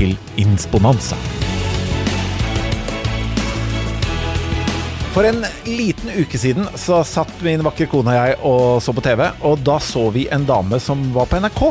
til 0.00 0.16
Insponanza. 0.40 1.18
For 5.10 5.26
en 5.26 5.42
liten 5.66 6.12
uke 6.22 6.38
siden 6.38 6.68
så 6.78 7.02
satt 7.04 7.32
min 7.44 7.64
vakre 7.66 7.88
kone 7.90 8.14
og 8.14 8.18
jeg 8.20 8.36
og 8.46 8.64
så 8.80 8.94
på 8.94 9.04
TV, 9.04 9.24
og 9.44 9.64
da 9.66 9.76
så 9.82 10.06
vi 10.14 10.28
en 10.32 10.46
dame 10.48 10.78
som 10.80 11.02
var 11.14 11.28
på 11.28 11.40
NRK. 11.42 11.64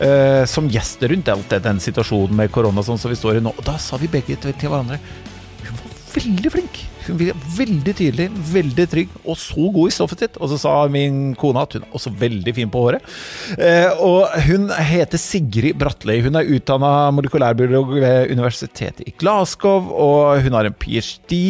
eh, 0.00 0.44
som 0.50 0.66
gjest 0.66 1.02
rundt 1.06 1.28
alt 1.28 1.52
det, 1.52 1.60
den 1.62 1.78
situasjonen 1.80 2.34
med 2.34 2.50
korona 2.50 2.82
sånn 2.82 2.98
som 2.98 3.12
vi 3.12 3.18
står 3.18 3.38
i 3.38 3.44
nå. 3.44 3.52
Og 3.54 3.62
da 3.66 3.76
sa 3.78 4.00
vi 4.00 4.10
begge 4.10 4.34
til 4.40 4.56
hverandre 4.64 4.98
Hun 5.62 5.78
var 5.78 5.94
veldig 6.16 6.50
flink. 6.50 6.80
Hun 7.08 7.18
var 7.20 7.36
veldig 7.56 7.94
tydelig, 7.98 8.28
veldig 8.52 8.86
trygg 8.90 9.14
og 9.24 9.38
så 9.40 9.68
god 9.74 9.90
i 9.90 9.94
stoffet 9.94 10.24
sitt. 10.24 10.38
Og 10.40 10.50
så 10.52 10.58
sa 10.64 10.74
min 10.92 11.34
kone 11.38 11.62
at 11.62 11.76
hun 11.76 11.84
er 11.86 11.96
også 11.96 12.12
veldig 12.20 12.54
fin 12.56 12.72
på 12.72 12.84
håret. 12.86 13.04
Eh, 13.58 13.90
og 14.04 14.32
hun 14.46 14.70
heter 14.72 15.20
Sigrid 15.20 15.78
Bratteli. 15.80 16.20
Hun 16.24 16.38
er 16.38 16.50
utdanna 16.56 16.92
molekylærbiolog 17.14 17.94
ved 17.98 18.32
universitetet 18.32 19.04
i 19.08 19.14
Glasgow, 19.20 19.90
og 19.92 20.44
hun 20.44 20.56
har 20.56 20.68
en 20.68 20.76
ph.d. 20.76 21.40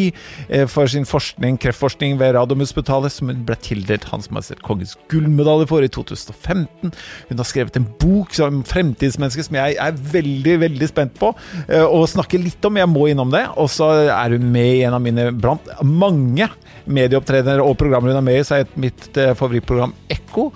eh, 0.48 0.66
for 0.70 0.90
sin 0.90 1.06
forskning, 1.08 1.58
kreftforskning 1.62 2.18
ved 2.20 2.34
Radiumhospitalet, 2.38 3.12
som 3.14 3.30
hun 3.32 3.44
ble 3.46 3.58
tildelt 3.64 4.08
Hans 4.10 4.30
Majestet 4.34 4.62
Kongens 4.66 4.96
gullmedalje 5.12 5.68
for 5.70 5.84
i 5.84 5.90
2015. 5.92 6.94
Hun 7.30 7.40
har 7.40 7.48
skrevet 7.48 7.78
en 7.78 7.88
bok 8.00 8.34
som 8.36 8.62
fremtidsmenneske 8.68 9.46
som 9.46 9.58
jeg 9.58 9.78
er 9.80 10.02
veldig, 10.14 10.58
veldig 10.64 10.90
spent 10.90 11.16
på 11.20 11.32
eh, 11.68 11.84
å 11.84 12.04
snakke 12.10 12.40
litt 12.40 12.64
om. 12.66 12.80
Jeg 12.80 12.90
må 12.90 13.08
innom 13.10 13.32
det. 13.34 13.44
Og 13.60 13.70
så 13.72 13.90
er 14.08 14.36
hun 14.36 14.50
med 14.54 14.80
i 14.80 14.84
en 14.86 14.96
av 14.96 15.02
mine 15.04 15.30
blant 15.44 15.68
mange 15.86 16.48
medieopptredener 16.84 17.62
og 17.64 17.76
programmer 17.80 18.12
hun 18.12 18.20
er 18.20 18.26
med 18.26 18.40
i, 18.40 18.46
så 18.46 18.60
er 18.60 18.78
mitt 18.80 19.10
eh, 19.20 19.34
favorittprogram 19.38 19.94
Ekko. 20.12 20.48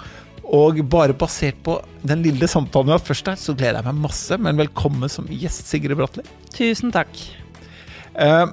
Og 0.58 0.80
bare 0.88 1.16
basert 1.16 1.58
på 1.64 1.74
den 2.08 2.22
lille 2.24 2.48
samtalen 2.48 2.88
vi 2.88 2.96
har 2.96 3.04
først 3.04 3.26
her, 3.28 3.36
så 3.40 3.52
gleder 3.52 3.82
jeg 3.82 3.88
meg 3.90 4.06
masse. 4.06 4.38
Men 4.40 4.60
velkommen 4.60 5.12
som 5.12 5.28
gjest, 5.28 5.68
Sigrid 5.68 5.98
Bratteli. 5.98 6.24
Tusen 6.56 6.94
takk. 6.94 7.20
Uh, 8.16 8.48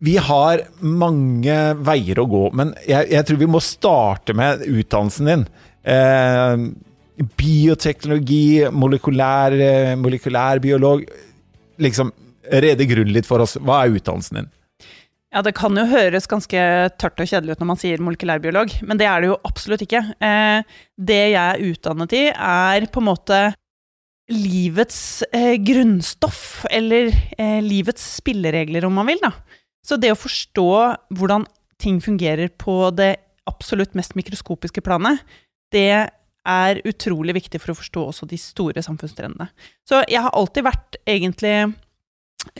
vi 0.00 0.14
har 0.22 0.62
mange 0.80 1.56
veier 1.84 2.22
å 2.22 2.28
gå, 2.30 2.44
men 2.56 2.70
jeg, 2.88 3.10
jeg 3.12 3.26
tror 3.28 3.40
vi 3.42 3.50
må 3.50 3.60
starte 3.60 4.36
med 4.38 4.62
utdannelsen 4.64 5.28
din. 5.28 5.42
Eh, 5.84 6.62
bioteknologi, 7.36 8.70
molekylær, 8.72 9.56
eh, 9.60 9.92
molekylærbiolog. 10.00 11.04
Liksom, 11.84 12.14
rede 12.64 12.88
grunnen 12.88 13.12
litt 13.12 13.28
for 13.28 13.44
oss. 13.44 13.58
Hva 13.60 13.82
er 13.82 13.98
utdannelsen 13.98 14.40
din? 14.40 14.48
Ja, 15.30 15.42
Det 15.46 15.54
kan 15.54 15.76
jo 15.78 15.86
høres 15.86 16.26
ganske 16.26 16.58
tørt 16.98 17.20
og 17.22 17.28
kjedelig 17.30 17.54
ut 17.54 17.60
når 17.62 17.68
man 17.70 17.78
sier 17.78 18.02
molekylærbiolog, 18.02 18.72
men 18.82 18.98
det 18.98 19.06
er 19.06 19.22
det 19.22 19.28
jo 19.30 19.38
absolutt 19.46 19.84
ikke. 19.84 20.02
Eh, 20.18 20.62
det 20.98 21.20
jeg 21.30 21.38
er 21.38 21.62
utdannet 21.70 22.14
i, 22.18 22.22
er 22.34 22.86
på 22.90 22.98
en 22.98 23.08
måte 23.12 23.38
livets 24.30 25.22
eh, 25.30 25.54
grunnstoff, 25.62 26.64
eller 26.70 27.12
eh, 27.38 27.60
livets 27.62 28.02
spilleregler, 28.18 28.88
om 28.88 28.98
man 28.98 29.06
vil. 29.06 29.22
da. 29.22 29.30
Så 29.86 29.98
det 30.02 30.10
å 30.10 30.18
forstå 30.18 30.70
hvordan 31.14 31.46
ting 31.80 32.00
fungerer 32.02 32.50
på 32.50 32.90
det 32.98 33.14
absolutt 33.50 33.94
mest 33.98 34.16
mikroskopiske 34.18 34.82
planet, 34.82 35.22
det 35.70 36.10
er 36.50 36.82
utrolig 36.88 37.36
viktig 37.38 37.60
for 37.62 37.70
å 37.72 37.78
forstå 37.78 38.02
også 38.10 38.26
de 38.26 38.38
store 38.40 38.82
samfunnstrendene. 38.82 39.46
Så 39.86 40.02
jeg 40.10 40.22
har 40.24 40.34
alltid 40.34 40.66
vært 40.66 40.98
egentlig 41.06 41.54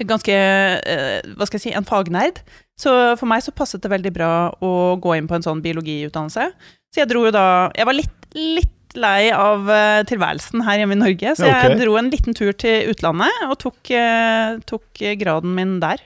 ganske 0.09 0.35
eh, 0.35 1.21
Hva 1.37 1.47
skal 1.49 1.59
jeg 1.59 1.69
si 1.69 1.77
en 1.77 1.89
fagnerd. 1.89 2.43
Så 2.81 2.93
for 3.21 3.29
meg 3.29 3.45
så 3.45 3.55
passet 3.55 3.83
det 3.85 3.93
veldig 3.93 4.13
bra 4.15 4.33
å 4.65 4.75
gå 5.01 5.17
inn 5.19 5.29
på 5.29 5.37
en 5.37 5.45
sånn 5.47 5.63
biologiutdannelse. 5.65 6.51
Så 6.91 7.03
jeg 7.03 7.11
dro 7.11 7.27
jo 7.27 7.33
da 7.35 7.71
Jeg 7.77 7.87
var 7.87 7.97
litt, 7.97 8.31
litt 8.35 8.97
lei 8.99 9.31
av 9.31 9.69
eh, 9.71 10.01
tilværelsen 10.11 10.65
her 10.67 10.81
hjemme 10.81 10.97
i 10.97 10.99
Norge, 10.99 11.35
så 11.39 11.47
jeg 11.47 11.69
okay. 11.69 11.77
dro 11.79 11.93
en 11.95 12.09
liten 12.11 12.35
tur 12.35 12.51
til 12.59 12.91
utlandet 12.91 13.45
og 13.47 13.55
tok, 13.63 13.79
eh, 13.95 14.57
tok 14.67 15.05
graden 15.21 15.55
min 15.55 15.77
der. 15.85 16.03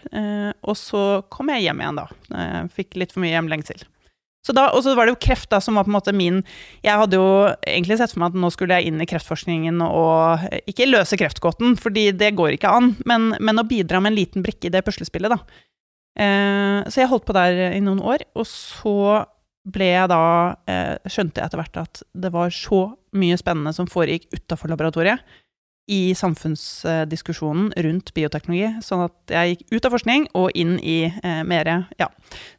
Og 0.61 0.77
så 0.77 1.23
kom 1.33 1.49
jeg 1.55 1.65
hjem 1.65 1.81
igjen, 1.81 2.03
da. 2.03 2.69
Fikk 2.77 2.99
litt 3.01 3.15
for 3.15 3.25
mye 3.25 3.33
hjemlengsel. 3.33 3.87
Så 4.45 4.53
da, 4.57 4.69
og 4.77 4.85
så 4.85 4.93
var 4.97 5.09
det 5.09 5.15
jo 5.15 5.23
kreft 5.25 5.49
da, 5.53 5.61
som 5.65 5.79
var 5.79 5.87
på 5.87 5.93
en 5.93 5.97
måte 5.97 6.13
min 6.17 6.43
Jeg 6.85 7.01
hadde 7.01 7.17
jo 7.17 7.29
egentlig 7.65 7.97
sett 8.01 8.13
for 8.13 8.21
meg 8.23 8.35
at 8.35 8.41
nå 8.43 8.51
skulle 8.53 8.77
jeg 8.77 8.91
inn 8.91 9.01
i 9.01 9.09
kreftforskningen 9.09 9.81
og 9.87 10.45
eh, 10.51 10.61
ikke 10.71 10.91
løse 10.91 11.19
kreftgåten, 11.21 11.79
fordi 11.81 12.11
det 12.13 12.35
går 12.37 12.57
ikke 12.59 12.73
an, 12.73 12.93
men, 13.09 13.33
men 13.41 13.61
å 13.61 13.69
bidra 13.69 14.03
med 14.05 14.13
en 14.13 14.19
liten 14.21 14.45
brikke 14.45 14.69
i 14.69 14.75
det 14.75 14.85
puslespillet, 14.85 15.33
da. 15.33 15.63
Eh, 16.21 16.81
så 16.93 17.03
jeg 17.03 17.11
holdt 17.11 17.27
på 17.27 17.37
der 17.37 17.73
i 17.73 17.81
noen 17.83 18.03
år, 18.05 18.27
og 18.37 18.47
så 18.47 19.25
ble 19.65 19.89
jeg 19.89 20.11
da 20.13 20.25
eh, 20.69 21.09
Skjønte 21.09 21.41
jeg 21.41 21.49
etter 21.49 21.61
hvert 21.63 21.81
at 21.81 22.03
det 22.13 22.31
var 22.35 22.53
så 22.53 22.83
mye 23.17 23.39
spennende 23.41 23.73
som 23.73 23.89
foregikk 23.89 24.29
utafor 24.35 24.69
laboratoriet 24.69 25.25
i 25.91 26.15
samfunnsdiskusjonen 26.17 27.69
rundt 27.85 28.13
bioteknologi, 28.17 28.71
sånn 28.85 29.03
at 29.05 29.35
jeg 29.35 29.51
gikk 29.51 29.75
ut 29.75 29.89
av 29.89 29.93
forskning 29.93 30.27
og 30.41 30.57
inn 30.57 30.79
i 30.81 30.97
eh, 31.11 31.43
mer 31.45 31.69
ja, 32.01 32.09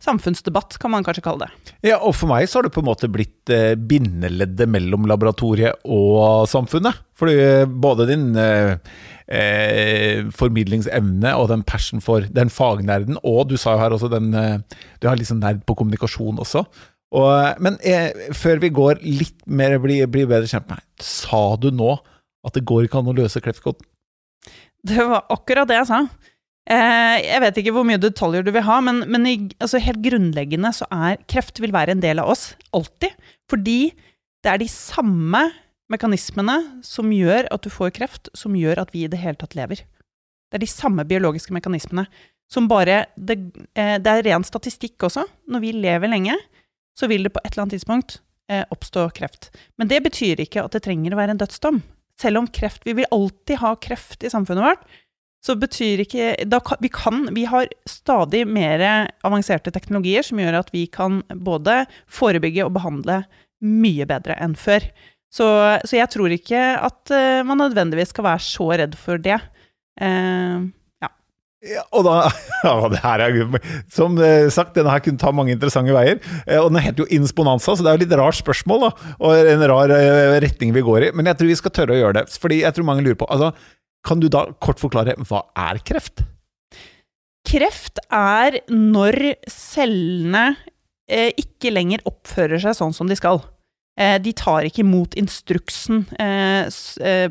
samfunnsdebatt, 0.03 0.77
kan 0.81 0.93
man 0.93 1.05
kanskje 1.05 1.23
kalle 1.25 1.47
det. 1.47 1.73
Ja, 1.89 1.97
og 2.05 2.13
for 2.19 2.29
meg 2.29 2.45
så 2.49 2.59
har 2.59 2.67
det 2.67 2.75
på 2.75 2.83
en 2.83 2.89
måte 2.91 3.09
blitt 3.09 3.49
eh, 3.53 3.73
bindeleddet 3.73 4.69
mellom 4.69 5.09
laboratoriet 5.09 5.81
og 5.89 6.45
samfunnet. 6.51 7.01
Fordi 7.17 7.35
eh, 7.41 7.65
både 7.65 8.09
din 8.11 8.29
eh, 8.37 8.77
eh, 9.25 10.25
formidlingsevne 10.29 11.33
og 11.33 11.49
den 11.49 11.65
passion 11.65 12.05
for 12.05 12.29
den 12.29 12.53
fagnerden, 12.53 13.17
og 13.25 13.47
du 13.49 13.57
sa 13.57 13.73
jo 13.73 13.85
her 13.87 13.97
også 13.97 14.11
den 14.13 14.33
eh, 14.37 14.81
Du 15.01 15.09
har 15.09 15.17
liksom 15.17 15.41
nerd 15.41 15.65
på 15.65 15.77
kommunikasjon 15.81 16.43
også. 16.45 16.67
Og, 17.15 17.61
men 17.63 17.77
før 18.35 18.59
vi 18.59 18.73
går 18.75 18.99
litt 19.05 19.37
mer, 19.47 19.77
blir, 19.79 20.09
bli 20.11 20.25
bedre 20.27 20.49
kjent 20.49 20.67
med 20.67 20.81
deg, 20.81 21.05
sa 21.05 21.55
du 21.61 21.69
nå 21.71 21.93
at 22.45 22.55
det 22.55 22.65
går 22.67 22.87
ikke 22.87 23.01
an 23.01 23.11
å 23.11 23.17
løse 23.17 23.41
kreftkoden? 23.43 23.85
Det 24.85 25.01
var 25.01 25.25
akkurat 25.33 25.69
det 25.69 25.79
jeg 25.79 25.89
sa. 25.89 26.03
Eh, 26.65 27.17
jeg 27.21 27.41
vet 27.43 27.59
ikke 27.61 27.73
hvor 27.75 27.85
mye 27.85 28.01
detaljer 28.01 28.45
du 28.45 28.51
vil 28.53 28.65
ha, 28.65 28.79
men, 28.85 29.03
men 29.11 29.27
i, 29.29 29.35
altså 29.61 29.81
helt 29.81 30.01
grunnleggende 30.05 30.71
så 30.73 30.87
er 30.93 31.21
kreft 31.29 31.61
vil 31.61 31.73
være 31.73 31.93
en 31.93 32.01
del 32.01 32.21
av 32.21 32.31
oss, 32.33 32.51
alltid. 32.73 33.13
Fordi 33.51 33.79
det 34.45 34.51
er 34.51 34.61
de 34.61 34.69
samme 34.69 35.43
mekanismene 35.93 36.57
som 36.85 37.11
gjør 37.13 37.49
at 37.53 37.65
du 37.65 37.69
får 37.73 37.93
kreft, 37.97 38.31
som 38.37 38.57
gjør 38.57 38.81
at 38.81 38.93
vi 38.95 39.05
i 39.05 39.11
det 39.11 39.21
hele 39.21 39.37
tatt 39.41 39.57
lever. 39.57 39.83
Det 40.49 40.57
er 40.57 40.65
de 40.65 40.71
samme 40.71 41.05
biologiske 41.05 41.53
mekanismene 41.53 42.07
som 42.51 42.67
bare 42.69 43.07
Det, 43.17 43.39
eh, 43.73 43.97
det 43.97 44.11
er 44.11 44.25
ren 44.29 44.43
statistikk 44.45 45.01
også. 45.07 45.25
Når 45.49 45.61
vi 45.63 45.71
lever 45.73 46.09
lenge, 46.09 46.37
så 46.97 47.09
vil 47.09 47.25
det 47.25 47.33
på 47.33 47.41
et 47.43 47.51
eller 47.53 47.65
annet 47.65 47.77
tidspunkt 47.77 48.19
eh, 48.49 48.63
oppstå 48.69 49.09
kreft. 49.17 49.49
Men 49.77 49.89
det 49.89 50.03
betyr 50.05 50.41
ikke 50.41 50.63
at 50.63 50.73
det 50.77 50.83
trenger 50.85 51.13
å 51.13 51.19
være 51.19 51.35
en 51.35 51.41
dødsdom. 51.41 51.81
Selv 52.21 52.39
om 52.39 52.47
kreft 52.47 52.85
Vi 52.87 52.93
vil 52.95 53.09
alltid 53.11 53.59
ha 53.59 53.73
kreft 53.75 54.23
i 54.23 54.31
samfunnet 54.31 54.63
vårt. 54.63 54.85
Så 55.45 55.53
betyr 55.61 56.01
ikke 56.01 56.29
da, 56.49 56.57
vi, 56.81 56.89
kan, 56.89 57.27
vi 57.35 57.43
har 57.45 57.67
stadig 57.85 58.45
mer 58.49 58.81
avanserte 59.25 59.73
teknologier 59.73 60.25
som 60.25 60.39
gjør 60.41 60.61
at 60.63 60.71
vi 60.73 60.87
kan 60.89 61.19
både 61.29 61.83
forebygge 62.09 62.65
og 62.65 62.73
behandle 62.79 63.19
mye 63.61 64.07
bedre 64.09 64.39
enn 64.41 64.55
før. 64.57 64.87
Så, 65.35 65.45
så 65.85 65.99
jeg 65.99 66.09
tror 66.13 66.33
ikke 66.33 66.63
at 66.87 67.13
eh, 67.13 67.43
man 67.45 67.61
nødvendigvis 67.61 68.13
skal 68.15 68.25
være 68.29 68.43
så 68.47 68.71
redd 68.81 68.97
for 68.97 69.21
det. 69.21 69.37
Eh, 70.01 70.65
ja. 71.65 71.83
Og 71.95 72.05
da, 72.05 72.15
ja, 72.65 72.73
det 72.93 73.01
her 73.03 73.23
er, 73.25 73.39
Som 73.93 74.19
eh, 74.21 74.47
sagt, 74.53 74.75
denne 74.77 74.93
her 74.93 75.03
kunne 75.05 75.21
ta 75.21 75.31
mange 75.35 75.53
interessante 75.55 75.95
veier. 75.95 76.19
Eh, 76.45 76.59
Og 76.61 76.69
den 76.71 76.83
heter 76.83 77.03
jo 77.05 77.09
Insponanza, 77.17 77.73
så 77.75 77.85
det 77.85 77.91
er 77.91 77.97
jo 77.97 78.03
litt 78.05 78.17
rart 78.19 78.39
spørsmål, 78.39 78.87
da. 78.87 79.15
Og 79.19 79.51
en 79.55 79.65
rar 79.71 79.95
eh, 79.95 80.37
retning 80.45 80.75
vi 80.75 80.85
går 80.85 81.09
i. 81.09 81.11
Men 81.17 81.31
jeg 81.31 81.39
tror 81.39 81.51
vi 81.51 81.57
skal 81.61 81.75
tørre 81.75 81.97
å 81.97 82.01
gjøre 82.03 82.19
det. 82.21 82.27
Fordi 82.41 82.61
jeg 82.63 82.77
tror 82.77 82.89
mange 82.91 83.05
lurer 83.05 83.19
på 83.19 83.29
altså, 83.33 83.51
Kan 84.05 84.21
du 84.21 84.29
da 84.29 84.45
kort 84.61 84.81
forklare 84.81 85.17
hva 85.25 85.45
er 85.67 85.81
kreft? 85.85 86.21
Kreft 87.45 88.01
er 88.13 88.59
når 88.73 89.17
cellene 89.51 90.47
eh, 91.09 91.31
ikke 91.37 91.73
lenger 91.73 92.05
oppfører 92.09 92.61
seg 92.61 92.77
sånn 92.77 92.93
som 92.95 93.09
de 93.09 93.17
skal. 93.17 93.43
Eh, 93.99 94.17
de 94.19 94.33
tar 94.35 94.65
ikke 94.67 94.81
imot 94.83 95.13
instruksen 95.19 96.03
eh, 96.19 96.67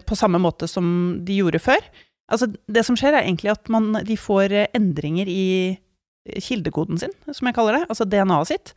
på 0.00 0.16
samme 0.18 0.40
måte 0.40 0.68
som 0.70 0.86
de 1.26 1.40
gjorde 1.42 1.60
før. 1.62 1.82
Altså, 2.32 2.48
det 2.72 2.84
som 2.86 2.96
skjer, 2.96 3.16
er 3.18 3.26
egentlig 3.26 3.52
at 3.52 3.68
man, 3.72 3.92
de 4.06 4.16
får 4.16 4.54
eh, 4.54 4.70
endringer 4.76 5.28
i 5.28 5.44
kildekoden 6.40 6.98
sin, 7.00 7.12
som 7.28 7.48
jeg 7.48 7.56
kaller 7.56 7.78
det, 7.78 7.86
altså 7.92 8.06
DNA-et 8.08 8.48
sitt, 8.48 8.74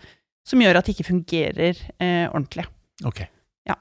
som 0.47 0.61
gjør 0.63 0.79
at 0.79 0.87
det 0.87 0.95
ikke 0.95 1.11
fungerer 1.11 1.79
eh, 2.03 2.27
ordentlig. 2.27 2.67
Ok. 3.07 3.23
Ja. 3.67 3.77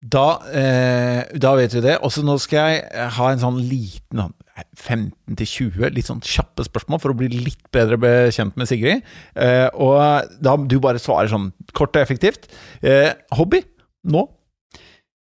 Da, 0.00 0.26
eh, 0.56 1.22
da 1.40 1.54
vet 1.58 1.74
vi 1.76 1.84
det. 1.84 1.98
Også 2.06 2.24
nå 2.24 2.38
skal 2.42 2.74
jeg 2.74 3.08
ha 3.18 3.30
en 3.32 3.42
sånn 3.42 3.60
liten 3.60 4.24
sånn, 4.24 4.36
15 4.74 5.36
til 5.38 5.46
20 5.46 5.92
litt 5.94 6.08
sånn 6.08 6.22
kjappe 6.24 6.64
spørsmål 6.66 7.00
for 7.02 7.12
å 7.12 7.18
bli 7.18 7.28
litt 7.30 7.60
bedre 7.74 7.98
bekjent 8.00 8.56
med 8.58 8.70
Sigrid. 8.70 9.04
Eh, 9.38 9.68
og 9.74 10.32
da 10.42 10.56
du 10.58 10.78
bare 10.82 11.02
svarer 11.02 11.30
sånn 11.30 11.52
kort 11.76 11.94
og 11.94 12.02
effektivt. 12.02 12.48
Eh, 12.82 13.12
hobby 13.38 13.62
nå? 14.08 14.24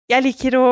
Jeg 0.09 0.25
liker 0.25 0.55
å 0.57 0.67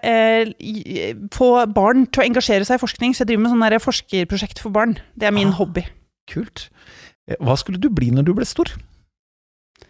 eh, 0.00 1.12
få 1.34 1.48
barn 1.76 2.06
til 2.08 2.22
å 2.22 2.26
engasjere 2.26 2.64
seg 2.64 2.78
i 2.78 2.80
forskning, 2.82 3.12
så 3.12 3.22
jeg 3.22 3.32
driver 3.34 3.44
med 3.44 3.52
sånn 3.52 3.84
forskerprosjekt 3.84 4.62
for 4.64 4.72
barn. 4.72 4.94
Det 5.14 5.28
er 5.28 5.34
min 5.36 5.48
Ah. 5.52 5.58
hobby. 5.58 5.84
Kult. 6.30 6.70
Eh, 7.28 7.36
Hva 7.38 7.56
skulle 7.60 7.78
du 7.78 7.90
bli 7.90 8.08
når 8.10 8.24
du 8.24 8.32
ble 8.34 8.46
stor? 8.48 8.72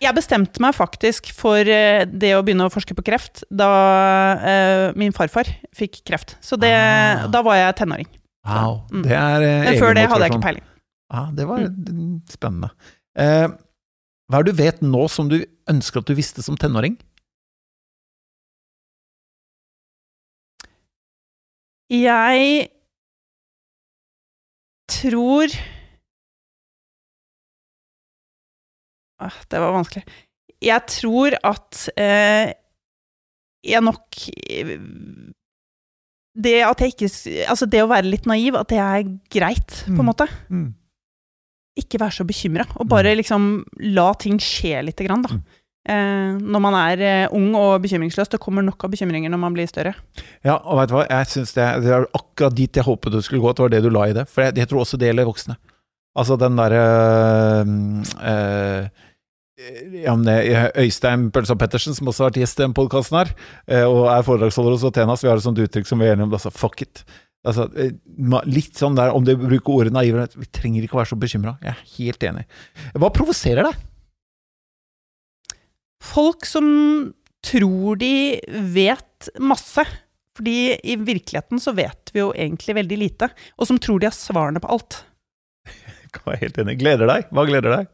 Jeg 0.03 0.15
bestemte 0.17 0.59
meg 0.59 0.75
faktisk 0.75 1.31
for 1.33 1.59
eh, 1.63 2.05
det 2.11 2.33
å 2.35 2.43
begynne 2.43 2.67
å 2.67 2.73
forske 2.75 2.95
på 2.99 3.05
kreft 3.07 3.45
da 3.55 4.35
eh, 4.43 4.93
min 4.99 5.13
farfar 5.15 5.47
fikk 5.77 6.03
kreft. 6.05 6.35
Så 6.43 6.59
det, 6.59 6.73
Ah. 6.75 7.29
da 7.31 7.41
var 7.43 7.55
jeg 7.61 7.77
tenåring. 7.77 8.07
Wow, 8.45 8.83
Mm. 8.91 9.03
det 9.05 9.13
er 9.13 9.43
eh, 9.43 9.65
Men 9.71 9.79
før 9.79 9.95
det 9.95 10.09
hadde 10.11 10.27
jeg 10.27 10.33
ikke 10.33 10.43
peiling. 10.43 10.65
Ja, 11.13 11.31
det 11.31 11.47
var 11.47 11.59
mm, 11.61 12.23
spennende. 12.27 12.71
Eh, 13.17 13.47
hva 14.27 14.39
er 14.41 14.43
det 14.43 14.57
du 14.57 14.63
vet 14.65 14.81
nå 14.83 15.09
som 15.09 15.29
du 15.29 15.45
ønsker 15.71 15.99
at 16.03 16.07
du 16.07 16.15
visste 16.17 16.43
som 16.43 16.57
tenåring? 16.57 16.97
Jeg 21.93 22.69
tror 24.93 25.53
Åh, 29.23 29.37
Det 29.51 29.61
var 29.61 29.75
vanskelig. 29.77 30.05
Jeg 30.63 30.87
tror 30.91 31.35
at 31.45 31.81
eh, 31.99 32.53
jeg 33.67 33.83
nok 33.83 34.19
Det 36.43 36.55
at 36.67 36.83
jeg 36.83 36.95
ikke 36.95 37.11
Altså, 37.51 37.67
det 37.71 37.83
å 37.85 37.91
være 37.91 38.09
litt 38.11 38.27
naiv, 38.31 38.57
at 38.59 38.71
det 38.73 38.79
er 38.83 39.03
greit, 39.31 39.83
på 39.87 39.93
Mm. 39.93 40.01
en 40.01 40.07
måte. 40.09 40.27
Mm. 40.51 40.69
Ikke 41.79 42.01
være 42.01 42.13
så 42.19 42.25
bekymra, 42.29 42.67
og 42.77 42.89
bare 42.89 43.15
liksom 43.17 43.65
la 43.95 44.13
ting 44.15 44.39
skje 44.39 44.83
lite 44.85 45.05
grann, 45.07 45.23
da. 45.25 45.35
Mm. 45.35 45.43
Eh, 45.83 46.35
når 46.39 46.61
man 46.63 46.77
er 46.79 47.01
eh, 47.03 47.33
ung 47.35 47.57
og 47.59 47.83
bekymringsløs. 47.83 48.31
Det 48.31 48.41
kommer 48.43 48.63
nok 48.63 48.85
av 48.87 48.93
bekymringer 48.93 49.33
når 49.33 49.41
man 49.43 49.55
blir 49.57 49.67
større. 49.67 49.97
Ja, 50.47 50.61
og 50.61 50.79
vet 50.79 50.93
du 50.93 50.97
hva, 50.97 51.07
jeg 51.11 51.31
synes 51.33 51.55
det, 51.57 51.69
det 51.83 51.95
er 51.97 52.07
akkurat 52.15 52.55
dit 52.59 52.79
jeg 52.79 52.87
håpet 52.87 53.15
du 53.15 53.19
skulle 53.23 53.43
gå, 53.43 53.51
at 53.51 53.59
det 53.59 53.67
var 53.67 53.73
det 53.75 53.83
du 53.83 53.91
la 53.91 54.05
i 54.07 54.15
det. 54.15 54.29
For 54.31 54.47
jeg, 54.47 54.61
jeg 54.63 54.71
tror 54.71 54.85
også 54.85 55.01
det 55.01 55.11
gjelder 55.11 55.27
voksne. 55.27 55.59
Altså 56.23 56.37
den 56.39 56.61
derre 56.61 56.85
øh, 58.29 58.87
ja, 60.05 60.15
Øystein 60.85 61.31
Pølsa 61.35 61.57
Pettersen, 61.59 61.97
som 61.97 62.11
også 62.11 62.27
har 62.27 62.31
vært 62.31 62.43
gjest 62.43 62.61
i 62.61 62.65
den 62.67 62.75
podkasten 62.77 63.19
her, 63.19 63.31
og 63.87 64.09
er 64.11 64.25
foredragsholder 64.27 64.75
hos 64.75 64.87
Atenas, 64.89 65.23
vi 65.23 65.31
har 65.31 65.39
et 65.39 65.45
sånt 65.45 65.61
uttrykk 65.63 65.87
som 65.89 66.03
vi 66.03 66.09
er 66.09 66.17
enige 66.17 66.27
om, 66.27 66.35
altså 66.35 66.51
fuck 66.51 66.83
it. 66.83 67.05
Altså, 67.47 67.69
litt 68.51 68.79
sånn 68.79 68.99
der, 68.99 69.15
om 69.15 69.25
du 69.27 69.33
bruker 69.39 69.77
ordet 69.77 69.95
naiv, 69.95 70.19
vi 70.35 70.51
trenger 70.51 70.85
ikke 70.85 70.99
å 70.99 71.01
være 71.01 71.13
så 71.13 71.21
bekymra. 71.23 71.55
Jeg 71.63 71.73
er 71.73 71.95
helt 71.97 72.27
enig. 72.29 72.45
Hva 72.99 73.13
provoserer 73.15 73.71
deg? 73.71 73.81
Folk 76.03 76.47
som 76.49 76.67
tror 77.47 77.97
de 78.01 78.41
vet 78.75 79.29
masse. 79.39 79.85
Fordi 80.37 80.79
i 80.83 80.97
virkeligheten 80.97 81.61
så 81.61 81.75
vet 81.77 82.11
vi 82.15 82.23
jo 82.23 82.31
egentlig 82.33 82.77
veldig 82.79 82.99
lite. 82.99 83.29
Og 83.61 83.69
som 83.69 83.79
tror 83.79 84.01
de 84.01 84.09
har 84.09 84.17
svarene 84.17 84.63
på 84.63 84.71
alt. 84.73 85.03
Kan 86.15 86.31
være 86.31 86.45
helt 86.47 86.63
enig. 86.63 86.79
Gleder 86.81 87.11
deg? 87.11 87.29
Hva 87.33 87.45
gleder 87.49 87.77
deg? 87.77 87.91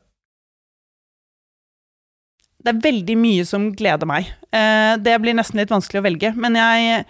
Det 2.58 2.72
er 2.72 2.84
veldig 2.84 3.16
mye 3.18 3.46
som 3.46 3.68
gleder 3.78 4.08
meg. 4.10 4.30
Eh, 4.54 4.94
det 5.02 5.14
blir 5.22 5.36
nesten 5.38 5.60
litt 5.60 5.72
vanskelig 5.72 6.02
å 6.02 6.06
velge. 6.08 6.34
Men 6.36 6.58
jeg 6.58 7.06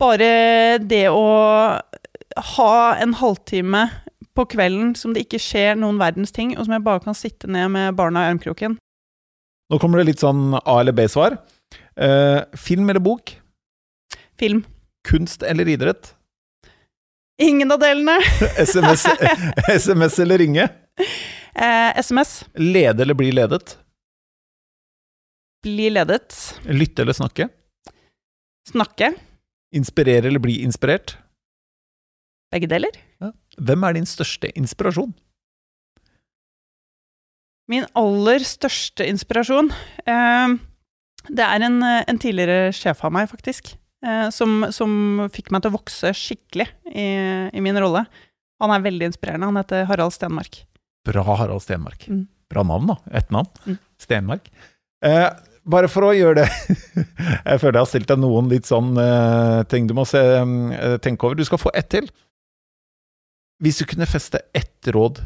Bare 0.00 0.78
det 0.80 1.10
å 1.12 1.24
ha 2.56 2.74
en 2.96 3.10
halvtime 3.18 3.82
på 4.32 4.46
kvelden 4.48 4.94
som 4.96 5.12
det 5.12 5.26
ikke 5.26 5.42
skjer 5.44 5.74
noen 5.76 5.98
verdens 6.00 6.32
ting, 6.32 6.54
og 6.56 6.64
som 6.64 6.72
jeg 6.72 6.84
bare 6.86 7.02
kan 7.04 7.18
sitte 7.18 7.50
ned 7.50 7.68
med 7.74 7.98
barna 7.98 8.22
i 8.24 8.30
armkroken. 8.30 8.78
Nå 9.70 9.78
kommer 9.78 10.00
det 10.00 10.08
litt 10.10 10.22
sånn 10.22 10.54
A- 10.58 10.80
eller 10.80 10.92
B-svar. 10.96 11.36
Eh, 11.96 12.40
film 12.58 12.90
eller 12.90 13.02
bok? 13.04 13.36
Film. 14.40 14.64
Kunst 15.06 15.42
eller 15.46 15.68
idrett? 15.68 16.14
Ingen 17.40 17.72
av 17.72 17.80
delene. 17.80 18.18
SMS, 18.60 19.06
SMS 19.70 20.18
eller 20.24 20.38
ringe? 20.42 20.66
Eh, 21.54 21.98
SMS. 22.02 22.44
Lede 22.58 23.02
eller 23.06 23.14
bli 23.16 23.30
ledet? 23.32 23.76
Bli 25.64 25.90
ledet. 25.92 26.36
Lytte 26.68 27.02
eller 27.04 27.16
snakke? 27.16 27.48
Snakke. 28.70 29.12
Inspirere 29.76 30.28
eller 30.28 30.42
bli 30.42 30.58
inspirert? 30.64 31.14
Begge 32.52 32.66
deler. 32.70 32.96
Hvem 33.60 33.84
er 33.86 33.96
din 34.00 34.08
største 34.08 34.50
inspirasjon? 34.58 35.12
Min 37.70 37.86
aller 37.98 38.42
største 38.42 39.06
inspirasjon 39.06 39.70
eh, 40.10 40.54
Det 41.30 41.44
er 41.44 41.66
en, 41.66 41.78
en 41.84 42.18
tidligere 42.18 42.72
sjef 42.74 43.04
av 43.06 43.14
meg, 43.14 43.28
faktisk, 43.30 43.74
eh, 44.06 44.26
som, 44.34 44.64
som 44.74 45.28
fikk 45.30 45.52
meg 45.54 45.62
til 45.62 45.70
å 45.70 45.78
vokse 45.78 46.10
skikkelig 46.16 46.66
i, 46.90 47.06
i 47.54 47.62
min 47.62 47.78
rolle. 47.78 48.04
Han 48.60 48.74
er 48.74 48.82
veldig 48.84 49.08
inspirerende. 49.08 49.48
Han 49.48 49.60
heter 49.60 49.86
Harald 49.88 50.12
Stenmark. 50.16 50.64
Bra 51.08 51.24
Harald 51.24 51.62
Stenmark. 51.64 52.04
Mm. 52.10 52.26
Bra 52.50 52.64
navn, 52.66 52.90
da. 52.90 52.96
Ett 53.16 53.30
navn. 53.32 53.48
Mm. 53.64 53.78
Stenmark. 54.00 54.50
Eh, 55.06 55.28
bare 55.70 55.88
for 55.88 56.08
å 56.08 56.10
gjøre 56.12 56.42
det 56.42 56.48
Jeg 57.48 57.60
føler 57.62 57.78
jeg 57.78 57.80
har 57.80 57.88
stilt 57.88 58.10
deg 58.10 58.20
noen 58.20 58.50
litt 58.50 58.68
sånn 58.68 58.92
eh, 59.00 59.62
ting 59.70 59.86
du 59.88 59.94
må 59.96 60.04
se, 60.08 60.20
eh, 60.20 60.96
tenke 61.04 61.28
over. 61.28 61.38
Du 61.38 61.46
skal 61.46 61.60
få 61.62 61.72
ett 61.76 61.88
til. 61.94 62.10
Hvis 63.60 63.80
du 63.80 63.86
kunne 63.88 64.08
feste 64.08 64.42
ett 64.56 64.90
råd 64.92 65.20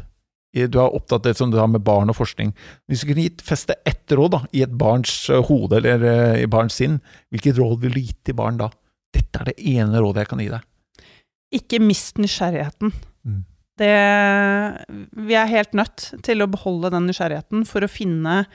Du 0.55 0.77
er 0.79 0.93
opptatt 0.95 1.25
av 1.25 1.25
det 1.27 1.37
som 1.39 1.51
du 1.51 1.57
har 1.59 1.67
med 1.67 1.83
barn 1.83 2.11
og 2.11 2.15
forskning. 2.15 2.53
Hvis 2.87 3.03
du 3.03 3.09
kunne 3.09 3.25
gitt, 3.27 3.43
feste 3.43 3.75
ett 3.87 4.11
råd 4.15 4.35
da, 4.37 4.41
i 4.55 4.63
et 4.63 4.75
barns 4.79 5.13
eh, 5.29 5.43
hode 5.49 5.81
eller 5.81 6.05
eh, 6.07 6.43
i 6.45 6.51
barns 6.51 6.77
sinn, 6.79 7.01
hvilket 7.33 7.59
råd 7.59 7.81
ville 7.83 7.99
du 7.99 8.07
gitt 8.07 8.21
til 8.29 8.37
barn 8.39 8.61
da? 8.61 8.69
Dette 9.15 9.41
er 9.41 9.51
det 9.51 9.57
ene 9.59 9.99
rådet 9.99 10.23
jeg 10.23 10.31
kan 10.31 10.43
gi 10.43 10.53
deg. 10.53 10.69
Ikke 11.59 11.81
mist 11.83 12.21
nysgjerrigheten. 12.23 12.95
Mm. 13.27 13.43
Det, 13.75 13.91
vi 15.27 15.35
er 15.35 15.51
helt 15.51 15.75
nødt 15.75 16.07
til 16.23 16.43
å 16.43 16.47
beholde 16.51 16.93
den 16.93 17.09
nysgjerrigheten 17.09 17.67
for 17.67 17.83
å 17.83 17.91
finne 17.91 18.45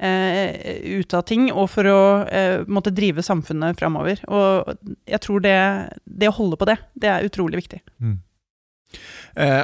eh, 0.00 0.96
ut 0.96 1.14
av 1.16 1.26
ting, 1.28 1.50
og 1.52 1.68
for 1.72 1.88
å 1.88 2.00
eh, 2.24 2.64
måtte 2.68 2.92
drive 2.96 3.24
samfunnet 3.24 3.78
framover. 3.80 4.22
Og 4.32 4.72
jeg 5.08 5.20
tror 5.26 5.44
det, 5.44 5.58
det 6.04 6.30
å 6.30 6.36
holde 6.40 6.60
på 6.60 6.68
det, 6.70 6.78
det 6.96 7.12
er 7.12 7.28
utrolig 7.28 7.60
viktig. 7.60 7.82
Eh, 8.00 8.16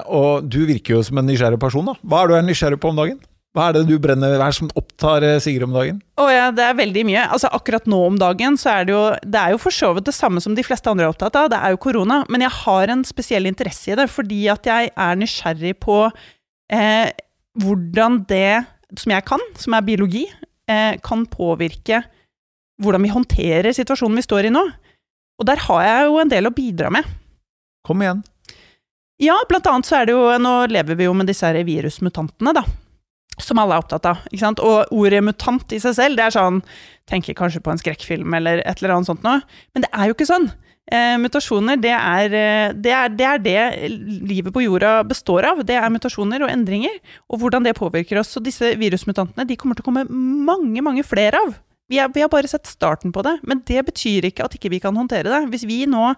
og 0.06 0.46
du 0.50 0.60
virker 0.68 0.96
jo 0.96 1.02
som 1.06 1.18
en 1.18 1.26
nysgjerrig 1.26 1.58
person, 1.60 1.88
da. 1.88 1.96
Hva 2.06 2.22
er 2.22 2.30
du 2.30 2.36
er 2.38 2.46
nysgjerrig 2.46 2.78
på 2.82 2.92
om 2.92 3.00
dagen? 3.00 3.18
Hva 3.56 3.70
er 3.70 3.78
det 3.78 3.86
du 3.88 3.94
brenner, 4.02 4.34
hva 4.36 4.50
er 4.50 4.52
det 4.52 4.58
som 4.58 4.68
opptar 4.76 5.24
eh, 5.24 5.38
Sigrid 5.40 5.64
om 5.64 5.72
dagen? 5.72 6.02
Oh 6.20 6.28
ja, 6.28 6.50
det 6.52 6.60
er 6.60 6.76
veldig 6.76 7.06
mye. 7.08 7.22
Altså 7.32 7.48
Akkurat 7.56 7.86
nå 7.88 8.02
om 8.10 8.18
dagen 8.20 8.58
så 8.60 8.74
er 8.74 8.84
det 8.84 8.92
jo 8.92 9.04
Det 9.24 9.40
er 9.40 9.54
jo 9.54 9.60
for 9.62 9.72
så 9.72 9.94
vidt 9.96 10.10
det 10.10 10.16
samme 10.16 10.42
som 10.44 10.56
de 10.58 10.64
fleste 10.66 10.92
andre 10.92 11.06
er 11.06 11.14
opptatt 11.14 11.38
av, 11.40 11.48
det 11.48 11.60
er 11.64 11.72
jo 11.72 11.80
korona. 11.80 12.20
Men 12.28 12.44
jeg 12.44 12.52
har 12.58 12.92
en 12.92 13.04
spesiell 13.08 13.48
interesse 13.48 13.94
i 13.94 13.96
det, 13.96 14.10
fordi 14.12 14.42
at 14.52 14.68
jeg 14.68 14.92
er 14.92 15.20
nysgjerrig 15.22 15.72
på 15.80 16.02
eh, 16.68 17.08
hvordan 17.64 18.20
det 18.28 18.66
som 19.00 19.16
jeg 19.16 19.24
kan, 19.32 19.48
som 19.56 19.78
er 19.78 19.88
biologi, 19.88 20.26
eh, 20.68 21.00
kan 21.00 21.24
påvirke 21.24 22.04
hvordan 22.84 23.08
vi 23.08 23.14
håndterer 23.14 23.72
situasjonen 23.72 24.20
vi 24.20 24.28
står 24.28 24.50
i 24.50 24.52
nå. 24.52 24.66
Og 25.40 25.48
der 25.48 25.64
har 25.64 25.84
jeg 25.88 26.10
jo 26.10 26.20
en 26.20 26.32
del 26.32 26.50
å 26.50 26.52
bidra 26.52 26.92
med. 26.92 27.08
Kom 27.88 28.04
igjen. 28.04 28.20
Ja, 29.22 29.36
blant 29.48 29.66
annet 29.70 29.88
så 29.88 30.00
er 30.00 30.08
det 30.08 30.16
jo 30.16 30.24
Nå 30.42 30.56
lever 30.68 30.98
vi 30.98 31.06
jo 31.06 31.14
med 31.16 31.30
disse 31.30 31.48
virusmutantene, 31.48 32.52
da. 32.56 32.66
Som 33.40 33.60
alle 33.60 33.76
er 33.76 33.84
opptatt 33.84 34.06
av. 34.08 34.22
ikke 34.30 34.44
sant? 34.44 34.60
Og 34.64 34.92
ordet 34.96 35.22
mutant 35.24 35.72
i 35.72 35.80
seg 35.80 35.96
selv, 35.96 36.18
det 36.18 36.26
er 36.26 36.36
sånn 36.36 36.62
Tenker 37.08 37.36
kanskje 37.36 37.62
på 37.64 37.72
en 37.72 37.80
skrekkfilm 37.80 38.34
eller 38.34 38.62
et 38.64 38.80
eller 38.80 38.96
annet 38.96 39.08
sånt 39.08 39.26
noe. 39.26 39.42
Men 39.76 39.84
det 39.84 39.90
er 39.92 40.08
jo 40.08 40.16
ikke 40.16 40.26
sånn. 40.26 40.48
Eh, 40.86 41.16
mutasjoner, 41.18 41.78
det 41.82 41.92
er, 41.94 42.34
eh, 42.34 42.72
det 42.74 42.92
er, 42.94 43.12
det 43.14 43.26
er 43.26 43.40
det 43.42 43.90
livet 44.26 44.54
på 44.54 44.64
jorda 44.64 45.00
består 45.06 45.46
av. 45.46 45.62
Det 45.66 45.76
er 45.78 45.92
mutasjoner 45.92 46.42
og 46.42 46.50
endringer. 46.50 46.96
Og 47.30 47.42
hvordan 47.42 47.66
det 47.66 47.76
påvirker 47.78 48.18
oss. 48.18 48.32
Så 48.34 48.42
disse 48.42 48.72
virusmutantene 48.80 49.46
de 49.46 49.58
kommer 49.58 49.78
til 49.78 49.86
å 49.86 49.90
komme 49.90 50.06
mange, 50.10 50.82
mange 50.82 51.06
flere 51.06 51.44
av. 51.46 51.54
Vi, 51.86 52.00
er, 52.02 52.10
vi 52.10 52.24
har 52.24 52.30
bare 52.32 52.50
sett 52.50 52.66
starten 52.66 53.14
på 53.14 53.22
det. 53.26 53.36
Men 53.46 53.62
det 53.66 53.86
betyr 53.86 54.26
ikke 54.30 54.48
at 54.48 54.58
ikke 54.58 54.72
vi 54.74 54.82
kan 54.82 54.98
håndtere 54.98 55.30
det. 55.30 55.44
Hvis 55.52 55.66
vi 55.68 55.84
nå 55.86 56.12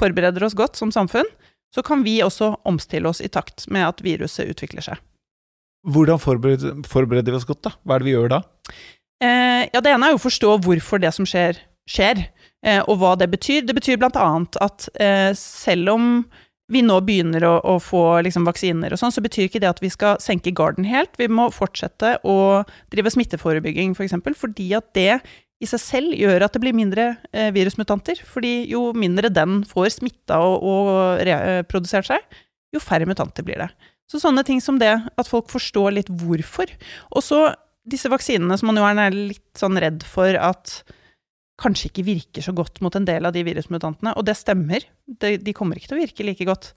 forbereder 0.00 0.42
oss 0.42 0.58
godt 0.58 0.78
som 0.78 0.90
samfunn, 0.94 1.28
så 1.74 1.84
kan 1.86 2.04
vi 2.04 2.20
også 2.24 2.52
omstille 2.68 3.08
oss 3.08 3.22
i 3.24 3.30
takt 3.32 3.66
med 3.72 3.86
at 3.88 4.02
viruset 4.04 4.50
utvikler 4.52 4.84
seg. 4.84 5.00
Hvordan 5.88 6.20
forbereder, 6.22 6.76
forbereder 6.86 7.34
vi 7.34 7.40
oss 7.40 7.48
godt, 7.48 7.64
da? 7.66 7.74
Hva 7.82 7.96
er 7.96 8.02
det 8.02 8.10
vi 8.10 8.14
gjør 8.14 8.34
da? 8.36 8.42
Eh, 9.22 9.64
ja, 9.72 9.80
det 9.82 9.90
ene 9.90 10.08
er 10.08 10.14
jo 10.14 10.20
å 10.20 10.26
forstå 10.26 10.54
hvorfor 10.66 11.02
det 11.02 11.10
som 11.16 11.26
skjer, 11.26 11.58
skjer, 11.90 12.26
eh, 12.66 12.82
og 12.86 13.00
hva 13.00 13.16
det 13.18 13.30
betyr. 13.32 13.64
Det 13.66 13.74
betyr 13.78 13.98
blant 13.98 14.18
annet 14.20 14.58
at 14.62 14.88
eh, 15.02 15.30
selv 15.38 15.94
om 15.96 16.08
vi 16.72 16.80
nå 16.86 16.96
begynner 17.04 17.44
å, 17.44 17.56
å 17.68 17.76
få 17.82 18.22
liksom, 18.24 18.46
vaksiner 18.48 18.94
og 18.94 19.00
sånn, 19.00 19.12
så 19.12 19.24
betyr 19.24 19.48
ikke 19.48 19.60
det 19.62 19.70
at 19.72 19.82
vi 19.82 19.90
skal 19.92 20.20
senke 20.22 20.54
garden 20.56 20.86
helt. 20.88 21.12
Vi 21.20 21.28
må 21.28 21.50
fortsette 21.52 22.16
å 22.22 22.36
drive 22.94 23.12
smitteforebygging, 23.12 23.92
f.eks., 23.92 23.98
for 23.98 24.06
eksempel, 24.06 24.38
fordi 24.38 24.70
at 24.78 24.88
det 24.96 25.18
i 25.62 25.68
seg 25.70 25.80
selv 25.82 26.16
gjør 26.18 26.46
at 26.46 26.54
det 26.54 26.62
blir 26.64 26.76
mindre 26.76 27.12
eh, 27.30 27.52
virusmutanter. 27.54 28.18
fordi 28.26 28.68
jo 28.70 28.90
mindre 28.96 29.30
den 29.30 29.62
får 29.68 29.96
smitta 29.98 30.40
og, 30.42 30.62
og 30.62 31.22
reprodusert 31.28 32.10
seg, 32.10 32.40
jo 32.74 32.82
færre 32.82 33.06
mutanter 33.06 33.46
blir 33.46 33.62
det. 33.62 33.70
Så 34.10 34.20
sånne 34.20 34.44
ting 34.44 34.60
som 34.60 34.80
det, 34.80 34.92
at 34.92 35.28
folk 35.28 35.48
forstår 35.52 35.94
litt 35.96 36.10
hvorfor. 36.10 36.68
Og 37.14 37.24
så 37.24 37.44
disse 37.88 38.10
vaksinene 38.12 38.58
som 38.58 38.70
man 38.70 38.78
jo 38.78 38.88
er 38.88 39.14
litt 39.14 39.58
sånn 39.58 39.78
redd 39.80 40.04
for 40.06 40.36
at 40.38 40.82
kanskje 41.62 41.90
ikke 41.90 42.06
virker 42.06 42.44
så 42.44 42.54
godt 42.56 42.80
mot 42.82 42.94
en 42.96 43.06
del 43.06 43.26
av 43.28 43.34
de 43.34 43.44
virusmutantene. 43.46 44.14
Og 44.18 44.26
det 44.26 44.36
stemmer, 44.38 44.84
de, 45.06 45.36
de 45.38 45.54
kommer 45.56 45.78
ikke 45.78 45.92
til 45.92 45.98
å 45.98 46.02
virke 46.02 46.26
like 46.26 46.46
godt. 46.48 46.72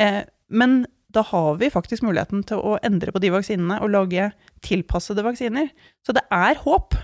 Eh, 0.00 0.22
men 0.50 0.84
da 1.10 1.24
har 1.26 1.56
vi 1.58 1.70
faktisk 1.72 2.04
muligheten 2.06 2.44
til 2.46 2.62
å 2.62 2.76
endre 2.86 3.12
på 3.14 3.22
de 3.22 3.32
vaksinene 3.34 3.80
og 3.82 3.90
lage 3.94 4.30
tilpassede 4.66 5.24
vaksiner. 5.26 5.70
Så 6.06 6.14
det 6.16 6.22
er 6.34 6.60
håp. 6.62 6.94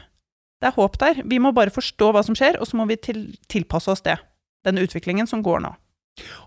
Det 0.61 0.71
er 0.71 0.77
håp 0.77 0.97
der. 1.01 1.23
Vi 1.29 1.41
må 1.43 1.53
bare 1.57 1.75
forstå 1.75 2.13
hva 2.15 2.23
som 2.25 2.37
skjer, 2.39 2.61
og 2.61 2.69
så 2.69 2.79
må 2.79 2.87
vi 2.89 2.97
til, 2.97 3.27
tilpasse 3.53 3.93
oss 3.93 4.05
det. 4.07 4.17
Den 4.67 4.81
utviklingen 4.83 5.29
som 5.29 5.45
går 5.45 5.63
nå. 5.65 5.75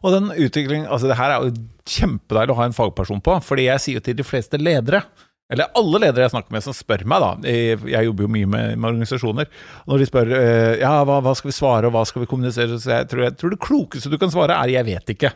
Og 0.01 0.13
den 0.15 0.31
utviklingen, 0.33 0.87
altså 0.89 1.11
det 1.11 1.19
her 1.19 1.35
er 1.35 1.45
jo 1.45 1.53
kjempedeilig 1.89 2.55
å 2.55 2.57
ha 2.57 2.69
en 2.69 2.75
fagperson 2.75 3.21
på, 3.21 3.35
fordi 3.45 3.67
jeg 3.67 3.83
sier 3.83 3.99
jo 3.99 4.05
til 4.07 4.17
de 4.17 4.25
fleste 4.25 4.57
ledere 4.57 5.03
eller 5.49 5.71
alle 5.79 6.03
ledere 6.03 6.27
jeg 6.27 6.35
snakker 6.35 6.53
med 6.53 6.61
som 6.61 6.75
spør 6.77 7.03
meg, 7.09 7.23
da 7.23 7.53
Jeg 7.89 8.05
jobber 8.05 8.27
jo 8.27 8.31
mye 8.35 8.49
med, 8.49 8.75
med 8.77 8.91
organisasjoner. 8.91 9.49
Når 9.89 10.01
de 10.01 10.07
spør 10.09 10.33
eh, 10.37 10.75
ja, 10.83 10.91
hva, 11.09 11.17
hva, 11.25 11.33
skal 11.37 11.49
vi 11.49 11.57
svare, 11.57 11.89
og 11.89 11.95
hva 11.95 12.03
skal 12.05 12.21
vi 12.23 12.29
kommunisere, 12.29 12.77
så 12.77 12.99
jeg 12.99 13.09
tror, 13.09 13.23
jeg 13.25 13.37
tror 13.39 13.55
det 13.55 13.61
klokeste 13.65 14.11
du 14.13 14.19
kan 14.21 14.29
svare, 14.29 14.53
er 14.53 14.69
'jeg 14.75 14.85
vet 14.85 15.13
ikke'. 15.15 15.33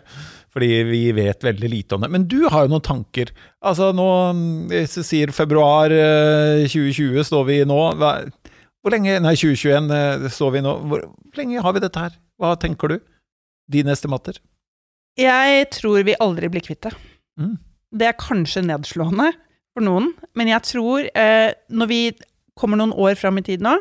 Fordi 0.53 0.69
vi 0.85 1.11
vet 1.17 1.41
veldig 1.41 1.69
lite 1.69 1.95
om 1.95 2.01
det. 2.01 2.11
Men 2.13 2.27
du 2.29 2.45
har 2.45 2.61
jo 2.61 2.69
noen 2.69 2.85
tanker. 2.85 3.33
Altså 3.57 3.89
nå, 3.89 4.05
hvis 4.69 4.93
du 4.93 5.01
sier 5.01 5.33
februar 5.33 5.89
2020 5.89 7.17
eh, 7.17 7.25
står 7.25 7.43
vi 7.49 7.57
nå 7.65 7.79
Hvor 8.83 8.91
lenge 8.91 9.15
Nei, 9.23 9.35
2021 9.39 9.93
eh, 9.95 10.25
står 10.35 10.57
vi 10.57 10.63
nå. 10.65 10.73
Hvor, 10.91 11.05
hvor 11.07 11.39
lenge 11.39 11.63
har 11.63 11.75
vi 11.75 11.83
dette 11.83 12.03
her? 12.03 12.17
Hva 12.41 12.55
tenker 12.59 12.91
du? 12.91 12.97
Dine 13.71 13.95
estimater? 13.95 14.41
Jeg 15.19 15.69
tror 15.71 16.03
vi 16.03 16.17
aldri 16.19 16.49
blir 16.51 16.65
kvitt 16.65 16.83
det. 16.83 16.91
Mm. 17.39 17.55
Det 17.93 18.09
er 18.09 18.19
kanskje 18.19 18.65
nedslående 18.65 19.29
for 19.73 19.85
noen. 19.85 20.11
Men 20.35 20.51
jeg 20.51 20.67
tror, 20.67 21.07
eh, 21.15 21.53
når 21.71 21.89
vi 21.89 22.01
kommer 22.59 22.79
noen 22.79 22.93
år 22.93 23.15
fram 23.17 23.39
i 23.39 23.45
tid 23.45 23.63
nå, 23.63 23.77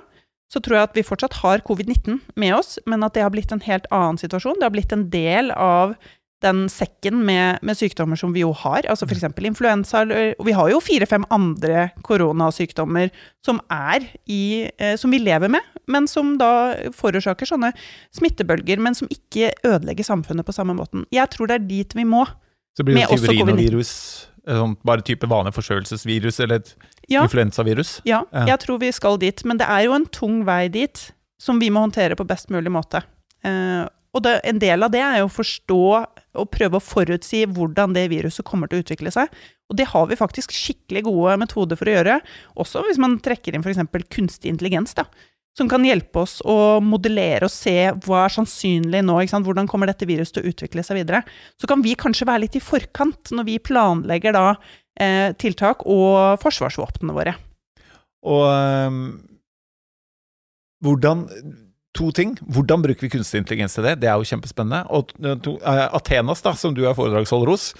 så 0.52 0.61
tror 0.61 0.76
jeg 0.76 0.88
at 0.90 0.99
vi 0.99 1.06
fortsatt 1.06 1.38
har 1.40 1.64
covid-19 1.64 2.18
med 2.37 2.54
oss, 2.54 2.76
men 2.87 3.02
at 3.02 3.16
det 3.16 3.25
har 3.25 3.32
blitt 3.32 3.52
en 3.54 3.64
helt 3.64 3.88
annen 3.90 4.21
situasjon. 4.21 4.59
Det 4.61 4.68
har 4.68 4.75
blitt 4.75 4.92
en 4.92 5.09
del 5.12 5.50
av 5.56 5.97
den 6.42 6.64
sekken 6.72 7.20
med, 7.26 7.62
med 7.62 7.78
sykdommer 7.78 8.18
som 8.18 8.34
vi 8.34 8.42
jo 8.42 8.52
har, 8.62 8.87
altså 8.90 9.06
f.eks. 9.06 9.25
influensa. 9.46 10.02
Og 10.38 10.44
vi 10.46 10.54
har 10.56 10.72
jo 10.72 10.80
fire-fem 10.82 11.25
andre 11.32 11.88
koronasykdommer 12.06 13.12
som 13.44 13.61
er 13.72 14.06
i 14.30 14.68
eh, 14.78 14.94
Som 15.00 15.14
vi 15.14 15.18
lever 15.22 15.50
med, 15.50 15.64
men 15.90 16.06
som 16.11 16.37
da 16.38 16.75
forårsaker 16.96 17.49
sånne 17.49 17.72
smittebølger, 18.14 18.80
men 18.82 18.94
som 18.99 19.11
ikke 19.11 19.52
ødelegger 19.66 20.06
samfunnet 20.06 20.46
på 20.46 20.54
samme 20.54 20.76
måten. 20.78 21.06
Jeg 21.14 21.30
tror 21.34 21.50
det 21.50 21.61
er 21.61 21.70
dit 21.70 21.96
vi 21.96 22.06
må. 22.08 22.26
Så 22.76 22.87
blir 22.87 23.00
det 23.00 23.08
tyverinovirus? 23.11 23.94
Sånn, 24.42 24.75
bare 24.82 25.04
type 25.06 25.28
vanlig 25.30 25.52
forkjølelsesvirus 25.54 26.40
eller 26.42 26.62
et 26.62 26.72
ja. 27.11 27.22
influensavirus? 27.22 28.00
Ja, 28.08 28.25
ja, 28.32 28.46
jeg 28.50 28.62
tror 28.64 28.80
vi 28.82 28.90
skal 28.94 29.18
dit. 29.22 29.44
Men 29.46 29.61
det 29.61 29.68
er 29.70 29.87
jo 29.87 29.94
en 29.94 30.06
tung 30.11 30.42
vei 30.49 30.66
dit, 30.72 31.02
som 31.42 31.61
vi 31.62 31.70
må 31.75 31.84
håndtere 31.84 32.18
på 32.18 32.26
best 32.26 32.50
mulig 32.54 32.72
måte. 32.75 33.04
Eh, 33.46 33.84
og 34.12 34.25
det, 34.25 34.38
en 34.49 34.61
del 34.61 34.84
av 34.84 34.92
det 34.92 35.02
er 35.02 35.20
jo 35.22 35.28
å 35.28 35.32
forstå 35.32 35.84
og 36.38 36.50
prøve 36.54 36.78
å 36.78 36.84
forutsi 36.84 37.42
hvordan 37.50 37.96
det 37.96 38.06
viruset 38.12 38.46
kommer 38.48 38.70
til 38.70 38.80
å 38.80 38.84
utvikle 38.86 39.12
seg. 39.14 39.32
Og 39.70 39.78
det 39.78 39.90
har 39.92 40.08
vi 40.08 40.18
faktisk 40.18 40.54
skikkelig 40.54 41.04
gode 41.08 41.36
metoder 41.44 41.78
for 41.80 41.88
å 41.88 41.98
gjøre, 41.98 42.20
også 42.60 42.86
hvis 42.86 43.00
man 43.02 43.18
trekker 43.24 43.56
inn 43.56 43.64
f.eks. 43.64 43.84
kunstig 44.12 44.52
intelligens. 44.52 44.96
da 44.98 45.08
som 45.52 45.68
kan 45.68 45.84
hjelpe 45.84 46.22
oss 46.22 46.38
å 46.48 46.80
modellere 46.84 47.44
og 47.44 47.52
se 47.52 47.74
hva 48.06 48.22
er 48.24 48.32
sannsynlig 48.32 49.02
nå. 49.04 49.18
Hvordan 49.20 49.68
kommer 49.68 49.90
dette 49.90 50.08
viruset 50.08 50.38
til 50.38 50.46
å 50.46 50.52
utvikle 50.52 50.84
seg 50.86 51.02
videre? 51.02 51.22
Så 51.60 51.68
kan 51.68 51.82
vi 51.84 51.92
kanskje 51.98 52.28
være 52.28 52.46
litt 52.46 52.56
i 52.56 52.64
forkant 52.64 53.34
når 53.36 53.48
vi 53.50 53.58
planlegger 53.60 54.36
da, 54.36 54.46
eh, 54.96 55.34
tiltak 55.36 55.84
og 55.84 56.40
forsvarsvåpnene 56.40 57.16
våre. 57.16 57.36
Og 58.32 58.46
um, 58.48 59.02
hvordan 60.82 61.26
To 61.99 62.08
ting. 62.16 62.37
Hvordan 62.40 62.80
bruker 62.84 63.04
vi 63.04 63.11
kunstig 63.12 63.42
intelligens 63.42 63.75
til 63.76 63.84
det? 63.84 63.99
Det 64.00 64.08
er 64.08 64.16
jo 64.16 64.28
kjempespennende. 64.28 64.87
Og 64.96 65.12
to, 65.44 65.58
uh, 65.61 65.88
Athenas, 65.92 66.40
da, 66.44 66.54
som 66.56 66.72
du 66.72 66.87
er 66.87 66.96
foredragsholder 66.96 67.52
hos, 67.52 67.72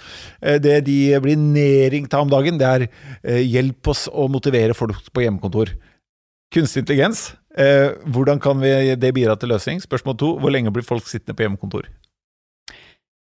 uh, 0.45 0.59
det 0.61 0.83
de 0.85 0.97
blir 1.23 1.39
nedringt 1.39 2.13
av 2.13 2.27
om 2.27 2.33
dagen, 2.33 2.59
det 2.61 2.69
er 2.69 2.85
uh, 2.89 3.41
hjelp 3.41 3.89
oss 3.89 4.05
å 4.13 4.27
motivere 4.29 4.77
folk 4.77 5.09
på 5.09 5.25
hjemmekontor. 5.25 5.73
Kunstig 6.53 6.83
intelligens 6.83 7.31
Eh, 7.53 7.91
hvordan 8.09 8.39
kan 8.41 8.57
vi, 8.61 8.95
det 8.95 9.13
bidra 9.13 9.35
til 9.37 9.51
løsning? 9.53 9.81
Spørsmål 9.81 10.17
to, 10.17 10.31
hvor 10.41 10.49
lenge 10.49 10.73
blir 10.73 10.85
folk 10.85 11.05
sittende 11.05 11.37
på 11.37 11.45
hjemmekontor? 11.45 11.85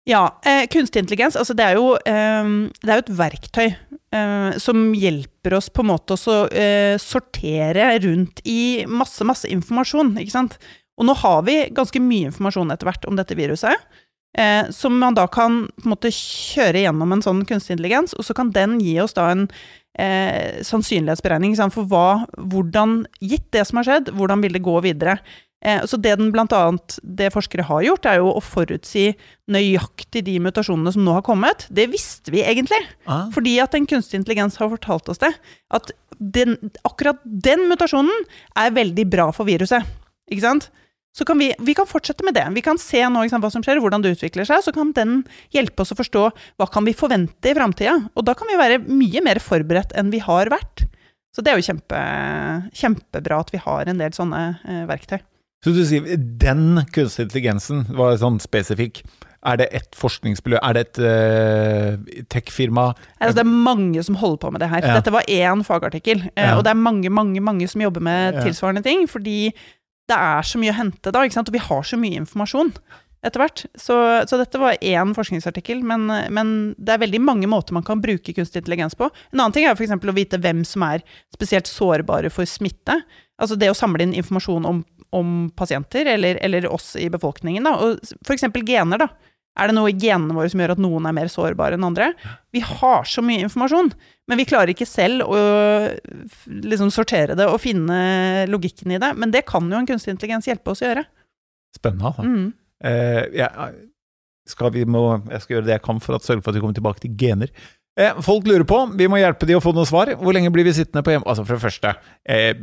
Ja, 0.09 0.39
eh, 0.43 0.67
kunstig 0.67 0.99
intelligens, 0.99 1.37
altså 1.39 1.55
det 1.55 1.63
er 1.63 1.77
jo, 1.79 1.93
eh, 1.95 2.47
det 2.83 2.91
er 2.91 2.99
jo 2.99 3.03
et 3.05 3.17
verktøy 3.19 3.67
eh, 3.69 4.57
som 4.59 4.85
hjelper 4.99 5.55
oss 5.59 5.69
på 5.71 5.83
en 5.83 5.91
måte 5.93 6.17
å 6.17 6.37
eh, 6.51 6.95
sortere 6.99 7.93
rundt 8.03 8.41
i 8.43 8.83
masse, 8.87 9.23
masse 9.23 9.47
informasjon, 9.47 10.17
ikke 10.19 10.35
sant. 10.35 10.57
Og 10.99 11.07
nå 11.07 11.15
har 11.23 11.45
vi 11.47 11.55
ganske 11.73 12.01
mye 12.03 12.29
informasjon 12.29 12.73
etter 12.73 12.89
hvert 12.89 13.07
om 13.09 13.15
dette 13.17 13.37
viruset. 13.39 13.79
Eh, 14.37 14.69
som 14.73 14.95
man 14.97 15.13
da 15.13 15.27
kan 15.29 15.67
på 15.77 15.85
en 15.85 15.93
måte 15.93 16.09
kjøre 16.13 16.81
gjennom 16.83 17.11
en 17.13 17.21
sånn 17.21 17.43
kunstig 17.45 17.77
intelligens, 17.77 18.15
og 18.17 18.25
så 18.25 18.35
kan 18.37 18.51
den 18.53 18.79
gi 18.81 18.95
oss 19.01 19.13
da 19.13 19.27
en 19.29 19.47
eh, 19.99 20.59
sannsynlighetsberegning 20.65 21.55
for 21.73 21.85
hva, 21.89 22.25
hvordan, 22.37 23.03
gitt 23.21 23.51
det 23.53 23.67
som 23.69 23.79
har 23.79 23.89
skjedd, 23.89 24.13
hvordan 24.17 24.41
vil 24.41 24.57
det 24.57 24.65
gå 24.65 24.79
videre. 24.85 25.19
Eh, 25.63 25.85
så 25.87 25.97
det 25.97 26.17
den 26.19 26.31
blant 26.33 26.51
annet, 26.55 26.97
det 27.03 27.31
forskere 27.33 27.65
har 27.69 27.83
gjort, 27.85 28.07
er 28.09 28.19
jo 28.19 28.33
å 28.35 28.43
forutsi 28.43 29.13
nøyaktig 29.51 30.25
de 30.27 30.35
mutasjonene 30.43 30.91
som 30.95 31.05
nå 31.05 31.15
har 31.15 31.23
kommet. 31.25 31.65
Det 31.71 31.87
visste 31.91 32.33
vi 32.33 32.43
egentlig, 32.43 32.81
ah. 33.07 33.29
fordi 33.33 33.55
at 33.63 33.75
en 33.77 33.87
kunstig 33.87 34.19
intelligens 34.19 34.59
har 34.59 34.71
fortalt 34.73 35.09
oss 35.13 35.23
det. 35.23 35.31
At 35.73 35.93
den, 36.19 36.57
akkurat 36.83 37.23
den 37.23 37.67
mutasjonen 37.71 38.25
er 38.59 38.75
veldig 38.75 39.07
bra 39.11 39.29
for 39.35 39.47
viruset. 39.47 39.87
Ikke 40.31 40.43
sant? 40.43 40.69
Så 41.13 41.27
kan 41.29 41.37
vi, 41.37 41.51
vi 41.61 41.75
kan 41.77 41.85
fortsette 41.87 42.25
med 42.25 42.33
det. 42.33 42.47
Vi 42.55 42.63
kan 42.65 42.79
se 42.81 43.03
nå 43.05 43.21
sant, 43.29 43.43
hva 43.43 43.51
som 43.53 43.63
skjer, 43.63 43.79
hvordan 43.83 44.01
det 44.01 44.15
utvikler 44.15 44.47
seg. 44.49 44.63
Så 44.65 44.73
kan 44.73 44.91
den 44.97 45.19
hjelpe 45.53 45.85
oss 45.85 45.93
å 45.93 45.99
forstå 45.99 46.23
hva 46.57 46.67
kan 46.73 46.87
vi 46.87 46.95
forvente 46.97 47.51
i 47.51 47.53
framtida. 47.53 47.99
Og 48.17 48.25
da 48.25 48.33
kan 48.35 48.49
vi 48.49 48.57
være 48.57 48.81
mye 48.87 49.21
mer 49.23 49.39
forberedt 49.43 49.93
enn 49.99 50.09
vi 50.11 50.23
har 50.25 50.49
vært. 50.51 50.87
Så 51.33 51.45
det 51.45 51.53
er 51.53 51.61
jo 51.61 51.67
kjempe, 51.69 51.99
kjempebra 52.77 53.39
at 53.45 53.53
vi 53.53 53.61
har 53.61 53.89
en 53.89 54.01
del 54.01 54.17
sånne 54.17 54.41
eh, 54.65 54.81
verktøy. 54.89 55.21
Så 55.63 55.71
du 55.71 55.83
sier 55.87 56.17
den 56.19 56.81
kunstig 56.91 57.29
intelligensen 57.29 57.85
var 57.95 58.17
sånn 58.19 58.41
spesifikk. 58.43 59.03
Er 59.43 59.59
det 59.59 59.67
et 59.75 59.95
forskningsmiljø? 59.99 60.59
Er 60.63 60.75
det 60.75 60.83
et 60.85 60.99
uh, 61.03 62.23
tech-firma? 62.31 62.89
Altså, 63.19 63.37
det 63.39 63.43
er 63.43 63.53
mange 63.67 64.03
som 64.07 64.17
holder 64.19 64.39
på 64.39 64.51
med 64.55 64.63
det 64.63 64.71
her. 64.71 64.83
Ja. 64.83 64.97
Dette 64.99 65.13
var 65.15 65.27
én 65.27 65.63
fagartikkel, 65.67 66.25
eh, 66.31 66.47
ja. 66.47 66.57
og 66.57 66.63
det 66.63 66.71
er 66.71 66.79
mange 66.79 67.11
mange, 67.11 67.43
mange 67.43 67.67
som 67.71 67.83
jobber 67.83 68.03
med 68.03 68.39
tilsvarende 68.43 68.83
ting. 68.85 69.07
Fordi 69.11 69.51
det 70.11 70.19
er 70.19 70.47
så 70.47 70.59
mye 70.59 70.71
å 70.73 70.79
hente 70.79 71.11
da, 71.11 71.23
ikke 71.23 71.39
sant? 71.39 71.51
og 71.51 71.55
vi 71.55 71.63
har 71.63 71.87
så 71.87 71.99
mye 71.99 72.19
informasjon 72.23 72.73
etter 73.23 73.39
hvert. 73.39 73.63
Så, 73.79 73.95
så, 74.27 74.39
dette 74.39 74.59
var 74.59 74.79
én 74.83 75.13
forskningsartikkel, 75.15 75.83
men, 75.87 76.07
men, 76.35 76.49
det 76.75 76.95
er 76.95 77.03
veldig 77.05 77.21
mange 77.23 77.47
måter 77.47 77.75
man 77.75 77.85
kan 77.87 78.03
bruke 78.03 78.35
kunstig 78.35 78.63
intelligens 78.63 78.97
på. 78.99 79.07
En 79.31 79.39
annen 79.39 79.55
ting 79.55 79.67
er 79.67 79.77
f.eks. 79.77 79.95
å 79.95 80.15
vite 80.15 80.39
hvem 80.43 80.63
som 80.67 80.83
er 80.87 81.05
spesielt 81.33 81.71
sårbare 81.71 82.31
for 82.33 82.47
smitte. 82.49 82.99
Altså 83.41 83.57
det 83.59 83.71
å 83.71 83.77
samle 83.77 84.05
inn 84.05 84.15
informasjon 84.17 84.65
om, 84.69 84.81
om 85.15 85.35
pasienter, 85.57 86.07
eller, 86.13 86.37
eller, 86.43 86.67
oss 86.69 86.93
i 86.99 87.09
befolkningen. 87.13 87.65
Da. 87.65 87.75
Og 87.81 88.17
f.eks. 88.25 88.45
gener, 88.65 89.05
da. 89.05 89.31
Er 89.53 89.69
det 89.69 89.75
noe 89.77 89.91
i 89.91 89.97
genene 90.01 90.33
våre 90.33 90.49
som 90.49 90.61
gjør 90.63 90.73
at 90.73 90.81
noen 90.81 91.05
er 91.05 91.13
mer 91.13 91.29
sårbare 91.29 91.77
enn 91.77 91.85
andre? 91.85 92.09
Vi 92.53 92.63
har 92.65 93.05
så 93.05 93.21
mye 93.25 93.43
informasjon, 93.45 93.91
men 94.29 94.39
vi 94.39 94.47
klarer 94.49 94.71
ikke 94.73 94.87
selv 94.89 95.27
å 95.29 95.41
liksom 96.65 96.89
sortere 96.93 97.37
det 97.37 97.45
og 97.45 97.61
finne 97.61 98.47
logikken 98.49 98.95
i 98.95 99.01
det. 99.01 99.11
Men 99.19 99.33
det 99.33 99.45
kan 99.49 99.69
jo 99.69 99.77
en 99.77 99.89
kunstig 99.89 100.15
intelligens 100.15 100.49
hjelpe 100.49 100.73
oss 100.73 100.81
å 100.81 100.89
gjøre. 100.89 101.05
Spennende, 101.77 102.09
altså. 102.09 102.25
Mm. 102.25 102.49
Uh, 102.83 103.21
jeg, 103.37 103.69
skal 104.49 104.73
vi 104.75 104.87
må, 104.89 105.05
jeg 105.29 105.45
skal 105.45 105.57
gjøre 105.57 105.69
det 105.69 105.77
jeg 105.77 105.85
kan 105.85 106.01
for 106.03 106.17
å 106.17 106.23
sørge 106.23 106.41
for 106.41 106.51
at 106.51 106.57
vi 106.57 106.63
kommer 106.65 106.79
tilbake 106.79 107.05
til 107.05 107.13
gener. 107.21 107.53
Eh, 107.93 108.21
folk 108.25 108.47
lurer 108.49 108.65
på, 108.65 108.79
vi 108.97 109.05
må 109.11 109.19
hjelpe 109.21 109.45
de 109.45 109.53
å 109.53 109.61
få 109.61 109.73
noe 109.75 109.85
svar. 109.85 110.15
Hvor 110.17 110.33
lenge 110.33 110.49
blir 110.53 110.65
vi 110.65 110.73
sittende 110.73 111.03
på 111.05 111.13
hjemme... 111.13 111.27
Altså 111.29 111.45
For 111.45 111.57
det 111.57 111.61
første, 111.61 111.93
eh, 112.25 112.53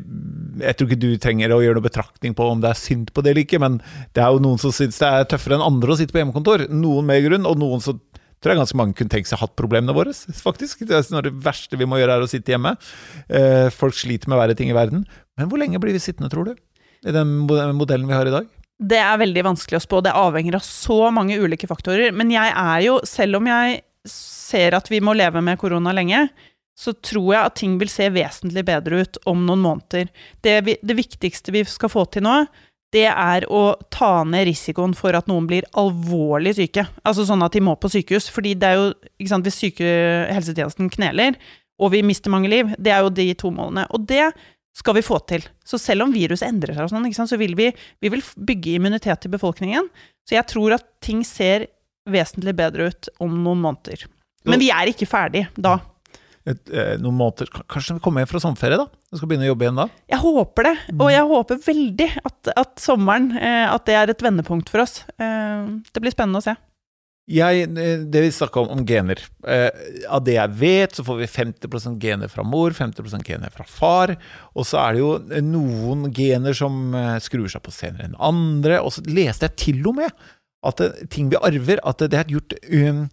jeg 0.60 0.76
tror 0.76 0.88
ikke 0.88 1.02
du 1.04 1.10
trenger 1.22 1.54
å 1.54 1.60
gjøre 1.62 1.78
noe 1.78 1.86
betraktning 1.86 2.34
på 2.36 2.48
om 2.50 2.62
det 2.62 2.72
er 2.72 2.80
synd 2.80 3.12
på 3.14 3.22
det 3.22 3.32
eller 3.32 3.46
ikke, 3.46 3.60
men 3.62 3.78
det 4.16 4.24
er 4.24 4.34
jo 4.34 4.42
noen 4.42 4.58
som 4.60 4.74
syns 4.74 4.98
det 4.98 5.06
er 5.06 5.28
tøffere 5.30 5.58
enn 5.58 5.66
andre 5.66 5.94
å 5.94 5.98
sitte 6.00 6.16
på 6.16 6.22
hjemmekontor. 6.22 6.66
Noen 6.74 7.06
med 7.06 7.22
grunn, 7.28 7.46
og 7.46 7.60
noen 7.62 7.84
som 7.84 8.00
tror 8.40 8.54
jeg 8.54 8.60
ganske 8.62 8.78
mange 8.80 8.96
kunne 8.96 9.12
tenkt 9.12 9.30
seg 9.30 9.38
hatt 9.42 9.52
problemene 9.58 9.94
våre, 9.94 10.14
faktisk. 10.46 10.82
Det 10.88 10.96
er 10.98 11.28
det 11.28 11.34
verste 11.44 11.78
vi 11.78 11.86
må 11.88 12.00
gjøre, 12.00 12.16
er 12.18 12.24
å 12.26 12.30
sitte 12.30 12.54
hjemme. 12.54 12.74
Eh, 13.28 13.68
folk 13.74 13.94
sliter 13.94 14.32
med 14.32 14.40
verre 14.40 14.56
ting 14.58 14.72
i 14.72 14.76
verden. 14.76 15.04
Men 15.38 15.50
hvor 15.50 15.60
lenge 15.60 15.78
blir 15.82 15.94
vi 15.94 16.02
sittende, 16.02 16.32
tror 16.32 16.50
du? 16.50 16.56
I 17.06 17.14
den 17.14 17.36
modellen 17.46 18.08
vi 18.08 18.16
har 18.16 18.26
i 18.26 18.34
dag? 18.34 18.48
Det 18.80 18.98
er 18.98 19.20
veldig 19.20 19.44
vanskelig 19.44 19.76
å 19.76 19.84
spå. 19.84 20.00
Det 20.02 20.16
avhenger 20.16 20.56
av 20.56 20.64
så 20.64 20.98
mange 21.12 21.36
ulike 21.38 21.68
faktorer. 21.68 22.16
Men 22.16 22.32
jeg 22.32 22.50
er 22.50 22.82
jo, 22.86 22.96
selv 23.08 23.38
om 23.38 23.48
jeg 23.48 23.82
ser 24.50 24.76
at 24.76 24.90
vi 24.90 25.02
må 25.04 25.14
leve 25.16 25.42
med 25.44 25.58
korona 25.60 25.94
lenge, 25.96 26.26
så 26.80 26.94
tror 26.96 27.34
jeg 27.34 27.44
at 27.44 27.58
ting 27.60 27.76
vil 27.80 27.90
se 27.92 28.08
vesentlig 28.12 28.64
bedre 28.68 29.02
ut 29.04 29.20
om 29.28 29.44
noen 29.46 29.62
måneder. 29.64 30.10
Det, 30.42 30.56
vi, 30.66 30.76
det 30.82 30.96
viktigste 30.96 31.52
vi 31.54 31.64
skal 31.68 31.92
få 31.92 32.06
til 32.08 32.24
nå, 32.24 32.36
det 32.90 33.06
er 33.06 33.44
å 33.52 33.76
ta 33.92 34.24
ned 34.26 34.48
risikoen 34.48 34.96
for 34.98 35.14
at 35.14 35.28
noen 35.30 35.46
blir 35.46 35.66
alvorlig 35.78 36.56
syke. 36.58 36.86
Altså 37.06 37.26
sånn 37.28 37.44
at 37.46 37.54
de 37.54 37.62
må 37.62 37.76
på 37.78 37.90
sykehus. 37.92 38.26
Fordi 38.34 38.56
det 38.58 38.70
er 38.70 38.80
jo, 38.80 38.88
ikke 39.20 39.30
sant, 39.30 39.46
hvis 39.46 39.60
syke 39.62 39.90
helsetjenesten 40.34 40.90
kneler, 40.90 41.38
og 41.80 41.94
vi 41.94 42.02
mister 42.04 42.32
mange 42.32 42.50
liv, 42.50 42.72
det 42.82 42.92
er 42.92 43.04
jo 43.04 43.12
de 43.14 43.28
to 43.38 43.52
målene. 43.54 43.86
Og 43.94 44.08
det 44.10 44.26
skal 44.76 44.96
vi 44.98 45.06
få 45.06 45.20
til. 45.30 45.46
Så 45.66 45.78
selv 45.80 46.06
om 46.06 46.14
viruset 46.14 46.48
endrer 46.48 46.74
seg, 46.74 46.88
og 46.88 47.14
sånn, 47.14 47.30
så 47.30 47.38
vil 47.40 47.54
vi, 47.58 47.70
vi 48.02 48.12
vil 48.12 48.24
bygge 48.36 48.78
immunitet 48.78 49.22
til 49.22 49.32
befolkningen. 49.36 49.86
Så 50.26 50.36
jeg 50.36 50.48
tror 50.50 50.76
at 50.76 50.88
ting 51.04 51.22
ser 51.26 51.68
vesentlig 52.10 52.56
bedre 52.58 52.90
ut 52.90 53.10
om 53.22 53.38
noen 53.44 53.62
måneder. 53.62 54.08
Men 54.48 54.62
vi 54.62 54.70
er 54.72 54.88
ikke 54.92 55.08
ferdig 55.08 55.46
da 55.58 55.78
et, 56.48 56.70
eh, 56.72 56.94
noen 57.00 57.18
måneder 57.18 57.50
Kanskje 57.68 57.98
vi 57.98 58.04
kommer 58.04 58.22
hjem 58.22 58.30
fra 58.32 58.42
sommerferie, 58.42 58.80
da? 58.80 58.88
Du 59.10 59.18
skal 59.18 59.30
begynne 59.30 59.46
å 59.48 59.52
jobbe 59.52 59.66
igjen 59.66 59.82
da? 59.82 59.86
Jeg 60.08 60.22
håper 60.22 60.68
det. 60.70 60.74
Og 60.96 61.12
jeg 61.12 61.28
håper 61.34 61.62
veldig 61.66 62.08
at, 62.30 62.50
at 62.62 62.82
sommeren 62.82 63.30
eh, 63.36 63.66
at 63.68 63.86
det 63.88 63.98
er 63.98 64.12
et 64.12 64.26
vendepunkt 64.26 64.72
for 64.72 64.84
oss. 64.84 65.02
Eh, 65.20 65.70
det 65.90 66.02
blir 66.02 66.14
spennende 66.14 66.42
å 66.42 66.46
se. 66.48 66.56
Jeg, 67.30 67.68
det 67.70 68.22
vi 68.24 68.30
snakka 68.34 68.64
om, 68.64 68.72
om 68.74 68.80
gener 68.88 69.20
eh, 69.46 69.68
Av 70.10 70.24
det 70.26 70.32
jeg 70.34 70.54
vet, 70.58 70.96
så 70.96 71.04
får 71.06 71.20
vi 71.20 71.28
50% 71.30 72.00
gener 72.02 72.32
fra 72.32 72.42
mor, 72.42 72.74
50% 72.74 73.22
gener 73.28 73.52
fra 73.54 73.66
far. 73.68 74.16
Og 74.56 74.66
så 74.66 74.80
er 74.82 74.96
det 74.96 75.04
jo 75.04 75.12
noen 75.46 76.08
gener 76.16 76.56
som 76.56 76.96
skrur 77.22 77.46
seg 77.52 77.62
på 77.62 77.74
senere 77.74 78.08
enn 78.08 78.18
andre. 78.18 78.80
Og 78.82 78.96
så 78.96 79.04
leste 79.06 79.46
jeg 79.46 79.58
til 79.68 79.90
og 79.92 80.00
med 80.00 80.30
at 80.66 80.80
ting 81.12 81.30
vi 81.32 81.38
arver 81.40 81.80
At 81.88 82.02
det 82.04 82.18
er 82.18 82.28
gjort 82.28 82.54
um, 82.68 83.08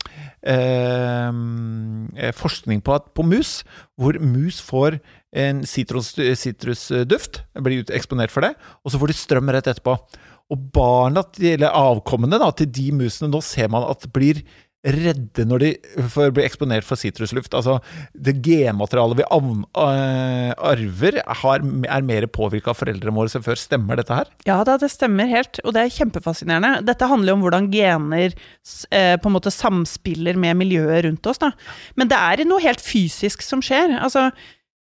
eh, 2.18 2.34
forskning 2.36 2.82
på, 2.84 2.96
at, 2.98 3.08
på, 3.16 3.24
mus, 3.24 3.63
hvor 3.96 4.20
mus 4.20 4.60
får 4.62 5.00
en 5.38 5.63
sitrusduft, 5.68 7.42
blir 7.62 7.92
eksponert 7.94 8.32
for 8.34 8.42
det, 8.42 8.56
og 8.84 8.92
så 8.92 9.00
får 9.00 9.12
de 9.12 9.18
strøm 9.18 9.51
rett 9.54 9.68
etterpå. 9.70 9.98
Og 10.48 10.70
barna, 10.74 11.22
eller 11.44 11.75
avkommene 11.75 12.39
da, 12.39 12.48
til 12.56 12.72
de 12.72 12.88
musene, 12.96 13.30
nå 13.32 13.42
ser 13.44 13.68
man 13.72 13.86
at 13.89 14.08
blir 14.16 14.39
redde 14.86 15.46
når 15.48 15.64
de 15.64 15.70
får 16.14 16.34
bli 16.36 16.44
eksponert 16.46 16.86
for 16.86 17.00
sitrusluft. 17.00 17.56
Altså, 17.58 17.80
det 18.14 18.38
genmaterialet 18.46 19.20
vi 19.20 19.26
eh, 19.26 20.52
arver, 20.54 21.20
er 21.24 22.06
mer 22.06 22.28
påvirka 22.32 22.72
av 22.72 22.80
foreldrene 22.80 23.16
våre 23.16 23.32
som 23.34 23.46
før. 23.46 23.60
Stemmer 23.60 24.00
dette 24.00 24.16
her? 24.16 24.30
Ja, 24.48 24.60
det 24.68 24.92
stemmer 24.94 25.30
helt, 25.32 25.60
og 25.66 25.76
det 25.76 25.84
er 25.84 25.96
kjempefascinerende. 25.98 26.86
Dette 26.88 27.10
handler 27.10 27.34
jo 27.34 27.40
om 27.40 27.48
hvordan 27.48 27.72
gener 27.74 28.30
eh, 28.32 29.16
på 29.18 29.32
en 29.32 29.38
måte 29.38 29.54
samspiller 29.54 30.40
med 30.40 30.60
miljøet 30.62 31.08
rundt 31.08 31.32
oss. 31.32 31.42
Da. 31.42 31.52
Men 32.00 32.12
det 32.12 32.22
er 32.22 32.46
noe 32.48 32.64
helt 32.64 32.84
fysisk 32.84 33.44
som 33.46 33.64
skjer. 33.66 33.98
Altså, 33.98 34.30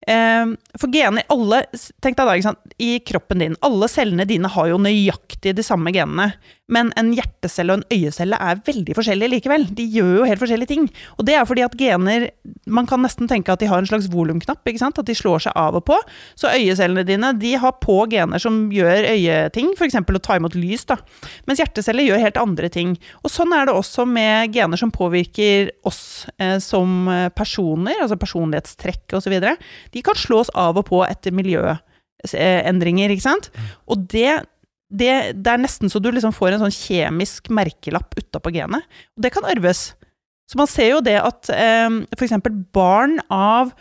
for 0.07 0.91
gener 0.91 1.23
alle, 1.31 1.63
Tenk 2.03 2.17
deg 2.17 2.27
da, 2.27 2.35
ikke 2.35 2.49
sant, 2.49 2.73
i 2.81 2.97
kroppen 3.05 3.43
din. 3.43 3.55
Alle 3.63 3.87
cellene 3.91 4.25
dine 4.27 4.51
har 4.51 4.67
jo 4.71 4.81
nøyaktig 4.81 5.55
de 5.55 5.65
samme 5.65 5.93
genene. 5.95 6.33
Men 6.71 6.93
en 6.99 7.09
hjertecelle 7.11 7.73
og 7.73 7.81
en 7.81 7.91
øyecelle 7.91 8.37
er 8.39 8.61
veldig 8.65 8.95
forskjellige 8.95 9.31
likevel. 9.33 9.65
De 9.75 9.83
gjør 9.91 10.13
jo 10.21 10.27
helt 10.29 10.41
forskjellige 10.41 10.71
ting. 10.71 10.85
Og 11.17 11.27
det 11.27 11.35
er 11.35 11.47
fordi 11.47 11.65
at 11.65 11.75
gener 11.79 12.29
Man 12.71 12.87
kan 12.87 13.01
nesten 13.03 13.27
tenke 13.27 13.51
at 13.51 13.59
de 13.59 13.67
har 13.67 13.81
en 13.81 13.87
slags 13.87 14.07
volumknapp. 14.11 14.63
At 14.63 15.01
de 15.05 15.15
slår 15.15 15.43
seg 15.45 15.57
av 15.59 15.75
og 15.75 15.83
på. 15.89 15.97
Så 16.39 16.51
øyecellene 16.51 17.03
dine 17.07 17.33
de 17.39 17.53
har 17.59 17.75
på 17.83 17.97
gener 18.11 18.39
som 18.39 18.71
gjør 18.71 19.09
øyeting, 19.11 19.73
f.eks. 19.75 19.99
å 19.99 20.23
ta 20.23 20.37
imot 20.39 20.55
lys. 20.55 20.85
da. 20.87 20.97
Mens 21.47 21.59
hjerteceller 21.59 22.07
gjør 22.07 22.23
helt 22.23 22.39
andre 22.39 22.69
ting. 22.71 22.95
Og 23.23 23.31
sånn 23.31 23.53
er 23.53 23.67
det 23.67 23.75
også 23.75 24.07
med 24.07 24.55
gener 24.55 24.79
som 24.79 24.91
påvirker 24.93 25.73
oss 25.83 26.25
eh, 26.39 26.57
som 26.63 27.11
personer, 27.35 27.99
altså 28.01 28.17
personlighetstrekk 28.19 29.17
osv 29.19 29.35
de 29.93 30.03
kan 30.05 30.17
slås 30.17 30.51
av 30.57 30.79
og 30.79 30.87
på 30.89 31.01
etter 31.05 31.33
miljøendringer, 31.35 33.13
ikke 33.13 33.25
sant. 33.25 33.49
Og 33.89 34.05
det, 34.11 34.43
det, 34.89 35.13
det 35.37 35.53
er 35.53 35.61
nesten 35.61 35.91
så 35.91 36.01
du 36.01 36.09
liksom 36.11 36.35
får 36.35 36.55
en 36.55 36.65
sånn 36.65 36.75
kjemisk 36.75 37.51
merkelapp 37.53 38.17
utapå 38.19 38.53
genet. 38.55 38.85
Og 39.17 39.25
det 39.25 39.33
kan 39.35 39.47
arves. 39.49 39.91
Så 40.49 40.59
man 40.59 40.69
ser 40.69 40.91
jo 40.95 41.01
det 41.05 41.17
at 41.21 41.49
eh, 41.55 41.99
f.eks. 42.17 42.37
barn 42.75 43.19
av 43.31 43.73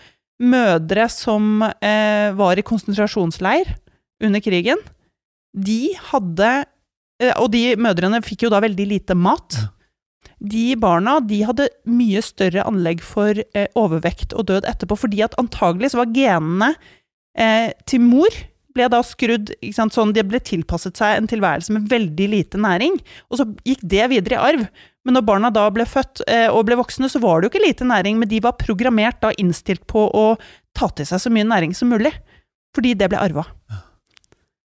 mødre 0.43 1.07
som 1.13 1.63
eh, 1.63 2.33
var 2.39 2.59
i 2.59 2.67
konsentrasjonsleir 2.67 3.77
under 4.23 4.43
krigen, 4.43 4.81
de 5.53 5.93
hadde 6.09 6.49
eh, 7.21 7.35
Og 7.37 7.51
de 7.53 7.75
mødrene 7.77 8.23
fikk 8.25 8.47
jo 8.47 8.51
da 8.53 8.63
veldig 8.65 8.87
lite 8.95 9.17
mat. 9.19 9.59
Ja 9.59 9.71
de 10.43 10.73
barna 10.81 11.19
de 11.23 11.43
hadde 11.47 11.69
mye 11.87 12.23
større 12.25 12.65
anlegg 12.67 13.03
for 13.07 13.39
eh, 13.39 13.69
overvekt 13.79 14.35
og 14.35 14.49
død 14.51 14.67
etterpå, 14.67 14.99
fordi 15.05 15.23
at 15.23 15.37
antagelig 15.41 15.93
så 15.93 16.03
var 16.03 16.15
genene 16.17 16.73
eh, 17.39 17.71
til 17.87 18.03
mor 18.03 18.41
ble 18.73 18.89
da 18.89 19.03
skrudd 19.05 19.53
sant, 19.77 19.93
sånn 19.93 20.15
De 20.17 20.25
ble 20.25 20.41
tilpasset 20.41 20.97
seg 20.97 21.19
en 21.19 21.29
tilværelse 21.29 21.75
med 21.77 21.91
veldig 21.93 22.29
lite 22.33 22.61
næring, 22.61 22.97
og 23.31 23.39
så 23.39 23.47
gikk 23.69 23.85
det 23.85 24.09
videre 24.15 24.39
i 24.39 24.43
arv. 24.51 24.67
Men 25.05 25.19
når 25.19 25.27
barna 25.29 25.51
da 25.53 25.67
ble 25.75 25.85
født 25.89 26.25
eh, 26.31 26.49
og 26.49 26.65
ble 26.69 26.79
voksne, 26.81 27.11
så 27.13 27.21
var 27.23 27.41
det 27.41 27.49
jo 27.49 27.53
ikke 27.53 27.67
lite 27.67 27.87
næring, 27.87 28.19
men 28.19 28.31
de 28.31 28.41
var 28.43 28.59
programmert 28.59 29.21
da 29.23 29.33
innstilt 29.39 29.85
på 29.91 30.07
å 30.09 30.27
ta 30.79 30.89
til 30.97 31.09
seg 31.09 31.23
så 31.23 31.33
mye 31.35 31.49
næring 31.49 31.75
som 31.77 31.91
mulig. 31.93 32.15
Fordi 32.73 32.95
det 32.97 33.11
ble 33.13 33.21
arva. 33.21 33.45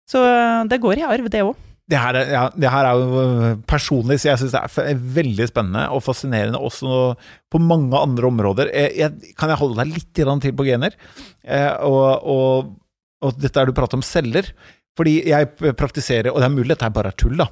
Så 0.09 0.23
eh, 0.25 0.63
det 0.71 0.81
går 0.83 1.03
i 1.03 1.11
arv, 1.11 1.29
det 1.31 1.45
òg 1.45 1.59
det 1.91 1.99
her, 1.99 2.17
er, 2.17 2.33
ja, 2.33 2.43
det 2.55 2.71
her, 2.71 2.87
er 2.87 2.99
jo 2.99 3.23
øh, 3.23 3.55
personlig, 3.69 4.21
så 4.23 4.31
jeg 4.31 4.41
syns 4.43 4.55
det 4.55 4.83
er 4.85 5.07
veldig 5.21 5.47
spennende 5.51 5.87
og 5.91 6.05
fascinerende 6.07 6.61
også 6.63 7.15
på 7.51 7.61
mange 7.63 7.99
andre 7.99 8.29
områder. 8.31 8.71
Jeg, 8.75 8.93
jeg, 9.01 9.33
kan 9.39 9.51
jeg 9.51 9.61
holde 9.61 9.81
deg 9.83 9.97
litt 9.97 10.11
til 10.15 10.55
på 10.55 10.67
gener? 10.69 10.95
Eh, 11.43 11.73
og, 11.87 12.05
og, 12.23 12.77
og, 13.25 13.41
dette 13.41 13.59
er 13.59 13.67
du 13.67 13.77
prater 13.77 13.99
om 13.99 14.07
celler. 14.07 14.53
Fordi 14.99 15.21
jeg 15.31 15.47
praktiserer, 15.79 16.29
og 16.29 16.43
det 16.43 16.49
er 16.49 16.53
mulig 16.53 16.75
dette 16.75 16.89
bare 16.93 17.13
er 17.13 17.17
tull, 17.17 17.39
da. 17.39 17.47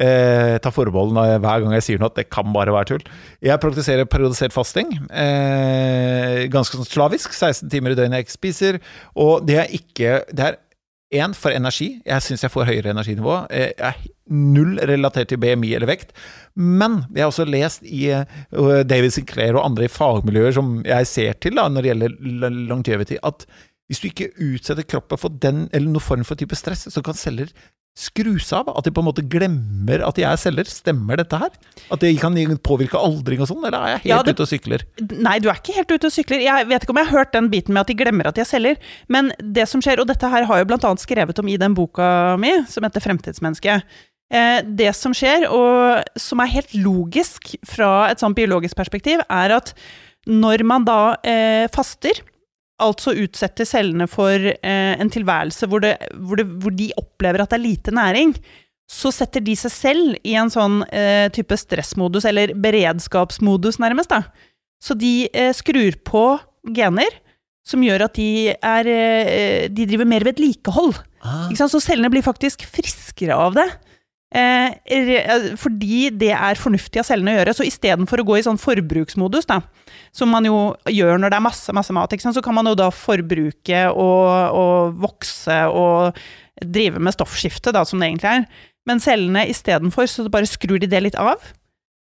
Eh, 0.00 0.54
ta 0.62 0.70
forbehold 0.72 1.10
hver 1.12 1.64
gang 1.64 1.74
jeg 1.76 1.84
sier 1.84 2.00
noe 2.00 2.08
at 2.12 2.16
det 2.16 2.28
kan 2.32 2.48
bare 2.54 2.72
være 2.72 2.88
tull. 2.92 3.02
Jeg 3.44 3.60
praktiserer 3.60 4.08
periodisert 4.08 4.54
fasting. 4.54 4.94
Eh, 5.10 6.46
ganske 6.54 6.78
sånn 6.78 6.88
slavisk. 6.88 7.34
16 7.34 7.68
timer 7.72 7.92
i 7.92 7.98
døgnet 7.98 8.22
jeg 8.22 8.28
ikke 8.28 8.36
spiser. 8.38 8.80
Og 9.20 9.44
det 9.44 9.58
er 9.64 9.74
ikke 9.74 10.22
Det 10.30 10.46
er 10.46 10.60
Én, 11.14 11.34
for 11.38 11.54
energi. 11.54 11.94
Jeg 12.06 12.24
syns 12.24 12.42
jeg 12.44 12.52
får 12.52 12.68
høyere 12.68 12.92
energinivå. 12.94 13.44
Jeg 13.54 13.74
er 13.78 14.00
null 14.34 14.78
relatert 14.88 15.30
til 15.30 15.40
BMI 15.42 15.74
eller 15.76 15.90
vekt. 15.90 16.14
Men 16.54 17.04
jeg 17.14 17.24
har 17.24 17.30
også 17.32 17.46
lest 17.48 17.84
i 17.86 18.08
uh, 18.14 18.80
David 18.88 19.14
Sinclair 19.14 19.58
og 19.58 19.66
andre 19.66 19.86
i 19.86 19.92
fagmiljøer 19.92 20.56
som 20.56 20.76
jeg 20.86 21.10
ser 21.10 21.38
til 21.42 21.58
da, 21.58 21.68
når 21.68 21.84
det 21.84 21.92
gjelder 21.92 22.58
longevity, 22.70 23.20
at 23.22 23.46
hvis 23.90 24.00
du 24.00 24.08
ikke 24.08 24.32
utsetter 24.40 24.86
kroppen 24.88 25.20
for 25.20 25.32
den 25.42 25.66
eller 25.72 25.90
noen 25.90 26.04
form 26.04 26.24
for 26.24 26.40
type 26.40 26.56
stress, 26.56 26.86
så 26.88 27.02
kan 27.04 27.16
celler 27.18 27.50
skrus 27.94 28.48
av? 28.56 28.70
At 28.74 28.86
de 28.86 28.92
på 28.94 29.02
en 29.02 29.06
måte 29.06 29.24
glemmer 29.30 30.02
at 30.06 30.16
de 30.18 30.24
er 30.26 30.38
celler? 30.40 30.66
Stemmer 30.68 31.20
dette 31.20 31.38
her? 31.38 31.52
At 31.94 32.02
det 32.02 32.14
kan 32.20 32.36
påvirke 32.64 32.98
aldring 32.98 33.44
og 33.44 33.50
sånn, 33.50 33.62
eller 33.62 33.78
er 33.78 33.92
jeg 33.92 34.00
helt 34.02 34.10
ja, 34.10 34.22
det, 34.26 34.34
ute 34.34 34.46
og 34.46 34.50
sykler? 34.50 34.86
Nei, 35.14 35.36
du 35.42 35.50
er 35.50 35.60
ikke 35.60 35.76
helt 35.76 35.92
ute 35.94 36.10
og 36.10 36.16
sykler. 36.16 36.42
Jeg 36.42 36.70
vet 36.70 36.86
ikke 36.86 36.96
om 36.96 37.02
jeg 37.02 37.10
har 37.10 37.20
hørt 37.20 37.36
den 37.36 37.50
biten 37.52 37.76
med 37.76 37.84
at 37.84 37.92
de 37.92 37.98
glemmer 37.98 38.30
at 38.30 38.38
de 38.38 38.42
er 38.44 38.50
celler, 38.50 38.80
men 39.12 39.30
det 39.38 39.68
som 39.70 39.84
skjer, 39.84 40.02
og 40.02 40.10
dette 40.10 40.32
her 40.32 40.48
har 40.50 40.62
jeg 40.62 40.72
annet 40.74 41.04
skrevet 41.04 41.44
om 41.44 41.52
i 41.52 41.60
den 41.60 41.76
boka 41.76 42.08
mi, 42.40 42.56
som 42.70 42.86
heter 42.86 43.04
Fremtidsmenneske. 43.04 43.78
Eh, 44.34 44.60
det 44.64 44.90
som 44.98 45.14
skjer, 45.14 45.46
og 45.52 46.18
som 46.18 46.42
er 46.42 46.54
helt 46.56 46.74
logisk 46.74 47.54
fra 47.68 48.08
et 48.10 48.22
sånt 48.22 48.36
biologisk 48.38 48.78
perspektiv, 48.80 49.22
er 49.28 49.58
at 49.60 49.74
når 50.26 50.64
man 50.66 50.86
da 50.88 51.00
eh, 51.20 51.68
faster, 51.74 52.24
altså 52.84 53.14
utsette 53.24 53.66
cellene 53.68 54.06
for 54.10 54.50
eh, 54.52 54.94
en 55.00 55.10
tilværelse 55.12 55.68
hvor, 55.70 55.82
det, 55.84 55.96
hvor, 56.14 56.40
det, 56.40 56.46
hvor, 56.62 56.74
de 56.76 56.90
opplever 57.00 57.42
at 57.42 57.52
det 57.52 57.58
er 57.58 57.64
lite 57.64 57.94
næring, 57.94 58.34
så 58.90 59.12
setter 59.14 59.42
de 59.44 59.56
seg 59.56 59.72
selv 59.72 60.16
i 60.26 60.34
en 60.38 60.52
sånn 60.52 60.82
eh, 60.92 61.26
type 61.34 61.56
stressmodus, 61.56 62.26
eller 62.28 62.52
beredskapsmodus, 62.60 63.80
nærmest. 63.82 64.12
da. 64.12 64.22
Så 64.84 64.96
de 64.98 65.30
eh, 65.32 65.52
skrur 65.56 65.96
på 66.04 66.26
gener 66.76 67.20
som 67.64 67.82
gjør 67.84 68.04
at 68.06 68.18
de, 68.18 68.52
er, 68.52 68.90
eh, 68.92 69.66
de 69.72 69.88
driver 69.88 70.08
mer 70.08 70.26
vedlikehold. 70.28 70.98
Ah. 71.24 71.48
Så 71.56 71.80
cellene 71.80 72.12
blir 72.12 72.24
faktisk 72.24 72.66
friskere 72.68 73.36
av 73.40 73.56
det. 73.56 73.68
Eh, 74.34 74.72
eh, 74.90 75.44
fordi 75.60 76.08
det 76.10 76.32
er 76.34 76.58
fornuftig 76.58 76.98
av 76.98 77.06
cellene 77.06 77.30
å 77.30 77.36
gjøre. 77.38 77.54
Så 77.54 77.66
istedenfor 77.68 78.20
å 78.20 78.26
gå 78.26 78.38
i 78.40 78.46
sånn 78.46 78.58
forbruksmodus, 78.58 79.46
da, 79.46 79.60
som 80.14 80.32
man 80.34 80.46
jo 80.48 80.72
gjør 80.90 81.20
når 81.22 81.30
det 81.30 81.38
er 81.38 81.46
masse, 81.46 81.74
masse 81.76 81.94
mat, 81.94 82.16
så 82.18 82.42
kan 82.42 82.56
man 82.56 82.66
jo 82.66 82.74
da 82.78 82.90
forbruke 82.94 83.84
og, 83.92 84.58
og 84.58 84.98
vokse 85.04 85.60
og 85.70 86.18
drive 86.58 87.02
med 87.02 87.14
stoffskifte, 87.14 87.74
da, 87.74 87.84
som 87.86 88.02
det 88.02 88.10
egentlig 88.10 88.32
er. 88.32 88.44
Men 88.88 89.00
cellene 89.00 89.46
istedenfor, 89.52 90.10
så 90.10 90.26
bare 90.32 90.50
skrur 90.50 90.82
de 90.82 90.90
det 90.90 91.02
litt 91.06 91.18
av, 91.20 91.38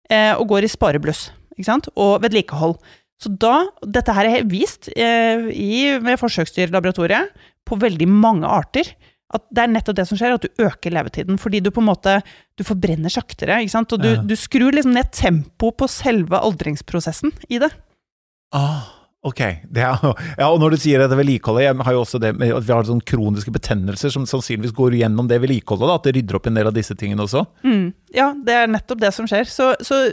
eh, 0.10 0.32
og 0.38 0.48
går 0.54 0.68
i 0.68 0.72
sparebluss. 0.72 1.30
Ikke 1.58 1.72
sant? 1.72 1.89
Og 1.98 2.20
vedlikehold. 2.24 2.78
Så 3.20 3.34
da, 3.36 3.65
dette 3.84 4.13
her 4.15 4.30
er 4.30 4.48
vist 4.48 4.88
eh, 4.94 5.50
i, 5.52 5.98
ved 6.00 6.22
forsøksdyrlaboratoriet 6.22 7.34
på 7.68 7.78
veldig 7.82 8.08
mange 8.08 8.48
arter 8.48 8.94
at 9.30 9.44
det 9.54 9.62
er 9.63 9.72
nettopp 9.72 9.98
det 10.00 10.08
som 10.10 10.18
skjer, 10.18 10.36
at 10.38 10.46
du 10.46 10.63
øker 10.65 10.94
levetiden. 10.96 11.38
Fordi 11.42 11.62
du 11.62 11.70
på 11.74 11.84
en 11.84 11.89
måte 11.92 12.20
du 12.58 12.63
forbrenner 12.65 13.13
saktere. 13.13 13.60
ikke 13.62 13.76
sant? 13.76 13.94
Og 13.94 14.02
du, 14.02 14.10
ja. 14.15 14.22
du 14.26 14.36
skrur 14.39 14.74
liksom 14.74 14.96
ned 14.96 15.12
tempoet 15.13 15.78
på 15.78 15.89
selve 15.92 16.39
aldringsprosessen 16.42 17.36
i 17.50 17.62
det. 17.62 17.70
Ah, 18.56 18.88
Ok. 19.28 19.42
Det 19.68 19.84
er, 19.84 20.00
ja, 20.39 20.48
og 20.48 20.62
når 20.62 20.76
du 20.76 20.80
sier 20.80 21.02
dette 21.02 21.18
vedlikeholdet, 21.20 21.65
jeg 21.65 21.88
har 21.88 21.96
jo 21.96 22.04
også 22.06 22.22
det 22.24 22.32
med 22.39 22.54
at 22.56 22.63
vi 22.63 22.72
har 22.72 22.88
sånne 22.88 23.08
kroniske 23.08 23.52
betennelser 23.52 24.13
som 24.13 24.28
sannsynligvis 24.30 24.76
går 24.78 24.96
gjennom 25.02 25.28
det 25.28 25.42
vedlikeholdet, 25.44 25.92
at 25.98 26.08
det 26.08 26.13
rydder 26.15 26.39
opp 26.39 26.48
en 26.48 26.60
del 26.60 26.70
av 26.72 26.78
disse 26.78 26.96
tingene 27.00 27.26
også. 27.26 27.44
Mm. 27.68 27.89
Ja, 28.15 28.32
det 28.46 28.56
er 28.56 28.72
nettopp 28.72 29.04
det 29.04 29.12
som 29.15 29.28
skjer. 29.30 29.50
Så, 29.52 29.74
så 29.84 30.06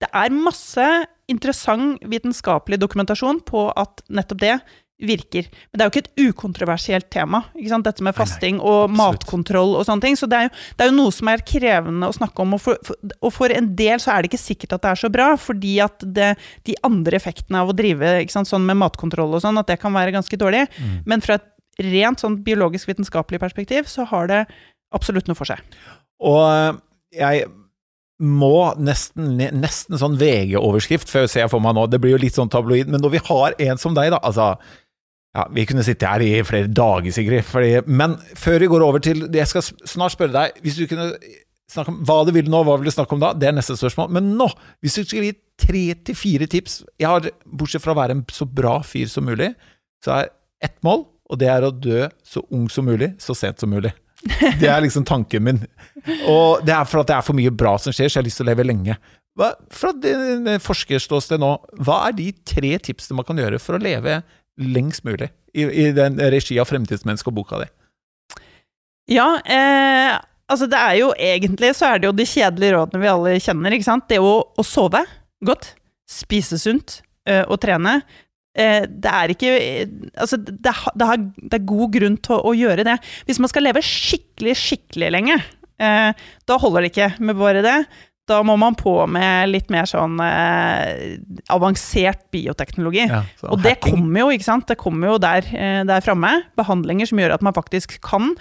det 0.00 0.08
er 0.08 0.32
masse 0.32 0.88
interessant 1.30 2.00
vitenskapelig 2.08 2.78
dokumentasjon 2.80 3.42
på 3.44 3.68
at 3.76 4.04
nettopp 4.08 4.40
det 4.40 4.56
virker. 4.96 5.48
Men 5.68 5.76
det 5.76 5.84
er 5.84 5.88
jo 5.88 5.92
ikke 5.92 6.02
et 6.06 6.22
ukontroversielt 6.30 7.08
tema, 7.12 7.42
ikke 7.56 7.68
sant? 7.68 7.84
dette 7.84 8.04
med 8.04 8.16
fasting 8.16 8.60
og 8.62 8.86
absolutt. 8.86 8.96
matkontroll 8.96 9.74
og 9.76 9.84
sånne 9.84 10.06
ting. 10.06 10.16
Så 10.16 10.28
det 10.30 10.38
er, 10.38 10.46
jo, 10.48 10.54
det 10.78 10.84
er 10.84 10.90
jo 10.90 10.96
noe 10.96 11.12
som 11.12 11.30
er 11.32 11.44
krevende 11.46 12.08
å 12.08 12.14
snakke 12.16 12.44
om, 12.44 12.54
og 12.56 12.62
for, 12.64 12.80
for, 12.86 13.10
og 13.20 13.34
for 13.34 13.52
en 13.52 13.68
del 13.76 14.00
så 14.02 14.14
er 14.14 14.24
det 14.24 14.30
ikke 14.32 14.40
sikkert 14.40 14.78
at 14.78 14.86
det 14.86 14.94
er 14.94 15.02
så 15.02 15.10
bra, 15.12 15.28
fordi 15.40 15.74
at 15.84 16.06
det, 16.16 16.30
de 16.68 16.78
andre 16.86 17.20
effektene 17.20 17.60
av 17.60 17.72
å 17.72 17.76
drive 17.76 18.14
sant, 18.32 18.48
sånn 18.48 18.64
med 18.68 18.80
matkontroll 18.80 19.36
og 19.36 19.44
sånn, 19.44 19.60
at 19.60 19.68
det 19.68 19.78
kan 19.82 19.94
være 19.96 20.16
ganske 20.16 20.40
dårlig. 20.40 20.64
Mm. 20.80 20.96
Men 21.12 21.24
fra 21.24 21.36
et 21.40 21.52
rent 21.92 22.22
sånn 22.22 22.40
biologisk 22.46 22.88
vitenskapelig 22.88 23.42
perspektiv, 23.42 23.90
så 23.92 24.08
har 24.08 24.32
det 24.32 24.42
absolutt 24.96 25.28
noe 25.28 25.36
for 25.36 25.48
seg. 25.52 25.60
Og 26.24 26.40
eh, 26.48 26.72
jeg 27.20 27.46
må 28.16 28.72
nesten, 28.80 29.36
nesten 29.60 29.98
sånn 30.00 30.16
VG-overskrift, 30.16 31.10
for 31.12 31.26
jeg 31.26 31.34
ser 31.34 31.50
for 31.52 31.60
meg 31.60 31.76
nå, 31.76 31.84
det 31.92 32.00
blir 32.00 32.14
jo 32.14 32.22
litt 32.22 32.36
sånn 32.38 32.48
tabloid, 32.52 32.88
men 32.88 33.02
når 33.04 33.12
vi 33.12 33.24
har 33.28 33.56
en 33.66 33.80
som 33.80 33.96
deg, 33.96 34.08
da, 34.14 34.20
altså 34.24 34.54
ja, 35.36 35.46
Vi 35.52 35.66
kunne 35.68 35.84
sitte 35.84 36.08
her 36.08 36.22
i 36.24 36.30
flere 36.46 36.70
dager, 36.72 37.12
Sigrid. 37.12 37.44
Fordi, 37.44 37.74
men 37.86 38.16
før 38.38 38.62
vi 38.62 38.70
går 38.72 38.84
over 38.86 39.02
til 39.04 39.26
Jeg 39.34 39.50
skal 39.50 39.64
snart 39.66 40.14
spørre 40.16 40.32
deg 40.32 40.62
Hvis 40.64 40.78
du 40.80 40.86
kunne 40.88 41.10
snakke 41.70 41.92
om 41.92 41.98
hva 42.06 42.20
du 42.24 42.32
vil 42.34 42.48
nå, 42.50 42.62
hva 42.62 42.76
vil 42.78 42.88
du 42.88 42.94
snakke 42.94 43.16
om 43.16 43.22
da? 43.22 43.32
Det 43.34 43.48
er 43.48 43.56
neste 43.56 43.74
spørsmål. 43.76 44.12
Men 44.14 44.30
nå, 44.38 44.46
hvis 44.84 44.96
du 44.96 45.02
skulle 45.02 45.32
gi 45.32 45.36
tre 45.66 45.84
til 46.06 46.18
fire 46.18 46.46
tips 46.50 46.80
Jeg 47.02 47.10
har, 47.10 47.28
bortsett 47.44 47.82
fra 47.84 47.94
å 47.94 47.98
være 47.98 48.16
en 48.16 48.24
så 48.32 48.46
bra 48.46 48.78
fyr 48.86 49.10
som 49.10 49.26
mulig, 49.26 49.50
så 50.04 50.20
er 50.20 50.32
ett 50.62 50.76
mål, 50.86 51.04
og 51.26 51.40
det 51.40 51.50
er 51.50 51.66
å 51.66 51.74
dø 51.74 52.06
så 52.24 52.44
ung 52.54 52.68
som 52.72 52.86
mulig, 52.86 53.10
så 53.20 53.34
sent 53.36 53.60
som 53.60 53.72
mulig. 53.72 53.92
Det 54.60 54.70
er 54.70 54.80
liksom 54.82 55.04
tanken 55.06 55.44
min. 55.44 55.58
Og 56.30 56.62
det 56.66 56.72
er 56.72 56.86
for 56.88 57.02
at 57.02 57.10
det 57.10 57.14
er 57.18 57.26
for 57.26 57.36
mye 57.36 57.52
bra 57.52 57.74
som 57.78 57.94
skjer, 57.94 58.08
så 58.08 58.16
jeg 58.16 58.22
har 58.22 58.26
lyst 58.26 58.40
til 58.40 58.46
å 58.46 58.48
leve 58.48 58.64
lenge. 58.64 58.96
Hva, 59.36 59.50
fra 59.74 59.92
forskerståsted 60.64 61.42
nå, 61.42 61.50
hva 61.84 61.98
er 62.08 62.16
de 62.16 62.30
tre 62.48 62.72
tipsene 62.82 63.18
man 63.18 63.26
kan 63.28 63.38
gjøre 63.42 63.60
for 63.62 63.76
å 63.76 63.82
leve 63.82 64.22
lengst 64.56 65.04
mulig, 65.06 65.30
i, 65.56 65.64
i 65.64 65.90
den 65.96 66.18
regi 66.32 66.58
av 66.60 66.68
Fremtidsmenneske 66.70 67.32
og 67.32 67.38
boka 67.40 67.60
di? 67.62 67.68
Ja, 69.12 69.36
eh, 69.44 70.16
altså 70.50 70.68
det 70.70 70.78
er 70.80 70.98
jo 70.98 71.10
egentlig 71.14 71.72
så 71.78 71.92
er 71.92 72.00
det 72.00 72.08
jo 72.10 72.16
de 72.16 72.26
kjedelige 72.26 72.74
rådene 72.74 73.02
vi 73.02 73.10
alle 73.12 73.34
kjenner, 73.42 73.76
ikke 73.76 73.88
sant. 73.88 74.08
Det 74.10 74.20
å, 74.22 74.36
å 74.50 74.66
sove 74.66 75.04
godt, 75.46 75.74
spise 76.10 76.58
sunt 76.60 77.00
eh, 77.28 77.44
og 77.44 77.60
trene. 77.62 78.00
Eh, 78.56 78.86
det 78.88 79.12
er 79.12 79.32
ikke 79.34 79.52
Altså, 80.16 80.38
det, 80.40 80.56
det, 80.62 81.06
har, 81.06 81.20
det 81.20 81.58
er 81.58 81.68
god 81.68 81.92
grunn 81.98 82.18
til 82.18 82.38
å, 82.38 82.42
å 82.50 82.56
gjøre 82.56 82.86
det. 82.88 82.96
Hvis 83.28 83.40
man 83.42 83.52
skal 83.52 83.66
leve 83.68 83.84
skikkelig, 83.84 84.56
skikkelig 84.58 85.12
lenge, 85.12 85.38
eh, 85.82 86.28
da 86.48 86.60
holder 86.62 86.86
det 86.86 86.94
ikke 86.94 87.10
med 87.20 87.38
bare 87.38 87.64
det. 87.66 87.78
Da 88.26 88.40
må 88.42 88.56
man 88.58 88.74
på 88.74 88.92
med 89.06 89.52
litt 89.52 89.68
mer 89.70 89.86
sånn 89.86 90.18
eh, 90.24 91.16
avansert 91.54 92.24
bioteknologi. 92.34 93.04
Ja, 93.06 93.22
så 93.38 93.52
Og 93.54 93.62
det 93.62 93.76
hacking. 93.76 93.94
kommer 94.00 94.24
jo, 94.24 94.30
ikke 94.34 94.48
sant? 94.48 94.66
Det 94.66 94.78
kommer 94.80 95.12
jo 95.14 95.18
der, 95.22 95.46
eh, 95.54 95.82
der 95.86 96.02
framme. 96.02 96.32
Behandlinger 96.58 97.06
som 97.06 97.18
gjør 97.22 97.36
at 97.36 97.44
man 97.46 97.54
faktisk 97.54 98.00
kan 98.02 98.32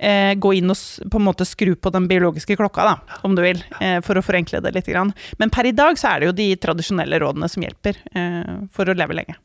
eh, 0.00 0.32
gå 0.34 0.54
inn 0.58 0.72
og 0.72 0.80
på 1.12 1.20
en 1.20 1.26
måte 1.28 1.44
skru 1.46 1.74
på 1.76 1.92
den 1.94 2.08
biologiske 2.10 2.56
klokka, 2.58 2.84
da, 2.88 3.18
om 3.22 3.36
du 3.36 3.42
vil, 3.44 3.60
eh, 3.80 4.00
for 4.00 4.18
å 4.18 4.24
forenkle 4.24 4.62
det 4.64 4.72
litt. 4.74 4.88
Grann. 4.90 5.12
Men 5.38 5.50
per 5.50 5.68
i 5.68 5.72
dag 5.76 5.96
så 6.00 6.14
er 6.14 6.20
det 6.20 6.26
jo 6.32 6.38
de 6.40 6.48
tradisjonelle 6.56 7.20
rådene 7.22 7.48
som 7.52 7.62
hjelper 7.62 8.00
eh, 8.16 8.56
for 8.72 8.88
å 8.90 8.96
leve 8.96 9.14
lenge. 9.20 9.36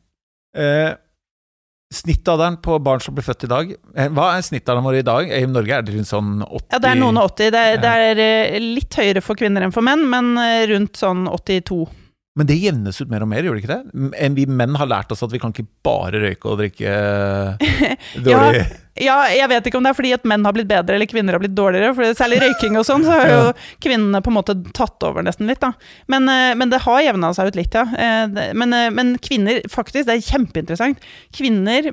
Eh, 0.56 0.90
snittalderen 1.94 2.56
på 2.62 2.78
barn 2.78 3.00
som 3.02 3.14
blir 3.16 3.26
født 3.26 3.44
i 3.44 3.50
dag, 3.50 3.70
eh, 3.96 4.10
hva 4.14 4.28
er 4.36 4.44
snittalderen 4.46 4.86
vår 4.86 5.00
i 5.00 5.06
dag? 5.06 5.32
I 5.40 5.46
Norge 5.50 5.74
er 5.74 5.82
det 5.86 5.96
rundt 5.96 6.10
sånn 6.10 6.36
80 6.46 6.66
Ja, 6.70 6.78
det 6.78 6.90
er 6.92 7.00
noen 7.00 7.18
og 7.18 7.32
80. 7.32 7.50
Det 7.50 7.62
er, 7.66 7.80
det 7.82 7.94
er 8.04 8.22
eh, 8.26 8.58
litt 8.62 8.94
høyere 8.94 9.22
for 9.24 9.38
kvinner 9.38 9.66
enn 9.66 9.74
for 9.74 9.86
menn, 9.86 10.04
men 10.10 10.36
eh, 10.38 10.68
rundt 10.70 11.00
sånn 11.00 11.26
82. 11.26 11.80
Men 12.38 12.46
det 12.46 12.60
jevnes 12.62 13.00
ut 13.02 13.08
mer 13.10 13.24
og 13.24 13.28
mer, 13.32 13.42
gjør 13.42 13.56
det 13.56 13.62
ikke 13.64 13.76
det? 13.76 14.10
Enn 14.22 14.36
Vi 14.38 14.44
menn 14.46 14.76
har 14.78 14.86
lært 14.86 15.10
oss 15.10 15.24
at 15.26 15.32
vi 15.32 15.40
kan 15.42 15.50
ikke 15.50 15.66
bare 15.82 16.20
røyke 16.22 16.46
og 16.46 16.60
drikke 16.60 16.92
eh, 16.94 17.96
dårlig 18.26 18.60
Ja, 19.00 19.16
jeg 19.34 19.48
vet 19.50 19.66
ikke 19.66 19.80
om 19.80 19.86
det 19.86 19.90
er 19.90 19.96
fordi 19.98 20.12
at 20.14 20.28
menn 20.28 20.46
har 20.46 20.54
blitt 20.54 20.68
bedre 20.70 20.94
eller 20.94 21.08
kvinner 21.10 21.34
har 21.34 21.42
blitt 21.42 21.56
dårligere. 21.56 21.90
For 21.96 22.14
særlig 22.18 22.38
røyking 22.44 22.78
og 22.78 22.86
sånn, 22.86 23.02
så 23.06 23.16
har 23.16 23.30
jo 23.34 23.42
kvinnene 23.82 24.20
på 24.22 24.30
en 24.30 24.36
måte 24.36 24.54
tatt 24.76 25.06
over 25.08 25.26
nesten 25.26 25.50
litt, 25.50 25.62
da. 25.62 25.72
Men, 26.12 26.28
eh, 26.30 26.52
men 26.60 26.70
det 26.70 26.82
har 26.84 27.02
jevna 27.02 27.32
seg 27.34 27.50
ut 27.50 27.58
litt, 27.58 27.74
ja. 27.74 27.86
Eh, 27.96 28.50
Men, 28.54 28.76
men 28.94 29.14
kvinner, 29.24 29.62
faktisk, 29.72 30.06
det 30.06 30.18
er 30.18 30.26
kjempeinteressant. 30.30 31.02
Kvinner 31.34 31.90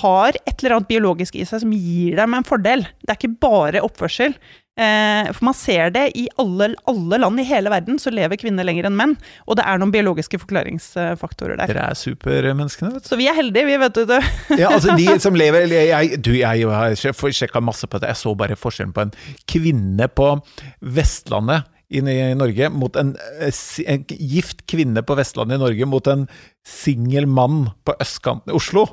har 0.00 0.38
et 0.44 0.54
eller 0.62 0.78
annet 0.78 0.92
biologisk 0.94 1.36
i 1.36 1.44
seg 1.48 1.64
som 1.66 1.74
gir 1.76 2.16
dem 2.22 2.38
en 2.38 2.46
fordel. 2.46 2.86
Det 3.02 3.12
er 3.16 3.20
ikke 3.20 3.36
bare 3.42 3.82
oppførsel. 3.84 4.38
Eh, 4.74 5.28
For 5.30 5.46
man 5.46 5.54
ser 5.54 5.92
det 5.94 6.08
i 6.18 6.24
alle, 6.42 6.72
alle 6.90 7.18
land 7.22 7.38
i 7.38 7.46
hele 7.46 7.70
verden, 7.70 7.98
så 8.02 8.10
lever 8.10 8.40
kvinner 8.40 8.66
lenger 8.66 8.88
enn 8.88 8.96
menn. 8.98 9.12
Og 9.46 9.58
det 9.58 9.66
er 9.70 9.78
noen 9.78 9.92
biologiske 9.94 10.40
forklaringsfaktorer 10.42 11.60
der. 11.60 11.70
Dere 11.70 11.90
er 11.92 11.98
supermenneskene, 11.98 12.94
vet 12.96 13.06
du. 13.06 13.10
Så 13.12 13.18
vi 13.20 13.28
er 13.30 13.38
heldige, 13.38 13.68
vi, 13.70 13.76
vet 13.84 14.00
du. 14.00 14.02
det. 14.10 14.22
Ja, 14.64 14.72
altså 14.74 14.96
de 14.98 15.18
som 15.22 15.36
lever 15.38 15.70
jeg, 15.70 16.18
Du, 16.24 16.32
jeg 16.36 16.66
har 16.70 16.96
sjekka 16.98 17.62
masse 17.62 17.86
på 17.90 18.02
det. 18.02 18.10
Jeg 18.14 18.22
så 18.24 18.34
bare 18.38 18.58
forskjellen 18.58 18.94
på 18.96 19.06
en 19.06 19.14
kvinne 19.50 20.10
på 20.10 20.34
Vestlandet 20.82 21.70
i 21.94 22.00
i 22.00 22.34
Norge 22.34 22.70
mot 22.72 22.96
en, 22.96 23.14
eh, 23.40 23.52
en 23.86 24.04
gift 24.08 24.64
kvinne 24.66 25.02
på 25.06 25.14
Vestlandet 25.18 25.60
i 25.60 25.62
Norge 25.62 25.86
mot 25.86 26.06
en 26.10 26.26
singel 26.66 27.26
mann 27.30 27.68
på 27.84 27.94
østkanten 28.00 28.50
i 28.50 28.56
Oslo. 28.56 28.86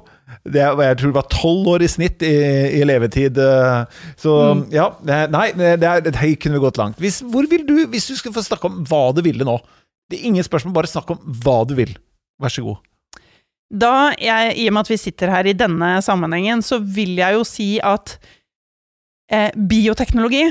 Det 0.43 0.61
er, 0.63 0.77
jeg 0.85 0.97
tror 0.99 1.11
det 1.11 1.17
var 1.17 1.31
tolv 1.33 1.69
år 1.73 1.85
i 1.85 1.89
snitt 1.91 2.23
i, 2.25 2.35
i 2.79 2.83
levetid. 2.87 3.39
Så 4.19 4.35
mm. 4.57 4.63
ja, 4.73 4.87
nei, 5.33 5.47
det, 5.57 5.87
er, 5.87 6.05
det 6.05 6.13
kunne 6.41 6.57
vi 6.57 6.63
gått 6.63 6.79
langt. 6.81 7.01
Hvis, 7.01 7.21
hvor 7.33 7.47
vil 7.51 7.65
du, 7.67 7.75
hvis 7.91 8.07
du 8.09 8.15
skulle 8.17 8.37
få 8.37 8.45
snakke 8.45 8.69
om 8.69 8.81
hva 8.87 9.09
du 9.15 9.21
ville 9.25 9.47
nå 9.47 9.57
Det 10.11 10.19
er 10.19 10.29
ingen 10.31 10.45
spørsmål, 10.45 10.75
bare 10.79 10.91
snakk 10.91 11.13
om 11.13 11.21
hva 11.43 11.61
du 11.67 11.75
vil. 11.77 11.93
Vær 12.41 12.53
så 12.53 12.65
god. 12.65 12.81
Da 13.71 14.11
jeg, 14.19 14.57
I 14.59 14.67
og 14.67 14.75
med 14.75 14.83
at 14.83 14.91
vi 14.91 14.99
sitter 14.99 15.31
her 15.31 15.47
i 15.47 15.55
denne 15.55 15.93
sammenhengen, 16.03 16.63
så 16.65 16.81
vil 16.83 17.15
jeg 17.21 17.37
jo 17.37 17.45
si 17.47 17.69
at 17.79 18.17
eh, 19.31 19.53
bioteknologi 19.55 20.49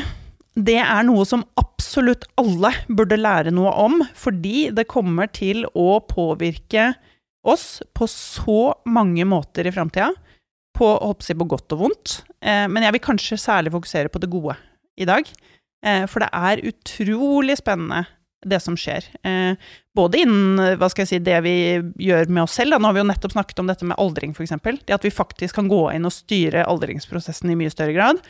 det 0.61 0.81
er 0.83 1.05
noe 1.07 1.25
som 1.29 1.45
absolutt 1.61 2.27
alle 2.41 2.73
burde 2.89 3.19
lære 3.21 3.53
noe 3.55 3.71
om, 3.85 4.01
fordi 4.19 4.71
det 4.75 4.89
kommer 4.91 5.31
til 5.31 5.63
å 5.79 6.01
påvirke 6.09 6.91
oss 7.47 7.83
på 7.97 8.09
så 8.11 8.75
mange 8.89 9.25
måter 9.29 9.67
i 9.67 9.73
framtida. 9.73 10.13
På, 10.77 10.95
å 11.03 11.13
si, 11.21 11.35
på 11.37 11.49
godt 11.49 11.75
og 11.75 11.83
vondt. 11.83 12.21
Eh, 12.41 12.67
men 12.71 12.87
jeg 12.87 12.97
vil 12.97 13.05
kanskje 13.05 13.41
særlig 13.41 13.73
fokusere 13.75 14.13
på 14.13 14.21
det 14.23 14.31
gode 14.33 14.55
i 15.01 15.09
dag. 15.09 15.27
Eh, 15.85 16.07
for 16.09 16.25
det 16.25 16.31
er 16.33 16.63
utrolig 16.71 17.59
spennende 17.61 18.05
det 18.47 18.63
som 18.65 18.77
skjer. 18.79 19.05
Eh, 19.27 19.59
både 19.97 20.23
innen 20.23 20.79
hva 20.81 20.89
skal 20.89 21.05
jeg 21.05 21.11
si, 21.11 21.19
det 21.27 21.41
vi 21.45 21.57
gjør 22.07 22.31
med 22.33 22.47
oss 22.47 22.57
selv. 22.57 22.79
Nå 22.79 22.89
har 22.89 22.97
vi 22.97 23.03
jo 23.03 23.11
nettopp 23.11 23.35
snakket 23.35 23.61
om 23.61 23.69
dette 23.69 23.89
med 23.89 24.01
aldring, 24.01 24.33
f.eks. 24.33 24.57
Det 24.87 24.97
at 24.97 25.05
vi 25.05 25.13
faktisk 25.13 25.59
kan 25.59 25.69
gå 25.69 25.83
inn 25.93 26.09
og 26.09 26.17
styre 26.17 26.65
aldringsprosessen 26.71 27.53
i 27.53 27.59
mye 27.61 27.73
større 27.75 27.97
grad. 27.97 28.23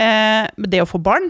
Det 0.00 0.80
å 0.80 0.88
få 0.88 1.02
barn, 1.04 1.28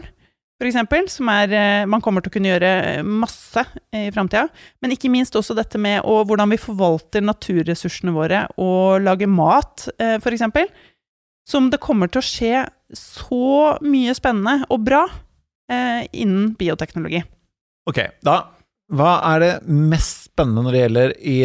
f.eks., 0.61 1.15
som 1.17 1.29
er 1.33 1.53
eh, 1.57 1.87
Man 1.89 2.03
kommer 2.05 2.21
til 2.23 2.31
å 2.31 2.35
kunne 2.37 2.51
gjøre 2.53 2.71
masse 3.07 3.65
i 3.97 4.11
framtida. 4.15 4.47
Men 4.83 4.93
ikke 4.95 5.11
minst 5.13 5.35
også 5.39 5.57
dette 5.59 5.81
med 5.81 6.03
å, 6.05 6.21
hvordan 6.29 6.53
vi 6.53 6.61
forvalter 6.61 7.25
naturressursene 7.25 8.13
våre 8.15 8.45
og 8.61 9.01
lager 9.07 9.31
mat, 9.33 9.89
eh, 9.99 10.19
f.eks. 10.21 10.45
Som 11.51 11.71
det 11.73 11.81
kommer 11.83 12.11
til 12.13 12.21
å 12.21 12.27
skje 12.29 12.65
så 12.95 13.79
mye 13.83 14.13
spennende 14.15 14.67
og 14.71 14.85
bra 14.87 15.05
eh, 15.71 16.05
innen 16.13 16.53
bioteknologi. 16.61 17.25
Ok, 17.91 18.03
da 18.27 18.43
Hva 18.93 19.17
er 19.33 19.41
det 19.43 19.51
mest 19.71 20.27
spennende 20.29 20.65
når 20.67 20.75
det 20.75 20.81
gjelder 20.83 21.13
i 21.31 21.37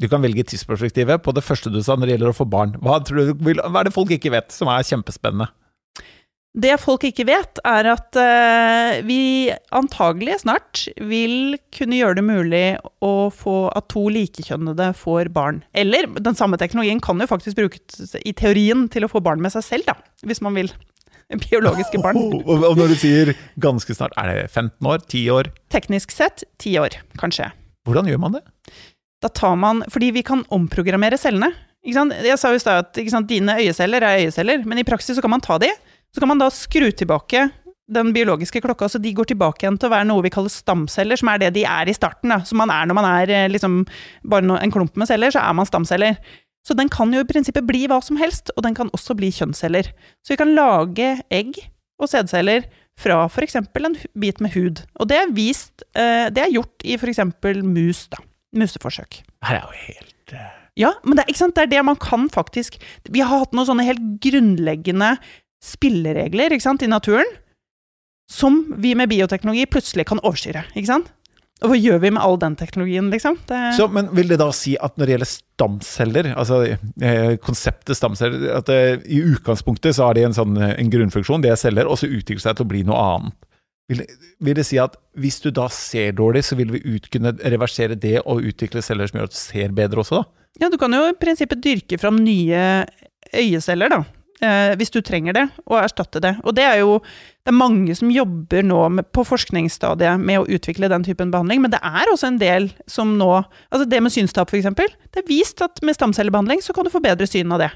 Du 0.00 0.06
kan 0.10 0.22
velge 0.22 0.44
tidsperspektivet 0.48 1.22
på 1.22 1.32
det 1.36 1.42
første 1.44 1.70
du 1.70 1.80
sa 1.82 1.94
når 1.98 2.08
det 2.08 2.14
gjelder 2.16 2.32
å 2.32 2.36
få 2.38 2.46
barn. 2.50 2.72
Hva, 2.82 3.00
vil- 3.06 3.60
hva 3.62 3.80
er 3.82 3.88
det 3.90 3.94
folk 3.94 4.10
ikke 4.14 4.32
vet, 4.34 4.50
som 4.54 4.70
er 4.72 4.86
kjempespennende? 4.86 5.50
Det 6.52 6.74
folk 6.82 7.06
ikke 7.08 7.24
vet, 7.24 7.60
er 7.64 7.86
at 7.94 8.16
eh, 8.20 8.98
vi 9.08 9.48
antagelig 9.72 10.42
snart 10.42 10.82
vil 11.00 11.56
kunne 11.72 11.96
gjøre 11.96 12.18
det 12.18 12.24
mulig 12.26 12.64
å 13.00 13.30
få 13.32 13.70
at 13.72 13.86
to 13.92 14.02
likekjønnede 14.12 14.90
får 14.98 15.30
barn. 15.32 15.62
Eller 15.72 16.10
den 16.20 16.36
samme 16.36 16.58
teknologien 16.60 17.00
kan 17.00 17.16
jo 17.24 17.30
faktisk 17.30 17.56
brukes 17.56 18.12
i 18.20 18.34
teorien 18.36 18.84
til 18.92 19.06
å 19.06 19.10
få 19.12 19.22
barn 19.24 19.40
med 19.40 19.54
seg 19.54 19.64
selv, 19.64 19.88
da, 19.88 19.96
hvis 20.28 20.44
man 20.44 20.58
vil. 20.58 20.68
Biologiske 21.32 22.02
barn. 22.04 22.20
Og, 22.44 22.66
når 22.76 22.92
du 22.92 22.98
sier 23.00 23.32
ganske 23.56 23.96
snart, 23.96 24.12
er 24.20 24.28
det 24.28 24.50
15 24.50 24.76
år? 24.92 25.00
10 25.08 25.32
år? 25.32 25.48
Teknisk 25.72 26.12
sett 26.12 26.44
10 26.60 26.82
år, 26.82 26.98
kanskje. 27.16 27.48
Hvordan 27.88 28.12
gjør 28.12 28.20
man 28.20 28.36
det? 28.36 28.42
Da 29.22 29.30
tar 29.32 29.54
man 29.58 29.80
Fordi 29.90 30.10
vi 30.14 30.22
kan 30.26 30.44
omprogrammere 30.52 31.16
cellene. 31.18 31.48
Ikke 31.82 31.96
sant? 31.96 32.14
Jeg 32.20 32.36
sa 32.38 32.52
jo 32.52 32.60
i 32.60 32.62
stad 32.62 32.84
at 32.84 33.00
sant, 33.10 33.30
dine 33.30 33.56
øyeceller 33.58 34.04
er 34.04 34.26
øyeceller, 34.26 34.68
men 34.68 34.78
i 34.78 34.86
praksis 34.86 35.16
så 35.16 35.24
kan 35.24 35.32
man 35.32 35.42
ta 35.42 35.56
de, 35.62 35.72
så 36.12 36.20
kan 36.20 36.30
man 36.30 36.40
da 36.42 36.50
skru 36.52 36.90
tilbake 36.92 37.48
den 37.92 38.12
biologiske 38.14 38.60
klokka, 38.64 38.88
så 38.88 39.00
de 39.02 39.12
går 39.12 39.32
tilbake 39.32 39.64
igjen 39.64 39.78
til 39.80 39.90
å 39.90 39.92
være 39.92 40.06
noe 40.08 40.24
vi 40.24 40.32
kaller 40.32 40.52
stamceller, 40.52 41.18
som 41.18 41.28
er 41.32 41.42
det 41.42 41.50
de 41.56 41.64
er 41.68 41.90
i 41.90 41.96
starten. 41.96 42.32
Da. 42.32 42.40
Som 42.48 42.62
man 42.62 42.72
er 42.72 42.86
når 42.88 42.98
man 42.98 43.08
er 43.08 43.32
eh, 43.32 43.50
liksom, 43.50 43.82
bare 44.28 44.60
en 44.60 44.72
klump 44.74 44.96
med 45.00 45.10
celler, 45.10 45.34
så 45.34 45.42
er 45.42 45.56
man 45.58 45.68
stamceller. 45.68 46.16
Så 46.66 46.76
den 46.78 46.90
kan 46.92 47.10
jo 47.12 47.24
i 47.24 47.28
prinsippet 47.28 47.66
bli 47.66 47.84
hva 47.90 47.98
som 48.04 48.20
helst, 48.20 48.52
og 48.56 48.64
den 48.66 48.76
kan 48.78 48.92
også 48.94 49.16
bli 49.18 49.32
kjønnsceller. 49.34 49.90
Så 50.22 50.34
vi 50.34 50.40
kan 50.40 50.54
lage 50.54 51.16
egg 51.34 51.58
og 51.98 52.10
sædceller 52.10 52.68
fra 52.98 53.24
f.eks. 53.26 53.58
en 53.58 53.98
bit 54.20 54.40
med 54.40 54.54
hud. 54.54 54.84
Og 55.00 55.10
det 55.10 55.18
er 55.18 55.34
vist 55.34 55.84
eh, 55.96 56.28
Det 56.30 56.44
er 56.44 56.54
gjort 56.54 56.86
i 56.86 56.96
f.eks. 56.98 57.22
mus, 57.66 58.06
da. 58.12 58.22
Museforsøk. 58.56 59.22
Det 59.24 59.48
her 59.48 59.62
er 59.62 59.64
jo 59.64 59.86
helt 59.88 60.36
uh... 60.36 60.50
Ja, 60.78 60.94
men 61.04 61.18
det, 61.18 61.26
det, 61.28 61.60
er 61.60 61.68
det 61.68 61.80
man 61.84 61.98
kan 62.00 62.30
faktisk 62.32 62.78
Vi 63.12 63.20
har 63.20 63.42
hatt 63.42 63.52
noen 63.52 63.68
sånne 63.68 63.84
helt 63.84 64.00
grunnleggende 64.24 65.18
spilleregler 65.62 66.58
sant, 66.60 66.82
i 66.82 66.90
naturen 66.90 67.28
som 68.32 68.62
vi 68.80 68.94
med 68.96 69.10
bioteknologi 69.12 69.66
plutselig 69.70 70.06
kan 70.08 70.20
overstyre. 70.24 70.64
ikke 70.74 70.88
sant? 70.88 71.12
Og 71.62 71.70
hva 71.70 71.78
gjør 71.78 72.00
vi 72.02 72.10
med 72.10 72.22
all 72.24 72.38
den 72.42 72.56
teknologien, 72.58 73.10
liksom? 73.12 73.36
Det... 73.46 73.58
Så, 73.76 73.86
men 73.92 74.08
Vil 74.16 74.32
det 74.32 74.40
da 74.40 74.48
si 74.56 74.74
at 74.82 74.96
når 74.98 75.06
det 75.06 75.14
gjelder 75.14 75.30
stamceller, 75.30 76.28
altså 76.34 76.58
eh, 76.66 77.36
konseptet 77.44 77.98
stamceller, 77.98 78.48
at 78.58 78.72
eh, 78.72 78.96
i 79.06 79.20
utgangspunktet 79.22 79.94
så 79.94 80.08
har 80.08 80.18
de 80.18 80.24
en, 80.26 80.34
sånn, 80.34 80.56
en 80.58 80.90
grunnfunksjon, 80.90 81.44
det 81.44 81.52
er 81.52 81.60
celler, 81.60 81.86
og 81.86 82.00
så 82.00 82.10
utvikler 82.10 82.42
seg 82.42 82.58
til 82.58 82.66
å 82.66 82.72
bli 82.72 82.82
noe 82.88 83.04
annet? 83.12 83.38
Vil, 83.92 84.02
vil, 84.42 84.56
det 84.56 84.64
si 84.66 84.78
at 84.80 84.96
hvis 85.20 85.38
du 85.44 85.50
da 85.54 85.68
ser 85.70 86.16
dårlig, 86.18 86.42
så 86.48 86.58
vil 86.58 86.72
vi 86.72 86.82
ut, 86.86 87.06
kunne 87.12 87.34
reversere 87.54 87.98
det 87.98 88.16
og 88.22 88.42
utvikle 88.48 88.82
celler 88.82 89.10
som 89.10 89.20
gjør 89.20 89.30
at 89.30 89.36
du 89.36 89.38
ser 89.38 89.76
bedre 89.76 90.02
også, 90.02 90.22
da? 90.22 90.46
Ja, 90.64 90.68
du 90.72 90.76
kan 90.80 90.92
jo 90.92 91.04
i 91.08 91.14
prinsippet 91.16 91.62
dyrke 91.64 91.98
fram 92.00 92.18
nye 92.24 92.64
øyeceller, 93.38 93.92
da 93.92 94.02
eh, 94.42 94.72
hvis 94.78 94.92
du 94.92 95.00
trenger 95.04 95.36
det, 95.36 95.44
og 95.66 95.78
erstatte 95.80 96.20
det. 96.22 96.34
Og 96.42 96.56
det 96.56 96.66
er 96.66 96.82
jo 96.82 96.98
det 97.42 97.50
er 97.50 97.58
mange 97.58 97.94
som 97.98 98.10
jobber 98.14 98.62
nå 98.66 98.80
med, 98.98 99.08
på 99.14 99.24
forskningsstadiet 99.26 100.20
med 100.22 100.42
å 100.42 100.46
utvikle 100.46 100.90
den 100.92 101.06
typen 101.06 101.32
behandling, 101.32 101.64
men 101.64 101.72
det 101.72 101.80
er 101.82 102.10
også 102.12 102.28
en 102.30 102.42
del 102.42 102.68
som 102.90 103.16
nå 103.18 103.32
Altså 103.42 103.86
det 103.88 104.02
med 104.04 104.14
synstap, 104.14 104.52
f.eks. 104.52 104.68
Det 105.10 105.22
er 105.22 105.26
vist 105.28 105.62
at 105.64 105.80
med 105.82 105.96
stamcellebehandling 105.96 106.62
så 106.62 106.74
kan 106.76 106.86
du 106.86 106.92
få 106.92 107.02
bedre 107.02 107.26
syn 107.26 107.50
av 107.54 107.64
det. 107.64 107.72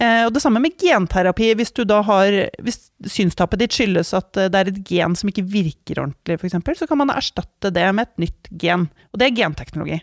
Eh, 0.00 0.24
og 0.26 0.32
det 0.32 0.40
samme 0.42 0.60
med 0.62 0.76
genterapi. 0.80 1.52
Hvis 1.58 1.74
du 1.76 1.84
da 1.84 2.00
har 2.06 2.32
Hvis 2.64 2.90
synstapet 3.12 3.60
ditt 3.60 3.76
skyldes 3.76 4.14
at 4.16 4.36
eh, 4.40 4.48
det 4.52 4.60
er 4.60 4.70
et 4.70 4.80
gen 4.88 5.16
som 5.18 5.28
ikke 5.28 5.44
virker 5.44 6.00
ordentlig, 6.00 6.38
f.eks., 6.40 6.80
så 6.80 6.88
kan 6.88 7.02
man 7.02 7.12
erstatte 7.12 7.72
det 7.74 7.88
med 7.92 8.08
et 8.08 8.26
nytt 8.26 8.52
gen. 8.62 8.88
Og 9.12 9.20
det 9.20 9.28
er 9.28 9.38
genteknologi. 9.42 10.00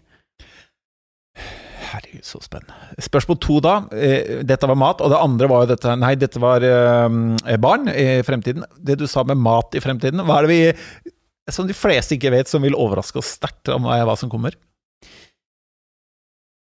Herregud, 1.89 2.25
så 2.25 2.41
spennende. 2.43 2.75
Spørsmål 3.01 3.39
to 3.41 3.59
da. 3.63 3.75
Eh, 3.95 4.41
dette 4.47 4.69
var 4.69 4.77
mat, 4.79 5.01
og 5.01 5.11
det 5.13 5.19
andre 5.19 5.49
var 5.49 5.63
jo 5.63 5.71
dette 5.73 5.95
Nei, 5.99 6.13
dette 6.19 6.41
var 6.41 6.65
eh, 6.65 7.57
barn 7.61 7.89
i 7.91 8.07
fremtiden. 8.25 8.65
Det 8.77 8.99
du 8.99 9.07
sa 9.09 9.25
med 9.27 9.41
mat 9.41 9.77
i 9.77 9.83
fremtiden, 9.83 10.23
hva 10.25 10.39
er 10.39 10.47
det 10.47 10.55
vi 10.55 11.13
Som 11.49 11.65
de 11.65 11.73
fleste 11.73 12.13
ikke 12.13 12.33
vet, 12.33 12.49
som 12.49 12.61
vil 12.61 12.77
overraske 12.77 13.17
oss 13.21 13.37
sterkt 13.39 13.71
om 13.73 13.87
hva 13.89 14.17
som 14.19 14.29
kommer? 14.29 14.53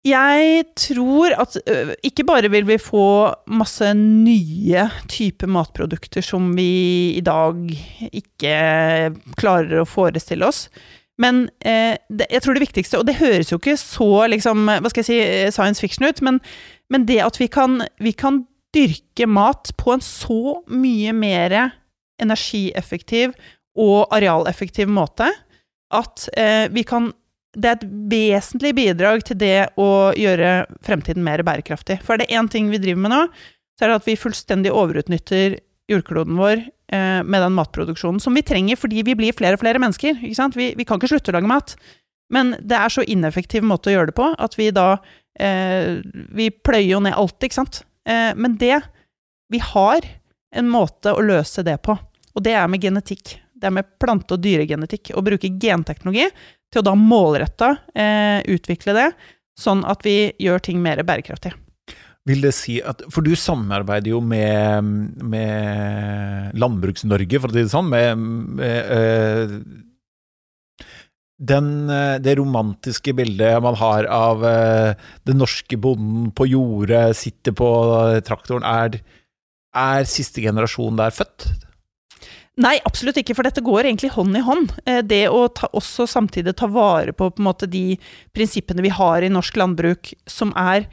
Jeg 0.07 0.61
tror 0.79 1.33
at 1.35 1.57
ikke 2.07 2.23
bare 2.23 2.47
vil 2.47 2.63
vi 2.69 2.77
få 2.79 3.33
masse 3.51 3.89
nye 3.99 4.85
typer 5.11 5.51
matprodukter 5.51 6.23
som 6.23 6.53
vi 6.55 7.17
i 7.17 7.23
dag 7.25 7.59
ikke 8.07 8.53
klarer 9.35 9.81
å 9.81 9.89
forestille 9.89 10.47
oss, 10.47 10.69
men 11.19 11.47
eh, 11.59 11.97
det, 12.07 12.29
jeg 12.31 12.43
tror 12.43 12.55
det 12.55 12.63
viktigste, 12.63 12.99
og 12.99 13.07
det 13.09 13.19
høres 13.19 13.51
jo 13.51 13.59
ikke 13.59 13.75
så 13.79 14.27
liksom, 14.31 14.69
hva 14.69 14.91
skal 14.91 15.03
jeg 15.03 15.09
si, 15.09 15.19
eh, 15.19 15.51
science 15.53 15.83
fiction 15.83 16.07
ut, 16.07 16.21
men, 16.25 16.39
men 16.91 17.05
det 17.09 17.19
at 17.25 17.39
vi 17.41 17.49
kan, 17.51 17.83
vi 17.99 18.15
kan, 18.15 18.45
dyrke 18.69 19.25
mat 19.25 19.71
på 19.81 19.95
en 19.95 20.01
så 20.05 20.59
mye 20.69 21.09
mer 21.17 21.53
energieffektiv 22.21 23.31
og 23.81 24.11
arealeffektiv 24.13 24.91
måte 24.93 25.25
at 25.89 26.27
eh, 26.37 26.67
vi 26.69 26.83
kan 26.85 27.07
Det 27.57 27.65
er 27.65 27.77
et 27.79 27.87
vesentlig 28.11 28.75
bidrag 28.77 29.23
til 29.25 29.39
det 29.41 29.71
å 29.81 30.13
gjøre 30.13 30.67
fremtiden 30.85 31.23
mer 31.25 31.41
bærekraftig. 31.41 31.97
For 32.05 32.13
er 32.13 32.21
det 32.21 32.35
én 32.37 32.45
ting 32.45 32.67
vi 32.69 32.77
driver 32.77 33.01
med 33.01 33.09
nå, 33.09 33.21
så 33.73 33.87
er 33.87 33.89
det 33.89 33.95
at 34.03 34.05
vi 34.05 34.15
fullstendig 34.21 34.69
overutnytter 34.69 35.55
jordkloden 35.89 36.37
vår 36.37 36.61
med 36.89 37.43
den 37.43 37.53
matproduksjonen 37.53 38.17
som 38.23 38.33
vi 38.33 38.41
trenger 38.41 38.79
fordi 38.79 39.03
vi 39.05 39.13
blir 39.13 39.35
flere 39.37 39.53
og 39.53 39.61
flere 39.61 39.77
mennesker. 39.77 40.15
Vi, 40.55 40.69
vi, 40.73 40.85
kan 40.87 40.97
ikke 40.97 41.11
slutte 41.11 41.29
å 41.29 41.35
lage 41.35 41.51
mat. 41.51 41.75
Men 42.33 42.53
det 42.61 42.77
er 42.77 42.93
så 42.93 43.05
ineffektiv 43.05 43.65
måte 43.65 43.89
å 43.89 43.95
gjøre 43.95 44.11
det 44.11 44.17
på 44.17 44.29
at 44.37 44.57
vi 44.57 44.69
da 44.75 44.87
eh, 45.39 45.99
Vi 46.35 46.49
pløyer 46.53 46.93
jo 46.93 47.03
ned 47.03 47.17
alt, 47.17 47.37
ikke 47.43 47.59
sant. 47.61 47.81
Eh, 48.07 48.31
men 48.37 48.57
det 48.61 48.79
Vi 49.49 49.61
har 49.71 50.05
en 50.55 50.69
måte 50.69 51.13
å 51.13 51.25
løse 51.25 51.61
det 51.65 51.77
på, 51.85 51.93
og 52.33 52.43
det 52.45 52.55
er 52.57 52.69
med 52.69 52.81
genetikk. 52.81 53.35
Det 53.53 53.67
er 53.69 53.73
med 53.75 53.89
plante- 54.01 54.33
og 54.33 54.41
dyregenetikk. 54.41 55.11
Å 55.13 55.21
bruke 55.25 55.51
genteknologi 55.61 56.25
til 56.73 56.81
å 56.81 56.85
da 56.87 56.95
målretta 56.97 57.75
eh, 57.93 58.41
utvikle 58.49 58.95
det, 58.97 59.07
sånn 59.59 59.83
at 59.85 60.05
vi 60.05 60.31
gjør 60.41 60.63
ting 60.65 60.81
mer 60.81 61.01
bærekraftig. 61.05 61.53
Vil 62.27 62.41
det 62.43 62.51
si 62.57 62.79
at 62.83 63.01
For 63.13 63.25
du 63.25 63.31
samarbeider 63.39 64.11
jo 64.11 64.19
med, 64.23 64.89
med 65.23 66.57
Landbruks-Norge, 66.59 67.39
for 67.39 67.51
å 67.51 67.55
si 67.55 67.63
det 67.63 67.71
sånn. 67.71 67.91
Med, 67.91 68.25
med 68.59 68.91
øh, 68.95 69.53
den, 71.39 71.71
eh, 71.93 72.17
det 72.19 72.35
romantiske 72.41 73.15
bildet 73.15 73.63
man 73.63 73.79
har 73.79 74.09
av 74.11 74.43
øh, 74.43 75.07
den 75.29 75.39
norske 75.39 75.79
bonden 75.79 76.33
på 76.35 76.49
jordet, 76.51 77.15
sitter 77.17 77.55
på 77.55 77.71
traktoren. 78.27 78.67
Er, 78.67 78.99
er 79.71 80.09
siste 80.09 80.43
generasjon 80.43 80.99
der 80.99 81.15
født? 81.15 81.47
Nei, 82.59 82.75
absolutt 82.83 83.15
ikke, 83.21 83.37
for 83.37 83.47
dette 83.47 83.63
går 83.63 83.87
egentlig 83.87 84.09
hånd 84.11 84.35
i 84.35 84.43
hånd. 84.43 84.73
Det 85.07 85.21
å 85.31 85.45
ta, 85.55 85.69
også 85.79 86.03
samtidig 86.11 86.57
ta 86.59 86.67
vare 86.67 87.13
på, 87.15 87.29
på 87.31 87.45
måte, 87.45 87.69
de 87.71 87.93
prinsippene 88.35 88.83
vi 88.83 88.91
har 88.91 89.23
i 89.23 89.31
norsk 89.31 89.55
landbruk, 89.61 90.11
som 90.27 90.51
er 90.59 90.89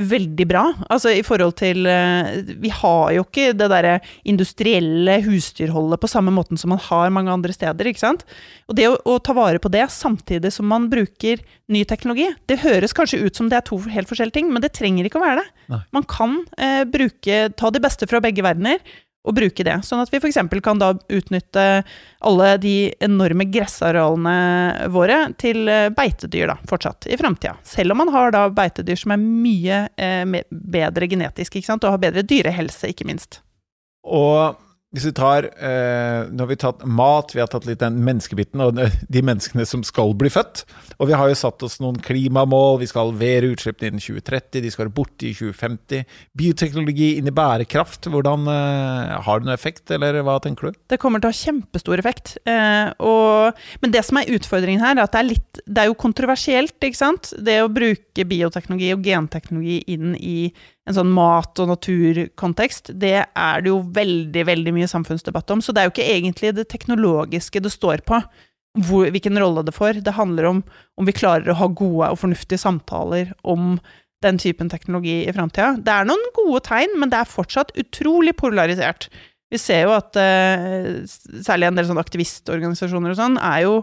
veldig 0.00 0.46
bra. 0.48 0.62
Altså 0.92 1.10
i 1.12 1.22
forhold 1.24 1.52
til 1.60 1.84
eh, 1.88 2.38
Vi 2.62 2.70
har 2.72 3.10
jo 3.12 3.24
ikke 3.26 3.50
det 3.56 3.68
derre 3.68 3.98
industrielle 4.28 5.18
husdyrholdet 5.26 6.00
på 6.00 6.08
samme 6.10 6.32
måten 6.32 6.60
som 6.60 6.72
man 6.72 6.80
har 6.80 7.12
mange 7.12 7.32
andre 7.32 7.52
steder, 7.52 7.90
ikke 7.90 8.00
sant. 8.00 8.24
Og 8.72 8.78
det 8.78 8.88
å, 8.88 8.96
å, 9.04 9.18
ta 9.20 9.36
vare 9.36 9.60
på 9.60 9.70
det 9.72 9.84
samtidig 9.92 10.52
som 10.54 10.68
man 10.70 10.88
bruker 10.92 11.42
ny 11.72 11.84
teknologi, 11.88 12.30
det 12.48 12.62
høres 12.64 12.96
kanskje 12.96 13.20
ut 13.26 13.36
som 13.36 13.50
det 13.52 13.60
er 13.60 13.68
to 13.68 13.78
helt 13.92 14.08
forskjellige 14.08 14.40
ting, 14.40 14.50
men 14.52 14.64
det 14.64 14.72
trenger 14.76 15.08
ikke 15.08 15.20
å 15.20 15.26
være 15.26 15.42
det. 15.42 15.64
Nei. 15.74 15.82
Man 15.94 16.08
kan 16.08 16.40
eh, 16.56 16.82
bruke 16.88 17.44
Ta 17.56 17.68
det 17.72 17.82
beste 17.84 18.06
fra 18.08 18.20
begge 18.22 18.42
verdener 18.44 18.80
å 19.22 19.32
bruke 19.34 19.64
det. 19.66 19.76
Sånn 19.86 20.02
at 20.02 20.10
vi 20.10 20.18
f.eks. 20.18 20.38
kan 20.64 20.80
da 20.80 20.92
utnytte 21.12 21.66
alle 22.26 22.48
de 22.62 22.74
enorme 23.02 23.46
gressarealene 23.50 24.88
våre 24.94 25.20
til 25.40 25.70
eh, 25.70 25.88
beitedyr 25.94 26.50
da, 26.50 26.58
fortsatt 26.68 27.06
i 27.06 27.18
framtida. 27.20 27.54
Selv 27.66 27.94
om 27.94 28.02
man 28.02 28.12
har 28.14 28.34
da 28.34 28.48
beitedyr 28.52 28.98
som 28.98 29.14
er 29.14 29.22
mye 29.22 29.84
eh, 29.94 30.42
bedre 30.50 31.10
genetisk, 31.10 31.56
ikke 31.58 31.70
sant? 31.70 31.86
og 31.86 31.96
har 31.96 32.02
bedre 32.02 32.26
dyrehelse, 32.26 32.90
ikke 32.90 33.06
minst. 33.08 33.40
Og 34.02 34.58
hvis 34.92 35.06
vi 35.08 35.12
tar 35.16 35.46
eh, 35.48 36.28
Nå 36.28 36.44
har 36.44 36.50
vi 36.50 36.58
tatt 36.60 36.82
mat, 36.84 37.32
vi 37.32 37.40
har 37.40 37.48
tatt 37.50 37.64
litt 37.68 37.80
den 37.80 38.02
menneskebiten 38.04 38.60
og 38.60 38.76
de 38.76 39.22
menneskene 39.24 39.64
som 39.68 39.84
skal 39.86 40.12
bli 40.18 40.28
født. 40.32 40.66
Og 40.98 41.08
vi 41.08 41.16
har 41.16 41.30
jo 41.30 41.38
satt 41.38 41.64
oss 41.64 41.78
noen 41.80 41.96
klimamål. 42.04 42.78
Vi 42.82 42.90
skal 42.90 43.08
halvere 43.08 43.48
utslippene 43.54 43.92
innen 43.92 44.04
2030, 44.04 44.60
de 44.60 44.72
skal 44.72 44.86
være 44.86 44.94
borte 44.98 45.30
i 45.30 45.32
2050. 45.38 46.04
Bioteknologi 46.38 47.08
inn 47.16 47.30
i 47.30 47.34
bærekraft, 47.34 48.10
hvordan 48.12 48.44
eh, 48.52 49.14
Har 49.24 49.40
det 49.40 49.48
noen 49.48 49.56
effekt, 49.56 49.86
eller 49.96 50.20
hva 50.26 50.36
tenker 50.44 50.68
du? 50.68 50.82
Det 50.92 51.00
kommer 51.00 51.22
til 51.22 51.30
å 51.30 51.32
ha 51.32 51.40
kjempestor 51.40 52.02
effekt. 52.02 52.36
Eh, 52.44 52.92
og, 53.00 53.64
men 53.80 53.96
det 53.96 54.04
som 54.04 54.20
er 54.20 54.30
utfordringen 54.36 54.84
her, 54.84 54.98
er 54.98 55.06
at 55.06 55.16
det 55.16 55.22
er, 55.22 55.30
litt, 55.30 55.64
det 55.64 55.86
er 55.86 55.88
jo 55.88 55.98
kontroversielt, 56.04 56.76
ikke 56.84 57.00
sant? 57.00 57.32
Det 57.40 57.62
å 57.64 57.72
bruke 57.72 58.28
bioteknologi 58.28 58.92
og 58.92 59.08
genteknologi 59.08 59.80
inn 59.96 60.12
i 60.20 60.52
en 60.88 60.96
sånn 60.96 61.10
mat- 61.14 61.60
og 61.62 61.70
naturkontekst, 61.70 62.90
det 62.98 63.14
er 63.22 63.62
det 63.62 63.70
jo 63.70 63.78
veldig, 63.94 64.44
veldig 64.48 64.74
mye 64.74 64.81
samfunnsdebatt 64.90 65.50
om. 65.54 65.62
Så 65.62 65.74
det 65.74 65.82
er 65.82 65.88
jo 65.88 65.94
ikke 65.94 66.08
egentlig 66.08 66.54
det 66.56 66.68
teknologiske 66.72 67.62
det 67.62 67.72
står 67.72 68.04
på, 68.08 68.20
hvor, 68.86 69.08
hvilken 69.12 69.38
rolle 69.40 69.64
det 69.66 69.74
får. 69.76 70.00
Det 70.04 70.16
handler 70.16 70.48
om 70.50 70.62
om 71.00 71.08
vi 71.08 71.16
klarer 71.16 71.52
å 71.52 71.58
ha 71.60 71.68
gode 71.68 72.12
og 72.12 72.20
fornuftige 72.20 72.60
samtaler 72.62 73.34
om 73.42 73.76
den 74.22 74.38
typen 74.38 74.70
teknologi 74.70 75.22
i 75.26 75.34
framtida. 75.34 75.74
Det 75.82 75.92
er 75.92 76.06
noen 76.06 76.22
gode 76.36 76.62
tegn, 76.68 76.94
men 77.00 77.10
det 77.10 77.18
er 77.20 77.30
fortsatt 77.30 77.74
utrolig 77.80 78.36
polarisert. 78.38 79.08
Vi 79.52 79.60
ser 79.60 79.84
jo 79.88 79.96
at 79.96 80.16
uh, 80.16 81.02
særlig 81.44 81.68
en 81.68 81.78
del 81.78 81.88
sånne 81.88 82.04
aktivistorganisasjoner 82.06 83.12
og 83.12 83.18
sånn 83.18 83.36
er 83.42 83.66
jo 83.66 83.74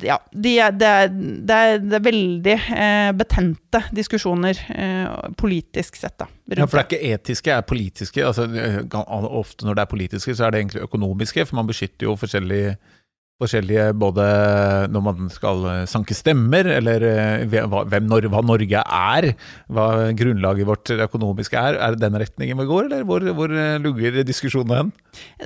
ja, 0.00 0.16
de 0.32 0.52
er, 0.58 0.72
det, 0.72 0.88
er, 0.88 1.08
de 1.12 1.52
er, 1.52 1.80
det, 1.82 1.96
er, 1.98 2.04
veldig 2.04 2.54
eh, 2.56 3.10
betente 3.16 3.82
diskusjoner 3.92 4.60
eh, 4.72 5.32
politisk 5.36 5.98
sett, 6.00 6.14
da. 6.22 6.28
Ja, 6.56 6.64
for 6.64 6.78
det 6.78 6.84
er 6.84 6.88
ikke 6.88 7.10
etiske, 7.18 7.50
det 7.50 7.56
er 7.56 7.66
politiske. 7.68 8.24
Altså, 8.24 8.46
ofte 9.28 9.68
når 9.68 9.76
det 9.76 9.84
er 9.84 9.90
politiske, 9.90 10.34
så 10.34 10.46
er 10.46 10.54
det 10.54 10.62
egentlig 10.62 10.86
økonomiske, 10.86 11.44
for 11.50 11.60
man 11.60 11.68
beskytter 11.68 12.08
jo 12.08 12.16
forskjellige 12.16 12.78
forskjellige 13.38 13.92
både 13.98 14.24
når 14.90 15.02
man 15.04 15.28
skal 15.30 15.62
eh, 15.70 15.82
sanke 15.90 16.16
stemmer, 16.16 16.66
eller 16.78 17.04
eh, 17.06 17.44
hvem, 17.46 18.08
hva 18.26 18.42
Norge 18.42 18.82
er, 18.82 19.28
hva 19.70 19.86
grunnlaget 20.18 20.66
vårt 20.66 20.92
økonomiske 21.06 21.60
er. 21.60 21.78
Er 21.78 21.94
det 21.94 22.02
den 22.02 22.18
retningen 22.18 22.58
vi 22.58 22.66
går, 22.68 22.88
eller 22.88 23.06
hvor, 23.06 23.22
hvor 23.38 23.54
eh, 23.54 23.76
lugger 23.84 24.20
diskusjonen 24.26 24.74
hen? 24.74 24.92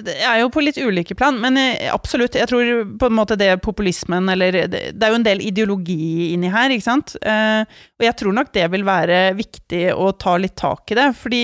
Det 0.09 0.17
er 0.25 0.41
jo 0.41 0.51
på 0.53 0.65
litt 0.65 0.81
ulike 0.81 1.17
plan, 1.19 1.37
men 1.43 1.59
absolutt. 1.93 2.39
Jeg 2.41 2.49
tror 2.49 2.73
på 3.01 3.11
en 3.11 3.17
måte 3.17 3.37
det 3.41 3.51
populismen 3.65 4.29
eller 4.33 4.57
Det 4.71 4.97
er 4.97 5.13
jo 5.13 5.19
en 5.21 5.27
del 5.27 5.43
ideologi 5.45 6.33
inni 6.33 6.51
her, 6.53 6.73
ikke 6.73 6.87
sant. 6.87 7.15
Og 7.21 8.05
jeg 8.05 8.17
tror 8.19 8.37
nok 8.37 8.53
det 8.55 8.67
vil 8.73 8.85
være 8.87 9.21
viktig 9.39 9.85
å 9.95 10.11
ta 10.17 10.37
litt 10.41 10.57
tak 10.61 10.93
i 10.93 10.99
det, 10.99 11.09
fordi 11.19 11.43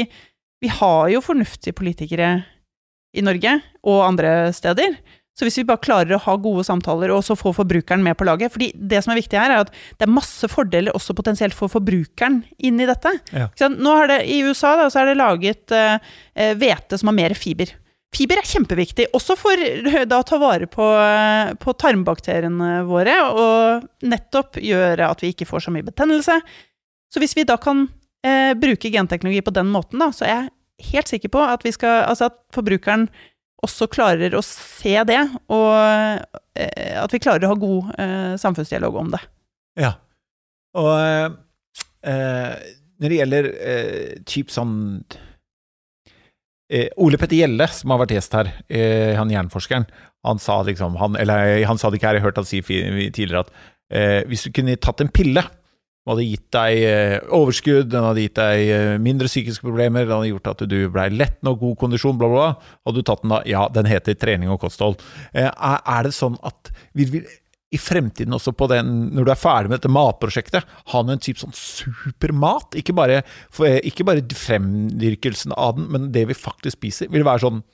vi 0.65 0.71
har 0.73 1.09
jo 1.13 1.25
fornuftige 1.25 1.77
politikere 1.77 2.31
i 3.17 3.25
Norge 3.25 3.55
og 3.89 4.03
andre 4.07 4.33
steder. 4.57 4.97
Så 5.39 5.47
hvis 5.47 5.61
vi 5.61 5.67
bare 5.69 5.79
klarer 5.79 6.17
å 6.17 6.23
ha 6.25 6.35
gode 6.43 6.65
samtaler 6.67 7.13
og 7.15 7.23
så 7.23 7.37
få 7.39 7.53
forbrukeren 7.55 8.03
med 8.03 8.17
på 8.19 8.27
laget 8.27 8.51
fordi 8.51 8.73
det 8.75 9.05
som 9.05 9.13
er 9.15 9.21
viktig 9.21 9.39
her, 9.39 9.55
er 9.55 9.67
at 9.67 9.75
det 9.95 10.09
er 10.09 10.17
masse 10.17 10.51
fordeler 10.51 10.97
også 10.99 11.15
potensielt 11.15 11.55
for 11.55 11.71
forbrukeren 11.71 12.41
inn 12.59 12.81
i 12.83 12.89
dette. 12.89 13.13
Ja. 13.31 13.47
Nå 13.71 13.95
er 14.03 14.11
det, 14.11 14.23
I 14.35 14.41
USA 14.49 14.75
da, 14.81 14.89
så 14.91 15.05
er 15.05 15.13
det 15.13 15.21
laget 15.21 15.75
eh, 15.75 16.09
eh, 16.35 16.57
hvete 16.59 16.99
uh, 16.99 16.99
som 16.99 17.13
har 17.13 17.19
mer 17.21 17.37
fiber. 17.39 17.71
Fiber 18.17 18.41
er 18.41 18.51
kjempeviktig, 18.51 19.11
også 19.15 19.37
for 19.39 19.63
da, 20.11 20.19
å 20.19 20.27
ta 20.27 20.41
vare 20.43 20.67
på, 20.71 20.83
uh, 20.83 21.55
på, 21.61 21.77
tarmbakteriene 21.79 22.83
våre, 22.89 23.15
og 23.31 23.87
nettopp 24.11 24.59
gjøre 24.65 25.13
at 25.13 25.23
vi 25.23 25.31
ikke 25.37 25.47
får 25.47 25.69
så 25.69 25.75
mye 25.75 25.87
betennelse. 25.87 26.41
Så 27.15 27.23
hvis 27.23 27.37
vi 27.39 27.47
da 27.49 27.57
kan 27.61 27.87
eh, 28.27 28.55
bruke 28.59 28.91
genteknologi 28.93 29.41
på 29.45 29.55
den 29.57 29.71
måten, 29.73 30.03
da, 30.03 30.11
så 30.13 30.27
er 30.27 30.35
jeg 30.35 30.91
helt 30.93 31.11
sikker 31.11 31.33
på 31.35 31.43
at, 31.43 31.65
skal, 31.75 32.05
altså 32.11 32.29
at 32.29 32.39
forbrukeren 32.55 33.09
også 33.67 33.89
klarer 33.91 34.35
å 34.39 34.43
se 34.45 34.95
det, 35.09 35.21
og 35.51 35.71
eh, 36.55 36.99
at 37.03 37.15
vi 37.15 37.21
klarer 37.23 37.47
å 37.47 37.53
ha 37.53 37.59
god 37.59 37.95
eh, 37.99 38.35
samfunnsdialog 38.41 38.99
om 39.01 39.11
det. 39.15 39.23
Ja. 39.81 39.95
Og 40.79 40.93
eh, 42.07 42.69
når 42.99 43.13
det 43.13 43.19
gjelder 43.21 43.49
eh, 43.55 44.13
typ 44.29 44.53
sånn 44.55 44.77
eh, 46.71 46.89
Ole 47.03 47.19
Petter 47.19 47.41
Gjelle, 47.41 47.69
som 47.75 47.95
har 47.95 48.03
vært 48.05 48.15
gjest 48.19 48.37
her, 48.39 48.53
eh, 48.71 49.15
han 49.19 49.33
jernforskeren, 49.33 49.89
han 50.27 50.41
sa 50.43 50.61
liksom 50.67 50.97
han, 50.99 51.15
Eller 51.17 51.63
han 51.67 51.79
sa 51.79 51.91
det 51.91 52.01
ikke 52.01 52.09
her, 52.11 52.19
jeg 52.19 52.25
har 52.25 52.31
hørt 52.33 52.41
han 52.43 52.49
si 52.49 52.59
tidligere 52.63 53.45
at 53.45 53.53
eh, 53.95 54.23
hvis 54.29 54.49
du 54.49 54.55
kunne 54.55 54.79
tatt 54.83 55.03
en 55.03 55.13
pille 55.15 55.45
som 56.09 56.15
hadde 56.17 56.25
gitt 56.25 56.47
deg 56.57 56.83
eh, 56.89 57.19
overskudd, 57.37 57.91
den 57.93 58.07
hadde 58.07 58.23
gitt 58.25 58.39
deg 58.39 58.71
eh, 58.73 58.93
mindre 59.03 59.29
psykiske 59.29 59.65
problemer, 59.67 60.07
den 60.07 60.17
hadde 60.17 60.31
gjort 60.31 60.49
at 60.55 60.65
du 60.71 60.79
ble 60.89 61.05
lett 61.13 61.37
nok 61.45 61.61
god 61.61 61.77
kondisjon, 61.83 62.17
bla, 62.17 62.31
bla. 62.33 62.47
Hadde 62.89 63.03
du 63.03 63.05
tatt 63.05 63.27
den 63.27 63.35
da? 63.35 63.43
Ja, 63.49 63.67
den 63.69 63.91
heter 63.91 64.17
trening 64.17 64.49
og 64.49 64.63
kosthold. 64.63 65.03
Eh, 65.37 65.51
er 65.53 66.09
det 66.09 66.15
sånn 66.17 66.41
at 66.49 66.73
vi 66.97 67.11
vil 67.13 67.29
i 67.69 67.77
fremtiden 67.77 68.33
også 68.33 68.55
på 68.57 68.71
den, 68.73 69.11
når 69.13 69.29
du 69.29 69.33
er 69.35 69.41
ferdig 69.43 69.69
med 69.69 69.83
dette 69.83 69.93
matprosjektet, 69.93 70.77
ha 70.95 71.03
en 71.05 71.21
type 71.21 71.43
sånn 71.43 71.53
supermat? 71.53 72.79
Ikke 72.81 72.97
bare, 72.97 73.21
ikke 73.85 74.09
bare 74.09 74.25
fremdyrkelsen 74.25 75.53
av 75.53 75.77
den, 75.77 75.91
men 75.93 76.13
det 76.15 76.25
vi 76.31 76.39
faktisk 76.39 76.81
spiser. 76.81 77.13
Vil 77.13 77.21
det 77.21 77.29
være 77.29 77.45
sånn 77.45 77.67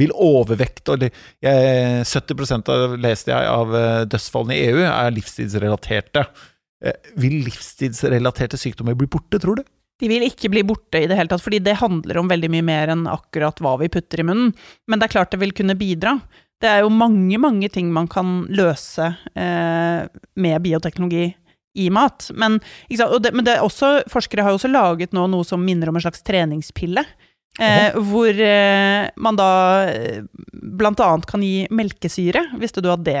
vil 0.00 0.12
overvekt 0.16 0.88
og 0.92 1.02
70% 1.44 2.70
av, 2.72 2.94
leste 3.00 3.32
jeg, 3.32 3.48
av 3.48 3.72
dødsfallene 4.08 4.56
i 4.56 4.68
EU 4.70 4.84
er 4.88 5.12
livstidsrelaterte. 5.12 6.24
Eh, 6.82 7.12
vil 7.20 7.42
livstidsrelaterte 7.46 8.58
sykdommer 8.60 8.96
bli 8.98 9.08
borte, 9.10 9.40
tror 9.42 9.60
du? 9.60 9.64
De 10.00 10.10
vil 10.10 10.24
ikke 10.26 10.50
bli 10.50 10.64
borte 10.66 11.04
i 11.04 11.06
det 11.10 11.16
hele 11.18 11.30
tatt, 11.30 11.42
fordi 11.44 11.60
det 11.62 11.76
handler 11.78 12.18
om 12.18 12.30
veldig 12.30 12.50
mye 12.50 12.66
mer 12.66 12.90
enn 12.96 13.04
akkurat 13.10 13.60
hva 13.62 13.76
vi 13.82 13.90
putter 13.92 14.24
i 14.24 14.26
munnen. 14.26 14.50
Men 14.90 14.98
det 14.98 15.06
er 15.06 15.14
klart 15.14 15.34
det 15.34 15.42
vil 15.42 15.54
kunne 15.54 15.78
bidra. 15.78 16.16
Det 16.60 16.70
er 16.70 16.82
jo 16.82 16.90
mange, 16.90 17.38
mange 17.38 17.70
ting 17.70 17.92
man 17.94 18.08
kan 18.10 18.42
løse 18.50 19.12
eh, 19.38 20.06
med 20.34 20.64
bioteknologi 20.64 21.28
i 21.74 21.90
mat. 21.90 22.30
Men, 22.34 22.58
det, 22.88 23.30
men 23.34 23.46
det 23.46 23.58
også, 23.62 24.00
forskere 24.10 24.46
har 24.46 24.54
jo 24.54 24.58
også 24.60 24.70
laget 24.70 25.14
nå 25.14 25.26
noe 25.30 25.46
som 25.46 25.62
minner 25.62 25.90
om 25.90 25.98
en 25.98 26.04
slags 26.04 26.22
treningspille. 26.26 27.04
Eh, 27.62 27.94
hvor 28.10 28.34
eh, 28.34 29.08
man 29.14 29.36
da 29.38 29.50
eh, 29.86 30.22
blant 30.52 31.02
annet 31.02 31.26
kan 31.30 31.42
gi 31.44 31.68
melkesyre. 31.70 32.48
Visste 32.58 32.82
du 32.82 32.90
at 32.90 33.04
det 33.06 33.20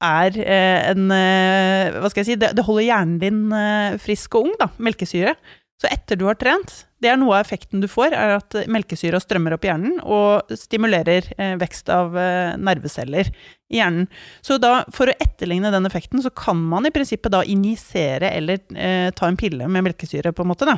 er 0.00 0.36
eh, 0.42 0.90
en 0.90 1.10
eh, 1.14 1.96
Hva 2.00 2.10
skal 2.10 2.24
jeg 2.24 2.32
si 2.32 2.38
det, 2.40 2.52
holder 2.66 2.86
hjernen 2.86 3.18
din 3.22 3.40
eh, 3.56 3.98
frisk 4.02 4.36
og 4.38 4.48
ung, 4.48 4.54
da. 4.60 4.70
Melkesyre. 4.82 5.36
Så 5.80 5.88
etter 5.88 6.18
du 6.20 6.26
har 6.28 6.36
trent, 6.36 6.82
det 7.00 7.08
er 7.08 7.16
noe 7.16 7.38
av 7.38 7.46
effekten 7.46 7.80
du 7.80 7.86
får, 7.88 8.12
er 8.12 8.34
at 8.34 8.56
melkesyra 8.68 9.16
strømmer 9.22 9.54
opp 9.56 9.64
hjernen 9.64 9.94
og 10.04 10.50
stimulerer 10.52 11.30
vekst 11.56 11.88
av 11.88 12.12
nerveceller 12.60 13.30
i 13.70 13.78
hjernen. 13.78 14.08
Så 14.44 14.58
da, 14.60 14.82
for 14.94 15.08
å 15.08 15.16
etterligne 15.22 15.70
den 15.72 15.86
effekten, 15.88 16.20
så 16.22 16.32
kan 16.34 16.58
man 16.58 16.88
i 16.88 16.92
prinsippet 16.94 17.32
da 17.32 17.40
injisere 17.46 18.32
eller 18.34 18.60
eh, 18.74 19.08
ta 19.16 19.30
en 19.30 19.38
pille 19.40 19.68
med 19.70 19.86
melkesyre, 19.86 20.34
på 20.34 20.44
en 20.44 20.50
måte, 20.50 20.68
da. 20.68 20.76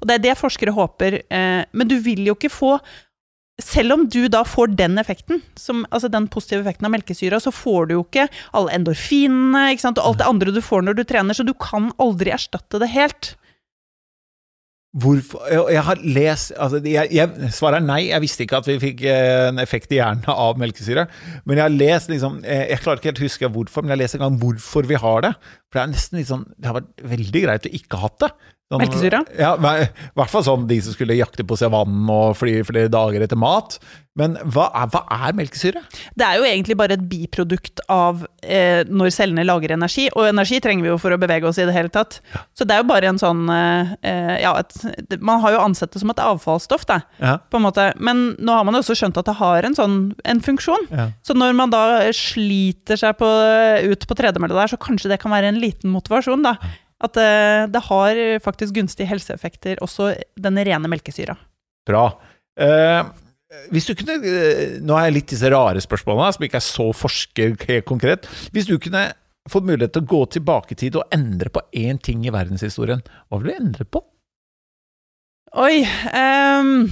Og 0.00 0.08
det 0.08 0.16
er 0.16 0.24
det 0.28 0.38
forskere 0.38 0.74
håper. 0.76 1.20
Eh, 1.28 1.60
men 1.68 1.90
du 1.90 1.98
vil 2.04 2.24
jo 2.30 2.38
ikke 2.38 2.52
få 2.54 2.76
selv 3.58 3.96
om 3.96 4.06
du 4.06 4.28
da 4.30 4.44
får 4.46 4.76
den 4.78 5.00
effekten, 5.02 5.42
som, 5.58 5.82
altså 5.90 6.10
den 6.12 6.28
positive 6.30 6.62
effekten 6.62 6.86
av 6.86 6.94
melkesyra, 6.94 7.40
så 7.42 7.52
får 7.54 7.88
du 7.88 7.96
jo 7.96 8.04
ikke 8.06 8.28
alle 8.56 8.76
endorfinene 8.76 9.66
og 9.74 10.00
alt 10.04 10.22
det 10.22 10.30
andre 10.30 10.54
du 10.54 10.62
får 10.62 10.86
når 10.86 10.98
du 11.00 11.04
trener, 11.08 11.34
så 11.34 11.46
du 11.46 11.54
kan 11.58 11.90
aldri 11.98 12.34
erstatte 12.34 12.78
det 12.82 12.92
helt. 12.94 13.34
Hvorfor 14.98 15.44
Jeg 15.52 15.82
har 15.84 15.98
lest 16.00 16.54
altså 16.56 16.78
jeg, 16.80 17.10
jeg, 17.12 17.50
Svaret 17.52 17.82
er 17.82 17.84
nei. 17.84 17.98
Jeg 18.08 18.22
visste 18.24 18.46
ikke 18.46 18.62
at 18.62 18.68
vi 18.70 18.78
fikk 18.80 19.02
eh, 19.04 19.48
en 19.50 19.60
effekt 19.60 19.92
i 19.92 19.98
hjernen 19.98 20.24
av 20.46 20.56
melkesyre. 20.58 21.04
Men 21.44 21.60
jeg 21.60 21.66
har 21.66 21.74
lest 21.74 22.12
liksom 22.12 22.38
eh, 22.40 22.64
Jeg 22.72 22.80
klarer 22.82 23.02
ikke 23.02 23.12
helt 23.12 23.20
å 23.20 23.26
huske 23.26 23.50
hvorfor, 23.52 23.84
men 23.84 23.92
jeg 23.92 23.98
har 23.98 24.02
lest 24.06 24.16
en 24.16 24.24
gang 24.24 24.38
hvorfor 24.40 24.88
vi 24.88 24.96
har 25.02 25.26
det. 25.26 25.34
For 25.68 25.76
det 25.78 25.82
er 25.82 25.92
nesten 25.92 26.20
litt 26.20 26.30
sånn 26.30 26.46
Det 26.56 26.70
har 26.70 26.78
vært 26.80 27.04
veldig 27.12 27.44
greit 27.44 27.68
å 27.68 27.74
ikke 27.80 28.00
ha 28.00 28.08
hatt 28.08 28.24
det. 28.24 28.30
Sånn, 28.68 28.82
Melkesyre? 28.82 29.22
Ja, 29.38 29.54
I 29.56 29.86
hvert 30.18 30.28
fall 30.28 30.42
sånn 30.44 30.66
de 30.68 30.76
som 30.84 30.92
skulle 30.92 31.16
jakte 31.16 31.46
på 31.48 31.56
savannen 31.56 32.10
og 32.12 32.34
fly 32.36 32.58
flere 32.68 32.90
dager 32.92 33.22
etter 33.24 33.38
mat. 33.40 33.78
Men 34.18 34.34
hva 34.52 34.66
er, 34.76 34.90
hva 34.92 35.00
er, 35.14 35.36
melkesyre? 35.38 35.80
Det 36.18 36.26
er 36.26 36.36
jo 36.36 36.44
egentlig 36.44 36.76
bare 36.76 36.98
et 36.98 37.04
biprodukt 37.08 37.80
av 37.88 38.26
eh, 38.42 38.82
når 38.84 39.12
cellene 39.14 39.46
lager 39.46 39.72
energi. 39.72 40.08
Og 40.12 40.26
energi 40.28 40.58
trenger 40.60 40.84
vi 40.84 40.90
jo 40.90 40.98
for 41.00 41.14
å 41.14 41.20
bevege 41.22 41.48
oss 41.48 41.60
i 41.62 41.64
det 41.64 41.72
hele 41.72 41.92
tatt. 41.94 42.18
Ja. 42.34 42.42
Så 42.58 42.66
det 42.68 42.76
er 42.76 42.82
jo 42.82 42.90
bare 42.90 43.08
en 43.08 43.20
sånn 43.22 43.46
eh, 43.48 43.94
Ja, 44.42 44.52
et, 44.60 45.16
man 45.16 45.40
har 45.44 45.54
jo 45.54 45.62
ansett 45.62 45.94
det 45.94 46.02
som 46.02 46.12
et 46.12 46.20
avfallsstoff, 46.20 46.84
da, 46.90 46.98
ja. 47.22 47.38
på 47.48 47.60
en 47.60 47.64
måte. 47.64 47.86
Men 47.96 48.34
nå 48.36 48.58
har 48.58 48.66
man 48.68 48.76
jo 48.76 48.82
også 48.84 48.98
skjønt 49.00 49.22
at 49.22 49.30
det 49.30 49.38
har 49.38 49.64
en 49.64 49.78
sånn 49.78 49.96
en 50.28 50.42
funksjon. 50.44 50.90
Ja. 50.92 51.08
Så 51.24 51.38
når 51.38 51.56
man 51.56 51.72
da 51.72 51.86
sliter 52.12 53.00
seg 53.00 53.16
på, 53.22 53.32
ut 53.88 54.04
på 54.04 54.18
tredemølla 54.18 54.60
der, 54.60 54.74
så 54.74 54.80
kanskje 54.82 55.14
det 55.14 55.22
kan 55.22 55.32
være 55.32 55.54
en 55.54 55.62
liten 55.62 55.94
motivasjon, 55.94 56.44
da 56.44 56.58
at 56.98 57.14
det, 57.14 57.22
eh, 57.24 57.66
det 57.70 57.84
har 57.86 58.20
faktisk 58.42 58.74
gunstige 58.74 59.08
helseeffekter, 59.10 59.78
også 59.84 60.12
den 60.36 60.58
rene 60.58 60.90
melkesyra. 60.90 61.36
Bra. 61.86 62.10
Eh, 62.58 63.02
hvis 63.72 63.86
du 63.86 63.94
kunne, 63.94 64.18
eh, 64.20 64.78
Nå 64.80 64.96
er 64.96 65.08
jeg 65.08 65.14
litt 65.14 65.30
disse 65.32 65.48
rare 65.50 65.80
spørsmålene, 65.80 66.34
som 66.34 66.44
ikke 66.44 66.60
er 66.60 66.66
så 66.66 66.92
forsker 66.92 67.56
helt 67.66 67.86
konkret. 67.86 68.26
Hvis 68.52 68.66
du 68.66 68.78
kunne 68.78 69.12
fått 69.48 69.64
mulighet 69.64 69.92
til 69.92 70.02
å 70.02 70.10
gå 70.10 70.22
tilbake 70.28 70.72
i 70.72 70.74
tid 70.74 70.96
og 70.96 71.08
endre 71.12 71.48
på 71.48 71.60
én 71.72 72.00
ting 72.02 72.26
i 72.26 72.30
verdenshistorien, 72.34 73.02
hva 73.30 73.40
vil 73.40 73.52
du 73.52 73.56
endre 73.56 73.84
på? 73.84 74.02
Oi 75.56 75.86
um 76.12 76.90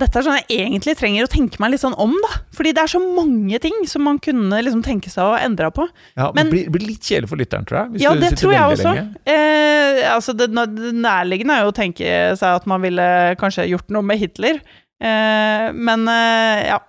dette 0.00 0.18
er 0.18 0.24
sånn 0.24 0.38
jeg 0.38 0.64
egentlig 0.64 0.94
trenger 0.96 1.26
å 1.26 1.30
tenke 1.30 1.60
meg 1.60 1.74
litt 1.74 1.82
sånn 1.82 1.96
om, 2.00 2.14
da. 2.24 2.30
Fordi 2.56 2.72
det 2.72 2.80
er 2.80 2.92
så 2.94 3.00
mange 3.02 3.58
ting 3.60 3.74
som 3.90 4.06
man 4.08 4.16
kunne 4.24 4.62
liksom 4.64 4.80
tenke 4.86 5.12
seg 5.12 5.28
å 5.28 5.36
endre 5.36 5.68
på. 5.74 5.84
Ja, 6.16 6.30
men 6.36 6.48
blir, 6.52 6.70
blir, 6.72 6.86
litt 6.94 7.04
kjedelig 7.04 7.28
for 7.28 7.40
lytteren, 7.40 7.68
tror 7.68 7.82
jeg. 7.82 8.02
ja, 8.06 8.14
det 8.16 8.32
tror 8.40 8.54
jeg 8.56 8.76
også. 8.78 8.94
Eh, 9.28 10.00
altså, 10.08 10.34
det, 10.38 10.48
det 10.48 10.94
nærliggende 10.96 11.58
er 11.58 11.66
jo 11.66 11.74
å 11.74 11.76
tenke 11.76 12.14
seg 12.40 12.62
at 12.62 12.70
man 12.70 12.80
ville 12.84 13.08
kanskje 13.40 13.68
gjort 13.68 13.92
noe 13.92 14.06
med 14.06 14.22
Hitler. 14.22 14.62
Eh, 15.02 15.68
men 15.76 16.08
eh, 16.08 16.64
ja, 16.70 16.80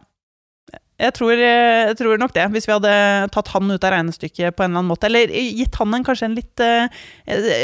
jeg 1.01 1.13
tror, 1.17 1.31
eh, 1.33 1.89
jeg 1.89 1.95
tror, 1.97 2.19
nok 2.21 2.33
det. 2.35 2.43
Hvis 2.53 2.67
vi 2.69 2.73
hadde 2.75 2.91
tatt 3.33 3.49
han 3.55 3.71
ut 3.71 3.85
av 3.85 3.93
regnestykket 3.95 4.53
på 4.53 4.63
en 4.63 4.71
eller 4.71 4.83
annen 4.83 4.91
måte. 4.91 5.09
Eller 5.09 5.31
gitt 5.33 5.75
han 5.79 5.95
en, 5.97 6.05
kanskje 6.05 6.27
en 6.29 6.35
litt 6.37 6.63
uh, 6.63 6.85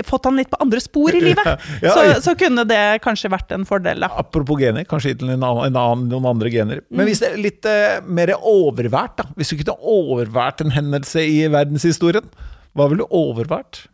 Fått 0.07 0.25
han 0.25 0.39
litt 0.39 0.49
på 0.49 0.57
andre 0.63 0.81
spor 0.81 1.13
i 1.13 1.21
livet. 1.21 1.45
ja, 1.85 1.93
så, 1.93 2.05
så, 2.25 2.33
kunne 2.39 2.65
det 2.67 2.81
kanskje 3.05 3.31
vært 3.31 3.53
en 3.55 3.67
fordel, 3.69 4.01
da. 4.01 4.09
Apropos 4.23 4.57
gener, 4.61 4.87
kanskje 4.89 5.13
gitt 5.13 5.25
en 5.25 5.45
noen 5.45 6.29
andre 6.29 6.53
gener. 6.53 6.81
Men 6.89 7.09
hvis 7.09 7.21
det 7.21 7.31
er 7.31 7.43
litt 7.43 7.69
uh, 7.69 7.99
mer 8.09 8.33
overvært, 8.39 9.19
da. 9.21 9.29
Hvis 9.37 9.53
du 9.53 9.59
kunne 9.61 9.77
overvært 9.77 10.65
en 10.65 10.73
hendelse 10.73 11.21
i 11.21 11.43
verdenshistorien, 11.53 12.25
hva 12.73 12.89
ville 12.89 13.05
du 13.05 13.13
overvært? 13.13 13.85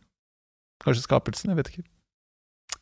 Kanskje 0.86 1.03
skapelsen? 1.09 1.51
Jeg 1.51 1.59
vet 1.59 1.73
ikke. 1.73 1.88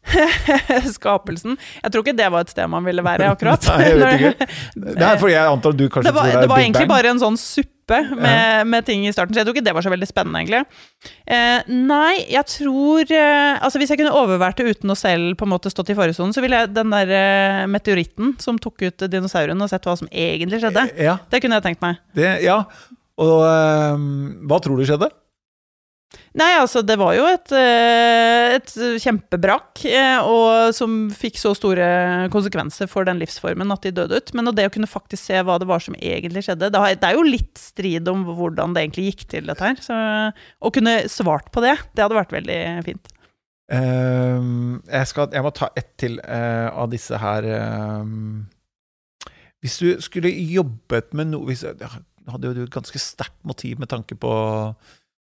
Skapelsen. 0.95 1.57
Jeg 1.83 1.93
tror 1.93 2.03
ikke 2.05 2.17
det 2.17 2.29
var 2.33 2.45
et 2.45 2.53
sted 2.53 2.69
man 2.71 2.85
ville 2.87 3.03
være, 3.05 3.31
akkurat. 3.33 3.65
Nei, 3.71 3.89
jeg 3.89 3.99
vet 4.01 4.19
ikke. 4.19 4.47
Det 4.99 5.05
er 5.07 5.19
fordi 5.21 5.35
jeg 5.35 5.51
antar 5.53 5.75
du 5.77 5.85
kanskje 5.87 6.09
det 6.09 6.15
var, 6.15 6.27
tror 6.27 6.31
det 6.31 6.37
er 6.37 6.43
det 6.45 6.51
var 6.51 6.63
egentlig 6.63 6.89
bare 6.91 7.11
en 7.13 7.21
sånn 7.21 7.37
suppe 7.39 7.99
med, 8.15 8.67
med 8.71 8.85
ting 8.87 9.01
i 9.07 9.11
starten, 9.11 9.35
så 9.35 9.41
jeg 9.41 9.47
tror 9.47 9.57
ikke 9.57 9.65
det 9.67 9.73
var 9.75 9.83
så 9.85 9.91
veldig 9.91 10.07
spennende, 10.07 10.39
egentlig. 10.39 11.09
Eh, 11.27 11.71
nei, 11.91 12.13
jeg 12.31 12.47
tror 12.47 13.11
eh, 13.11 13.57
Altså, 13.59 13.81
hvis 13.81 13.91
jeg 13.91 13.99
kunne 13.99 14.13
overvært 14.15 14.61
det 14.61 14.71
uten 14.77 14.93
å 14.93 14.95
selv 14.97 15.35
på 15.39 15.43
en 15.47 15.51
måte 15.51 15.71
stått 15.73 15.91
i 15.91 15.97
faresonen, 15.97 16.31
så 16.35 16.43
ville 16.43 16.61
jeg 16.61 16.71
den 16.77 16.93
der 16.95 17.11
eh, 17.17 17.63
meteoritten 17.71 18.35
som 18.43 18.59
tok 18.61 18.85
ut 18.87 19.05
dinosaurene, 19.11 19.59
og 19.67 19.71
sett 19.71 19.83
hva 19.87 19.97
som 19.99 20.07
egentlig 20.11 20.61
skjedde. 20.63 20.87
Ja, 21.03 21.17
Det 21.31 21.43
kunne 21.43 21.59
jeg 21.59 21.67
tenkt 21.67 21.83
meg. 21.83 21.99
det, 22.15 22.37
ja. 22.45 22.61
Og 23.21 23.43
ehm, 23.45 24.07
hva 24.49 24.57
tror 24.63 24.79
du 24.79 24.87
skjedde? 24.87 25.11
Nei, 26.33 26.49
altså, 26.57 26.81
det 26.81 26.95
var 26.97 27.13
jo 27.13 27.27
et, 27.29 27.51
eh, 27.53 28.55
et 28.55 28.71
kjempebrakk, 29.03 29.83
eh, 29.85 30.17
og 30.25 30.73
som 30.73 30.95
fikk 31.13 31.37
så 31.37 31.51
store 31.53 31.85
konsekvenser 32.33 32.89
for 32.89 33.05
den 33.05 33.19
livsformen 33.21 33.69
at 33.75 33.85
de 33.85 33.91
døde 33.93 34.17
ut. 34.17 34.33
Men 34.33 34.49
det 34.49 34.65
å 34.65 34.73
kunne 34.73 34.89
faktisk 34.89 35.29
se 35.29 35.43
hva 35.45 35.59
det 35.61 35.69
var 35.69 35.83
som 35.85 35.93
egentlig 35.99 36.41
skjedde 36.47 36.71
Det, 36.73 36.81
er 37.05 37.13
jo 37.13 37.27
litt 37.27 37.61
strid 37.61 38.09
om 38.09 38.25
hvordan 38.25 38.73
det 38.73 38.81
egentlig 38.81 39.11
gikk 39.11 39.27
til, 39.29 39.45
dette 39.45 39.61
her. 39.61 39.77
Så 39.85 39.97
å 40.57 40.73
kunne 40.73 41.03
svart 41.05 41.51
på 41.53 41.61
det, 41.61 41.75
det 41.93 42.01
hadde 42.01 42.17
vært 42.17 42.33
veldig 42.33 42.61
fint. 42.87 43.13
Ehm, 43.73 44.81
jeg, 44.89 45.07
skal, 45.13 45.29
jeg 45.31 45.45
må 45.45 45.53
ta 45.55 45.69
ett 45.77 45.93
til 46.01 46.17
uh, 46.19 46.73
av 46.73 46.89
disse 46.91 47.17
her 47.21 47.47
ehm. 47.47 48.49
Hvis 49.63 49.77
du 49.79 50.01
skulle 50.03 50.27
jobbet 50.27 51.13
med 51.15 51.29
noe 51.31 51.47
hvis, 51.47 51.61
hadde 51.63 52.49
jo 52.49 52.55
du 52.57 52.65
et 52.65 52.73
ganske 52.73 52.99
sterkt 52.99 53.37
motiv 53.47 53.79
med 53.79 53.87
tanke 53.93 54.17
på, 54.19 54.33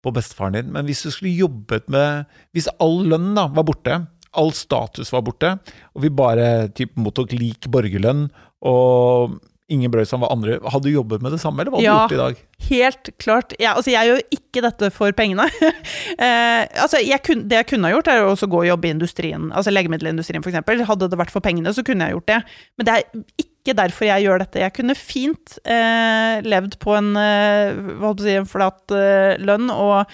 på 0.05 0.13
bestefaren 0.15 0.59
din, 0.59 0.69
men 0.75 0.85
hvis 0.87 1.03
du 1.05 1.09
skulle 1.11 1.33
jobbet 1.33 1.89
med 1.91 2.29
Hvis 2.55 2.69
all 2.79 3.01
lønn 3.09 3.33
da 3.35 3.47
var 3.51 3.65
borte, 3.67 3.97
all 4.35 4.53
status 4.55 5.11
var 5.15 5.25
borte, 5.25 5.55
og 5.95 6.05
vi 6.05 6.13
bare 6.13 6.69
typ, 6.75 6.93
mottok 6.99 7.33
lik 7.35 7.69
borgerlønn, 7.71 8.27
og 8.65 9.37
ingen 9.71 9.89
brød 9.91 10.05
som 10.05 10.21
var 10.21 10.33
andre, 10.33 10.59
hadde 10.61 10.85
du 10.85 10.93
jobbet 10.93 11.23
med 11.25 11.33
det 11.33 11.39
samme, 11.41 11.63
eller 11.63 11.73
hva 11.73 11.79
hadde 11.79 11.95
du 11.95 12.03
gjort 12.03 12.15
i 12.15 12.21
dag? 12.21 12.41
Helt 12.67 13.09
klart. 13.21 13.55
Ja, 13.61 13.73
altså, 13.73 13.91
jeg 13.95 14.11
gjør 14.11 14.21
ikke 14.37 14.63
dette 14.67 14.91
for 14.93 15.15
pengene. 15.17 15.47
eh, 16.25 16.61
altså, 16.83 17.01
jeg 17.01 17.23
kun, 17.25 17.47
det 17.49 17.63
jeg 17.63 17.69
kunne 17.73 17.89
ha 17.89 17.95
gjort, 17.95 18.11
er 18.11 18.27
å 18.27 18.35
gå 18.37 18.61
og 18.61 18.69
jobbe 18.69 18.89
i 18.89 18.93
industrien, 18.93 19.49
altså 19.55 19.73
legemiddelindustrien 19.73 20.45
f.eks. 20.45 20.61
Hadde 20.85 21.09
det 21.09 21.19
vært 21.19 21.33
for 21.33 21.45
pengene, 21.45 21.73
så 21.73 21.85
kunne 21.87 22.07
jeg 22.07 22.17
gjort 22.17 22.29
det. 22.29 22.39
Men 22.77 22.89
det 22.89 22.97
er 22.99 23.09
ikke 23.41 23.54
derfor 23.73 24.05
jeg 24.05 24.23
gjør 24.23 24.39
dette. 24.43 24.59
Jeg 24.61 24.73
kunne 24.75 24.95
fint 24.95 25.57
eh, 25.65 26.41
levd 26.45 26.77
på 26.77 26.93
en, 26.93 27.15
eh, 27.17 27.73
si, 28.21 28.35
en 28.37 28.45
flat 28.45 28.91
eh, 28.91 29.37
lønn, 29.41 29.71
og 29.73 30.05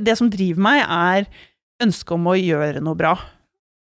det 0.00 0.16
som 0.16 0.30
driver 0.32 0.62
meg, 0.64 0.80
er 0.88 1.26
ønsket 1.84 2.14
om 2.16 2.26
å 2.26 2.36
gjøre 2.38 2.80
noe 2.80 2.96
bra. 2.96 3.12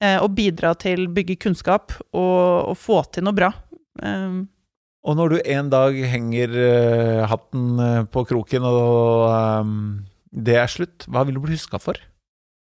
Eh, 0.04 0.18
og 0.20 0.34
bidra 0.36 0.74
til 0.76 1.06
å 1.08 1.14
bygge 1.16 1.40
kunnskap 1.40 1.94
og, 2.12 2.74
og 2.74 2.76
få 2.78 3.04
til 3.14 3.24
noe 3.24 3.34
bra. 3.38 3.54
Eh, 4.02 4.42
Og 5.04 5.16
når 5.20 5.30
du 5.30 5.38
en 5.52 5.70
dag 5.70 5.96
henger 6.08 6.54
eh, 6.60 7.24
hatten 7.28 8.08
på 8.12 8.26
kroken, 8.28 8.64
og 8.64 9.70
det 10.32 10.56
er 10.60 10.68
slutt, 10.68 11.06
hva 11.08 11.24
vil 11.24 11.36
du 11.36 11.42
bli 11.44 11.56
huska 11.56 11.80
for? 11.80 12.00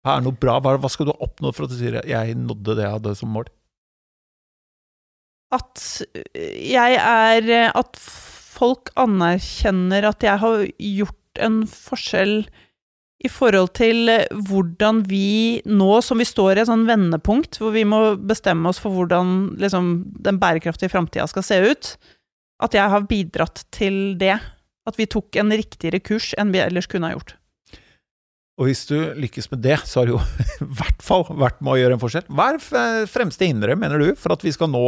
Hva 0.03 0.17
er 0.19 0.25
noe 0.27 0.35
bra? 0.35 0.59
Hva, 0.61 0.91
skal 0.91 1.07
du 1.07 1.13
ha 1.15 1.23
oppnådd 1.27 1.55
for 1.55 1.65
at 1.67 1.71
du 1.71 1.77
sier 1.79 2.03
'jeg 2.03 2.35
nådde 2.35 2.75
det 2.75 2.83
jeg 2.83 2.95
hadde 2.97 3.15
som 3.17 3.31
mål'? 3.31 3.51
At 5.53 5.83
jeg 6.33 6.99
er 6.99 7.73
At 7.77 7.99
folk 8.03 8.93
anerkjenner 9.01 10.07
at 10.11 10.25
jeg 10.25 10.39
har 10.43 10.67
gjort 10.77 11.41
en 11.43 11.63
forskjell 11.67 12.45
i 13.23 13.31
forhold 13.31 13.71
til 13.79 14.11
hvordan 14.49 15.05
vi 15.07 15.63
nå, 15.69 15.91
som 16.03 16.19
vi 16.19 16.27
står 16.27 16.57
i 16.57 16.63
et 16.65 16.69
sånn 16.69 16.89
vendepunkt, 16.89 17.61
hvor 17.63 17.71
vi 17.75 17.85
må 17.87 18.01
bestemme 18.19 18.69
oss 18.69 18.81
for 18.83 18.95
hvordan 18.97 19.55
liksom, 19.63 19.93
den 20.27 20.41
bærekraftige 20.43 20.91
framtida 20.93 21.29
skal 21.31 21.47
se 21.47 21.61
ut, 21.63 21.93
at 22.63 22.75
jeg 22.77 22.93
har 22.95 23.07
bidratt 23.11 23.65
til 23.75 24.19
det. 24.21 24.37
At 24.83 24.99
vi 24.99 25.07
tok 25.07 25.39
en 25.39 25.55
riktigere 25.55 26.03
kurs 26.03 26.33
enn 26.35 26.51
vi 26.55 26.59
ellers 26.59 26.89
kunne 26.91 27.07
ha 27.07 27.15
gjort. 27.15 27.37
Og 28.61 28.69
hvis 28.69 28.83
du 28.91 28.97
lykkes 29.17 29.49
med 29.53 29.63
det, 29.65 29.79
så 29.87 30.01
har 30.03 30.11
det 30.11 30.17
jo 30.17 30.23
i 30.67 30.71
hvert 30.81 31.05
fall 31.05 31.25
vært 31.31 31.63
med 31.63 31.77
å 31.77 31.79
gjøre 31.79 31.97
en 31.97 32.03
forskjell. 32.03 32.27
Hva 32.27 32.49
er 32.53 33.07
fremste 33.11 33.47
hinderet, 33.49 33.79
mener 33.79 34.03
du, 34.03 34.11
for 34.19 34.35
at 34.35 34.43
vi 34.45 34.53
skal 34.55 34.71
nå 34.73 34.83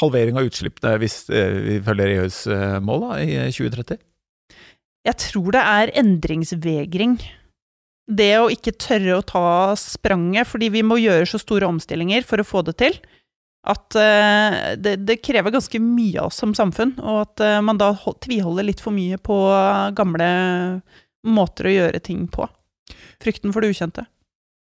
halvering 0.00 0.38
av 0.40 0.48
utslippene 0.48 0.96
hvis 1.02 1.18
eh, 1.32 1.58
vi 1.66 1.76
følger 1.84 2.16
EUs 2.16 2.46
eh, 2.48 2.78
mål 2.84 3.06
da, 3.06 3.12
i 3.20 3.36
eh, 3.36 3.52
2030? 3.52 4.00
Jeg 5.02 5.18
tror 5.18 5.54
det 5.54 5.62
er 5.66 5.92
endringsvegring. 5.98 7.16
Det 8.12 8.32
å 8.38 8.50
ikke 8.52 8.74
tørre 8.78 9.18
å 9.18 9.26
ta 9.26 9.46
spranget, 9.78 10.48
fordi 10.50 10.70
vi 10.74 10.84
må 10.86 10.98
gjøre 11.00 11.26
så 11.28 11.40
store 11.42 11.68
omstillinger 11.70 12.24
for 12.26 12.42
å 12.42 12.46
få 12.46 12.62
det 12.66 12.76
til, 12.82 12.96
at 13.68 13.98
eh, 13.98 14.56
det, 14.78 14.96
det 15.06 15.20
krever 15.22 15.54
ganske 15.54 15.78
mye 15.82 16.22
av 16.22 16.30
oss 16.30 16.40
som 16.42 16.54
samfunn, 16.56 16.96
og 17.02 17.20
at 17.26 17.44
eh, 17.44 17.60
man 17.64 17.78
da 17.80 17.92
tviholder 17.96 18.66
litt 18.66 18.82
for 18.82 18.94
mye 18.94 19.18
på 19.22 19.38
gamle 19.98 20.32
måter 21.22 21.68
å 21.68 21.76
gjøre 21.76 22.02
ting 22.02 22.26
på. 22.30 22.48
Frykten 23.22 23.54
for 23.54 23.62
det 23.62 23.74
ukjente. 23.74 24.06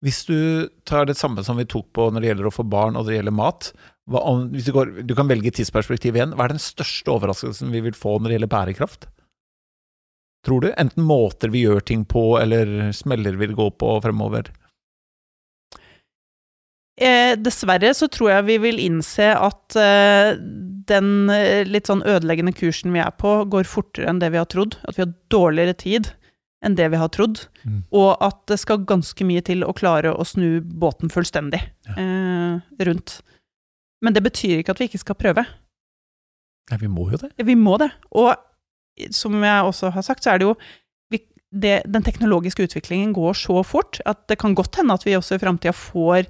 Hvis 0.05 0.23
du 0.29 0.69
tar 0.89 1.09
det 1.09 1.19
samme 1.21 1.45
som 1.45 1.59
vi 1.61 1.69
tok 1.69 1.91
på 1.97 2.09
når 2.09 2.23
det 2.23 2.31
gjelder 2.31 2.49
å 2.49 2.55
få 2.55 2.65
barn 2.65 2.97
og 2.97 3.09
det 3.09 3.19
gjelder 3.19 3.37
mat 3.37 3.73
hva, 4.11 4.23
om, 4.27 4.49
hvis 4.55 4.67
du, 4.69 4.73
går, 4.75 4.93
du 5.07 5.15
kan 5.19 5.31
velge 5.31 5.53
tidsperspektiv 5.55 6.19
igjen. 6.19 6.35
Hva 6.37 6.49
er 6.49 6.57
den 6.57 6.63
største 6.63 7.13
overraskelsen 7.15 7.73
vi 7.75 7.83
vil 7.85 7.97
få 7.97 8.19
når 8.19 8.29
det 8.33 8.39
gjelder 8.39 8.55
bærekraft? 8.57 9.09
Tror 10.47 10.65
du? 10.65 10.71
Enten 10.81 11.05
måter 11.05 11.53
vi 11.53 11.67
gjør 11.67 11.83
ting 11.85 12.07
på, 12.09 12.39
eller 12.41 12.91
smeller 12.97 13.37
vi 13.41 13.51
går 13.53 13.75
på 13.81 13.93
fremover? 14.05 14.49
Eh, 17.01 17.33
dessverre 17.41 17.93
så 17.97 18.09
tror 18.13 18.33
jeg 18.35 18.49
vi 18.49 18.57
vil 18.61 18.81
innse 18.83 19.31
at 19.33 19.77
eh, 19.81 20.35
den 20.91 21.31
eh, 21.33 21.63
litt 21.69 21.89
sånn 21.89 22.03
ødeleggende 22.05 22.53
kursen 22.57 22.93
vi 22.93 23.01
er 23.01 23.13
på, 23.17 23.39
går 23.53 23.69
fortere 23.69 24.11
enn 24.11 24.21
det 24.21 24.33
vi 24.35 24.41
har 24.41 24.49
trodd. 24.53 24.77
At 24.85 24.99
vi 24.99 25.07
har 25.07 25.15
dårligere 25.33 25.77
tid 25.81 26.11
enn 26.65 26.77
det 26.77 26.91
vi 26.93 27.01
har 27.01 27.09
trodd. 27.15 27.47
Mm. 27.65 27.83
Og 27.97 28.11
at 28.21 28.43
det 28.53 28.59
skal 28.61 28.85
ganske 28.89 29.25
mye 29.25 29.45
til 29.47 29.65
å 29.65 29.73
klare 29.77 30.13
å 30.13 30.27
snu 30.29 30.61
båten 30.61 31.13
fullstendig 31.13 31.63
Ja. 31.89 31.97
eh, 31.97 32.85
rundt. 32.85 33.21
Men 34.05 34.17
det 34.17 34.23
betyr 34.25 34.61
ikke 34.61 34.75
at 34.75 34.81
vi 34.81 34.89
ikke 34.91 35.03
skal 35.03 35.19
prøve. 35.19 35.45
Nei, 36.71 36.79
vi 36.81 36.91
må 36.91 37.09
jo 37.13 37.21
det. 37.21 37.33
Vi 37.45 37.57
må 37.59 37.77
det. 37.81 37.91
Og 38.17 38.33
som 39.15 39.37
jeg 39.45 39.67
også 39.67 39.91
har 39.95 40.07
sagt, 40.07 40.25
så 40.25 40.35
er 40.35 40.41
det 40.41 40.49
jo 40.49 40.55
vi, 41.13 41.23
det, 41.51 41.81
Den 41.89 42.05
teknologiske 42.07 42.65
utviklingen 42.69 43.15
går 43.17 43.37
så 43.39 43.63
fort 43.67 44.01
at 44.09 44.27
det 44.31 44.39
kan 44.43 44.55
godt 44.55 44.81
hende 44.81 44.97
at 44.97 45.07
vi 45.07 45.17
også 45.19 45.37
i 45.37 45.43
framtida 45.43 45.75
får 45.77 46.29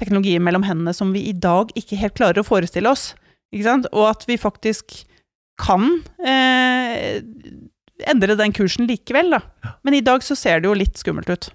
teknologier 0.00 0.40
mellom 0.40 0.64
hendene 0.64 0.94
som 0.96 1.12
vi 1.12 1.26
i 1.28 1.36
dag 1.36 1.72
ikke 1.76 1.98
helt 2.00 2.16
klarer 2.16 2.40
å 2.40 2.46
forestille 2.46 2.88
oss. 2.88 3.12
Ikke 3.52 3.66
sant? 3.66 3.88
Og 3.92 4.08
at 4.12 4.24
vi 4.28 4.38
faktisk 4.40 5.02
kan 5.60 6.00
eh, 6.24 7.10
endre 8.08 8.36
den 8.38 8.54
kursen 8.56 8.88
likevel, 8.88 9.34
da. 9.34 9.42
Men 9.84 9.98
i 9.98 10.04
dag 10.04 10.24
så 10.24 10.36
ser 10.38 10.62
det 10.62 10.70
jo 10.70 10.78
litt 10.78 10.96
skummelt 11.00 11.28
ut. 11.28 11.50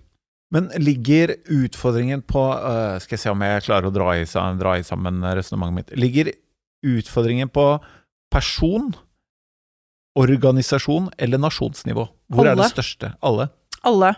Men 0.53 0.69
ligger 0.77 1.33
utfordringen 1.49 2.21
på 2.21 2.41
uh, 2.53 2.99
Skal 3.01 3.17
jeg 3.17 3.23
se 3.23 3.31
om 3.33 3.41
jeg 3.41 3.63
klarer 3.65 3.89
å 3.89 3.93
dra 3.93 4.11
i, 4.13 4.25
dra 4.59 4.75
i 4.77 4.85
sammen 4.85 5.23
resonnementet 5.25 5.75
mitt. 5.75 5.99
Ligger 5.99 6.29
utfordringen 6.85 7.49
på 7.49 7.65
person, 8.33 8.93
organisasjon 10.19 11.09
eller 11.17 11.41
nasjonsnivå? 11.41 12.07
Hvor 12.33 12.49
er 12.49 12.57
det 12.59 12.69
største? 12.71 13.15
Alle. 13.25 13.49
Alle. 13.85 14.13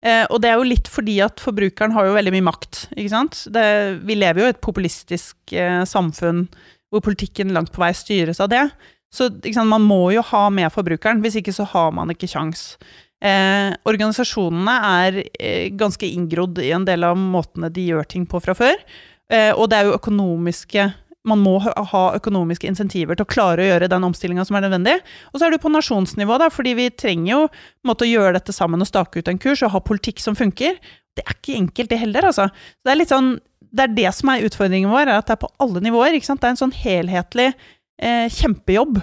Eh, 0.00 0.24
og 0.32 0.40
det 0.40 0.48
er 0.48 0.56
jo 0.56 0.68
litt 0.68 0.88
fordi 0.88 1.18
at 1.24 1.42
forbrukeren 1.42 1.92
har 1.92 2.08
jo 2.08 2.16
veldig 2.16 2.32
mye 2.38 2.46
makt, 2.48 2.86
ikke 2.94 3.12
sant. 3.12 3.42
Det, 3.52 3.64
vi 4.08 4.16
lever 4.16 4.42
jo 4.42 4.48
i 4.48 4.54
et 4.54 4.62
populistisk 4.64 5.52
eh, 5.52 5.82
samfunn 5.88 6.46
hvor 6.90 7.04
politikken 7.04 7.52
langt 7.54 7.72
på 7.74 7.82
vei 7.82 7.92
styres 7.94 8.40
av 8.42 8.50
det. 8.52 8.64
Så 9.12 9.28
man 9.66 9.84
må 9.84 10.12
jo 10.14 10.22
ha 10.30 10.44
med 10.54 10.70
forbrukeren, 10.72 11.20
hvis 11.22 11.40
ikke 11.40 11.54
så 11.54 11.66
har 11.72 11.90
man 11.94 12.12
ikke 12.14 12.30
kjangs. 12.30 12.74
Eh, 13.20 13.70
organisasjonene 13.84 14.74
er 14.88 15.18
eh, 15.36 15.68
ganske 15.76 16.08
inngrodd 16.08 16.56
i 16.64 16.70
en 16.72 16.86
del 16.88 17.04
av 17.04 17.18
måtene 17.20 17.68
de 17.68 17.84
gjør 17.90 18.08
ting 18.08 18.24
på 18.28 18.40
fra 18.40 18.54
før. 18.56 18.80
Eh, 19.28 19.52
og 19.52 19.68
det 19.70 19.78
er 19.78 19.88
jo 19.88 19.98
økonomiske 19.98 20.90
Man 21.28 21.42
må 21.44 21.58
ha 21.60 22.00
økonomiske 22.16 22.64
insentiver 22.64 23.12
til 23.12 23.26
å 23.26 23.28
klare 23.28 23.60
å 23.60 23.66
gjøre 23.66 23.90
den 23.92 24.06
omstillinga 24.06 24.46
som 24.48 24.56
er 24.56 24.62
nødvendig. 24.64 24.94
Og 25.28 25.36
så 25.36 25.44
er 25.46 25.52
det 25.52 25.58
på 25.60 25.68
nasjonsnivå, 25.68 26.38
da, 26.40 26.46
fordi 26.48 26.72
vi 26.78 26.86
trenger 26.88 27.28
jo 27.34 27.40
måte 27.84 28.06
å 28.06 28.08
gjøre 28.08 28.38
dette 28.38 28.54
sammen 28.56 28.80
og 28.80 28.88
stake 28.88 29.20
ut 29.20 29.28
en 29.28 29.40
kurs 29.42 29.60
og 29.60 29.74
ha 29.74 29.82
politikk 29.84 30.22
som 30.24 30.38
funker. 30.38 30.78
Det 31.12 31.26
er 31.26 31.36
ikke 31.36 31.58
enkelt, 31.58 31.90
det 31.92 31.98
heller, 32.00 32.30
altså. 32.30 32.48
Det 32.80 32.94
er 32.94 32.98
litt 33.02 33.12
sånn 33.12 33.34
det 33.70 33.84
er 33.84 33.94
det 33.98 34.14
som 34.16 34.32
er 34.32 34.46
utfordringen 34.48 34.90
vår, 34.90 35.10
er 35.10 35.20
at 35.20 35.28
det 35.28 35.36
er 35.36 35.42
på 35.44 35.52
alle 35.62 35.82
nivåer. 35.84 36.16
ikke 36.16 36.30
sant? 36.30 36.40
Det 36.42 36.48
er 36.48 36.56
en 36.56 36.62
sånn 36.64 36.74
helhetlig 36.74 37.50
eh, 37.52 38.26
kjempejobb 38.40 38.98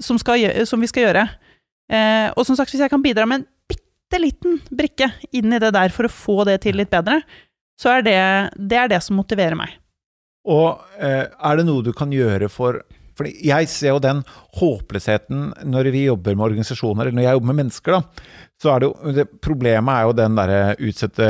som, 0.00 0.20
skal, 0.20 0.44
som 0.68 0.84
vi 0.84 0.90
skal 0.90 1.08
gjøre. 1.08 1.24
Eh, 1.92 2.28
og 2.36 2.46
som 2.46 2.58
sagt, 2.58 2.72
hvis 2.72 2.84
jeg 2.84 2.92
kan 2.92 3.02
bidra 3.04 3.26
med 3.28 3.40
en 3.40 3.48
bitte 4.12 4.20
liten 4.20 4.60
brikke 4.70 5.10
inn 5.32 5.52
i 5.52 5.60
det 5.60 5.72
der 5.72 5.92
for 5.92 6.06
å 6.06 6.12
få 6.12 6.44
det 6.44 6.62
til 6.62 6.76
litt 6.76 6.90
bedre, 6.92 7.22
så 7.80 7.96
er 7.96 8.02
det 8.04 8.18
det, 8.56 8.76
er 8.76 8.90
det 8.92 9.00
som 9.02 9.16
motiverer 9.16 9.56
meg. 9.56 9.78
Og 10.44 10.82
eh, 10.98 11.30
er 11.30 11.56
det 11.56 11.64
noe 11.64 11.84
du 11.84 11.92
kan 11.92 12.12
gjøre 12.12 12.50
for 12.52 12.82
for 13.12 13.28
jeg 13.28 13.68
ser 13.68 13.92
jo 13.92 14.00
den 14.00 14.22
håpløsheten 14.56 15.50
når 15.68 15.90
vi 15.92 16.06
jobber 16.06 16.32
med 16.32 16.46
organisasjoner, 16.46 17.10
eller 17.10 17.18
når 17.18 17.26
jeg 17.26 17.36
jobber 17.36 17.50
med 17.50 17.58
mennesker, 17.58 17.92
da. 17.98 18.30
Så 18.56 18.70
er 18.72 18.80
det 18.80 18.88
jo 18.88 19.12
det, 19.18 19.26
Problemet 19.44 19.92
er 19.92 20.06
jo 20.08 20.14
den 20.16 20.38
derre 20.38 20.60
utsette 20.80 21.28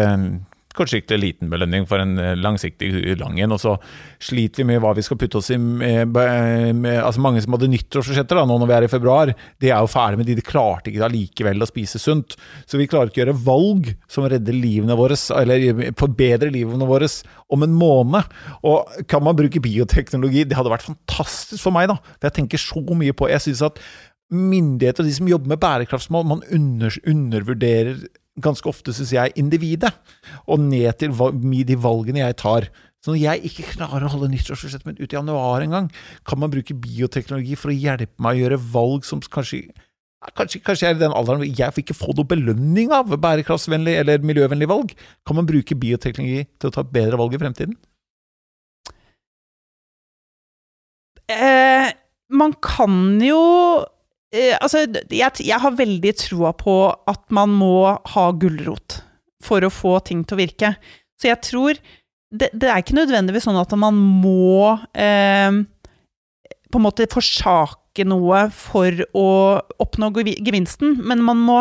kortsiktig 0.77 1.19
liten 1.21 1.51
belønning 1.53 1.87
for 1.89 2.03
en 2.03 2.17
eh, 2.21 2.35
langsiktig 2.39 2.91
lang 3.21 3.39
en. 3.43 3.55
Og 3.55 3.61
så 3.63 3.75
sliter 4.23 4.63
vi 4.63 4.69
med 4.73 4.83
hva 4.83 4.93
vi 4.97 5.05
skal 5.07 5.19
putte 5.21 5.41
oss 5.41 5.51
i 5.55 5.59
med, 5.59 6.13
med, 6.13 6.99
altså 6.99 7.23
Mange 7.23 7.43
som 7.45 7.57
hadde 7.57 7.71
nyttårsforsetter 7.73 8.41
nå 8.43 8.59
når 8.59 8.71
vi 8.71 8.77
er 8.77 8.87
i 8.87 8.93
februar, 8.93 9.33
de 9.63 9.71
er 9.71 9.83
jo 9.83 9.91
ferdig 9.91 10.21
med 10.21 10.31
de. 10.31 10.39
De 10.39 10.47
klarte 10.47 10.91
ikke 10.91 11.05
allikevel 11.07 11.63
å 11.63 11.71
spise 11.71 12.01
sunt. 12.03 12.37
Så 12.67 12.81
vi 12.81 12.89
klarer 12.91 13.11
ikke 13.13 13.23
å 13.23 13.25
gjøre 13.25 13.39
valg 13.47 13.93
som 14.11 14.29
redder 14.29 14.57
livene 14.57 14.97
våre, 14.99 15.19
eller 15.39 15.93
forbedrer 15.99 16.53
livene 16.55 16.89
våre 16.89 17.11
om 17.53 17.67
en 17.67 17.77
måned. 17.77 18.33
Og 18.69 19.05
kan 19.11 19.25
man 19.25 19.37
bruke 19.39 19.63
bioteknologi? 19.63 20.47
Det 20.49 20.59
hadde 20.59 20.73
vært 20.73 20.87
fantastisk 20.87 21.63
for 21.63 21.75
meg, 21.75 21.91
da. 21.93 21.99
Jeg 22.29 22.39
tenker 22.39 22.61
så 22.61 22.83
mye 22.93 23.15
på 23.17 23.29
Jeg 23.31 23.45
synes 23.45 23.63
at 23.67 23.81
myndigheter 24.33 25.05
og 25.05 25.09
de 25.09 25.15
som 25.15 25.29
jobber 25.29 25.53
med 25.53 25.61
bærekraftsmål, 25.61 26.27
man 26.29 26.45
under, 26.57 26.95
undervurderer 27.09 28.01
ganske 28.41 28.69
ofte, 28.69 28.95
syns 28.97 29.13
jeg, 29.13 29.35
individet. 29.41 29.93
Og 30.47 30.61
ned 30.63 30.93
til 31.01 31.13
de 31.69 31.77
valgene 31.77 32.25
jeg 32.25 32.39
tar. 32.41 32.69
Så 33.03 33.11
når 33.11 33.19
jeg 33.19 33.49
ikke 33.51 33.71
klarer 33.75 34.07
å 34.07 34.13
holde 34.13 34.31
nyttårsforsettet 34.31 34.87
mitt 34.87 35.01
ut 35.03 35.11
i 35.11 35.17
januar 35.19 35.65
engang, 35.65 35.89
kan 36.29 36.39
man 36.39 36.53
bruke 36.53 36.77
bioteknologi 36.79 37.57
for 37.59 37.73
å 37.73 37.77
hjelpe 37.77 38.23
meg 38.23 38.39
å 38.39 38.45
gjøre 38.45 38.61
valg 38.73 39.09
som 39.09 39.23
kanskje 39.23 39.67
Kanskje, 40.39 40.61
kanskje 40.63 40.87
jeg 40.87 40.95
er 40.95 40.99
i 41.01 41.01
den 41.01 41.15
alderen 41.19 41.41
jeg 41.43 41.75
får 41.75 41.83
ikke 41.83 41.97
få 41.99 42.13
noe 42.15 42.29
belønning 42.31 42.93
av 42.95 43.09
bærekraftsvennlig 43.11 43.97
eller 43.99 44.23
miljøvennlig 44.23 44.69
valg. 44.71 44.93
Kan 45.27 45.35
man 45.35 45.49
bruke 45.49 45.75
bioteknologi 45.75 46.45
til 46.63 46.71
å 46.71 46.75
ta 46.77 46.85
bedre 46.87 47.19
valg 47.19 47.35
i 47.35 47.41
fremtiden? 47.43 47.75
Eh, 51.27 51.91
man 52.31 52.55
kan 52.63 53.19
jo 53.19 53.43
Eh, 54.33 54.57
altså, 54.57 54.87
jeg, 55.13 55.45
jeg, 55.45 55.59
har 55.61 55.77
veldig 55.77 56.13
troa 56.17 56.55
på 56.57 56.77
at 56.89 57.23
man 57.37 57.53
må 57.53 57.93
ha 58.15 58.25
gulrot 58.33 59.03
for 59.45 59.65
å 59.65 59.73
få 59.73 59.99
ting 60.07 60.23
til 60.25 60.39
å 60.39 60.43
virke. 60.43 60.75
Så 61.21 61.31
jeg 61.31 61.45
tror 61.45 61.83
Det, 62.33 62.49
det 62.57 62.65
er 62.73 62.81
ikke 62.81 62.97
nødvendigvis 62.97 63.45
sånn 63.45 63.59
at 63.61 63.73
man 63.77 63.93
må 63.93 64.73
eh, 64.97 65.53
på 66.73 66.81
en 66.81 66.85
måte 66.87 67.05
forsake 67.13 68.07
noe 68.09 68.47
for 68.57 69.03
å 69.13 69.27
oppnå 69.85 70.09
gevinsten, 70.41 70.95
men 71.05 71.21
man 71.21 71.43
må 71.45 71.59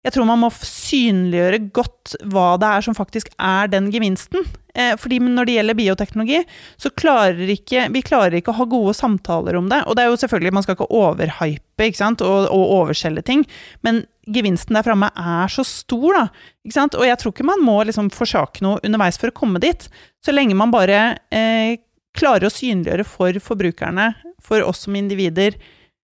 jeg 0.00 0.14
tror 0.14 0.28
man 0.28 0.40
må 0.40 0.48
synliggjøre 0.54 1.58
godt 1.76 2.14
hva 2.32 2.54
det 2.60 2.68
er 2.72 2.84
som 2.86 2.96
faktisk 2.96 3.28
er 3.36 3.68
den 3.68 3.90
gevinsten. 3.92 4.46
Eh, 4.72 4.94
fordi 4.96 5.18
når 5.20 5.48
det 5.48 5.56
gjelder 5.58 5.76
bioteknologi, 5.76 6.38
så 6.80 6.92
klarer 6.96 7.52
ikke, 7.52 7.88
vi 7.92 8.00
klarer 8.06 8.38
ikke 8.38 8.54
å 8.54 8.58
ha 8.62 8.66
gode 8.70 8.94
samtaler 8.96 9.58
om 9.58 9.68
det. 9.68 9.82
Og 9.84 9.98
det 9.98 10.04
er 10.04 10.08
jo 10.08 10.20
selvfølgelig, 10.22 10.54
man 10.56 10.64
skal 10.64 10.78
ikke 10.78 10.88
overhype 11.02 11.88
ikke 11.90 12.00
sant? 12.00 12.24
Og, 12.24 12.48
og 12.48 12.72
overselge 12.78 13.24
ting, 13.26 13.44
men 13.84 14.04
gevinsten 14.30 14.78
der 14.78 14.86
framme 14.86 15.10
er 15.18 15.52
så 15.52 15.66
stor, 15.68 16.16
da. 16.16 16.24
Ikke 16.64 16.78
sant? 16.78 16.96
Og 16.96 17.04
jeg 17.04 17.20
tror 17.20 17.34
ikke 17.34 17.50
man 17.50 17.64
må 17.66 17.76
liksom 17.84 18.08
forsake 18.14 18.64
noe 18.64 18.80
underveis 18.86 19.20
for 19.20 19.32
å 19.32 19.36
komme 19.36 19.60
dit. 19.60 19.84
Så 20.24 20.32
lenge 20.32 20.56
man 20.56 20.72
bare 20.72 21.02
eh, 21.34 21.76
klarer 22.16 22.48
å 22.48 22.54
synliggjøre 22.54 23.04
for 23.08 23.36
forbrukerne, 23.42 24.14
for 24.40 24.64
oss 24.64 24.86
som 24.86 24.96
individer, 24.96 25.58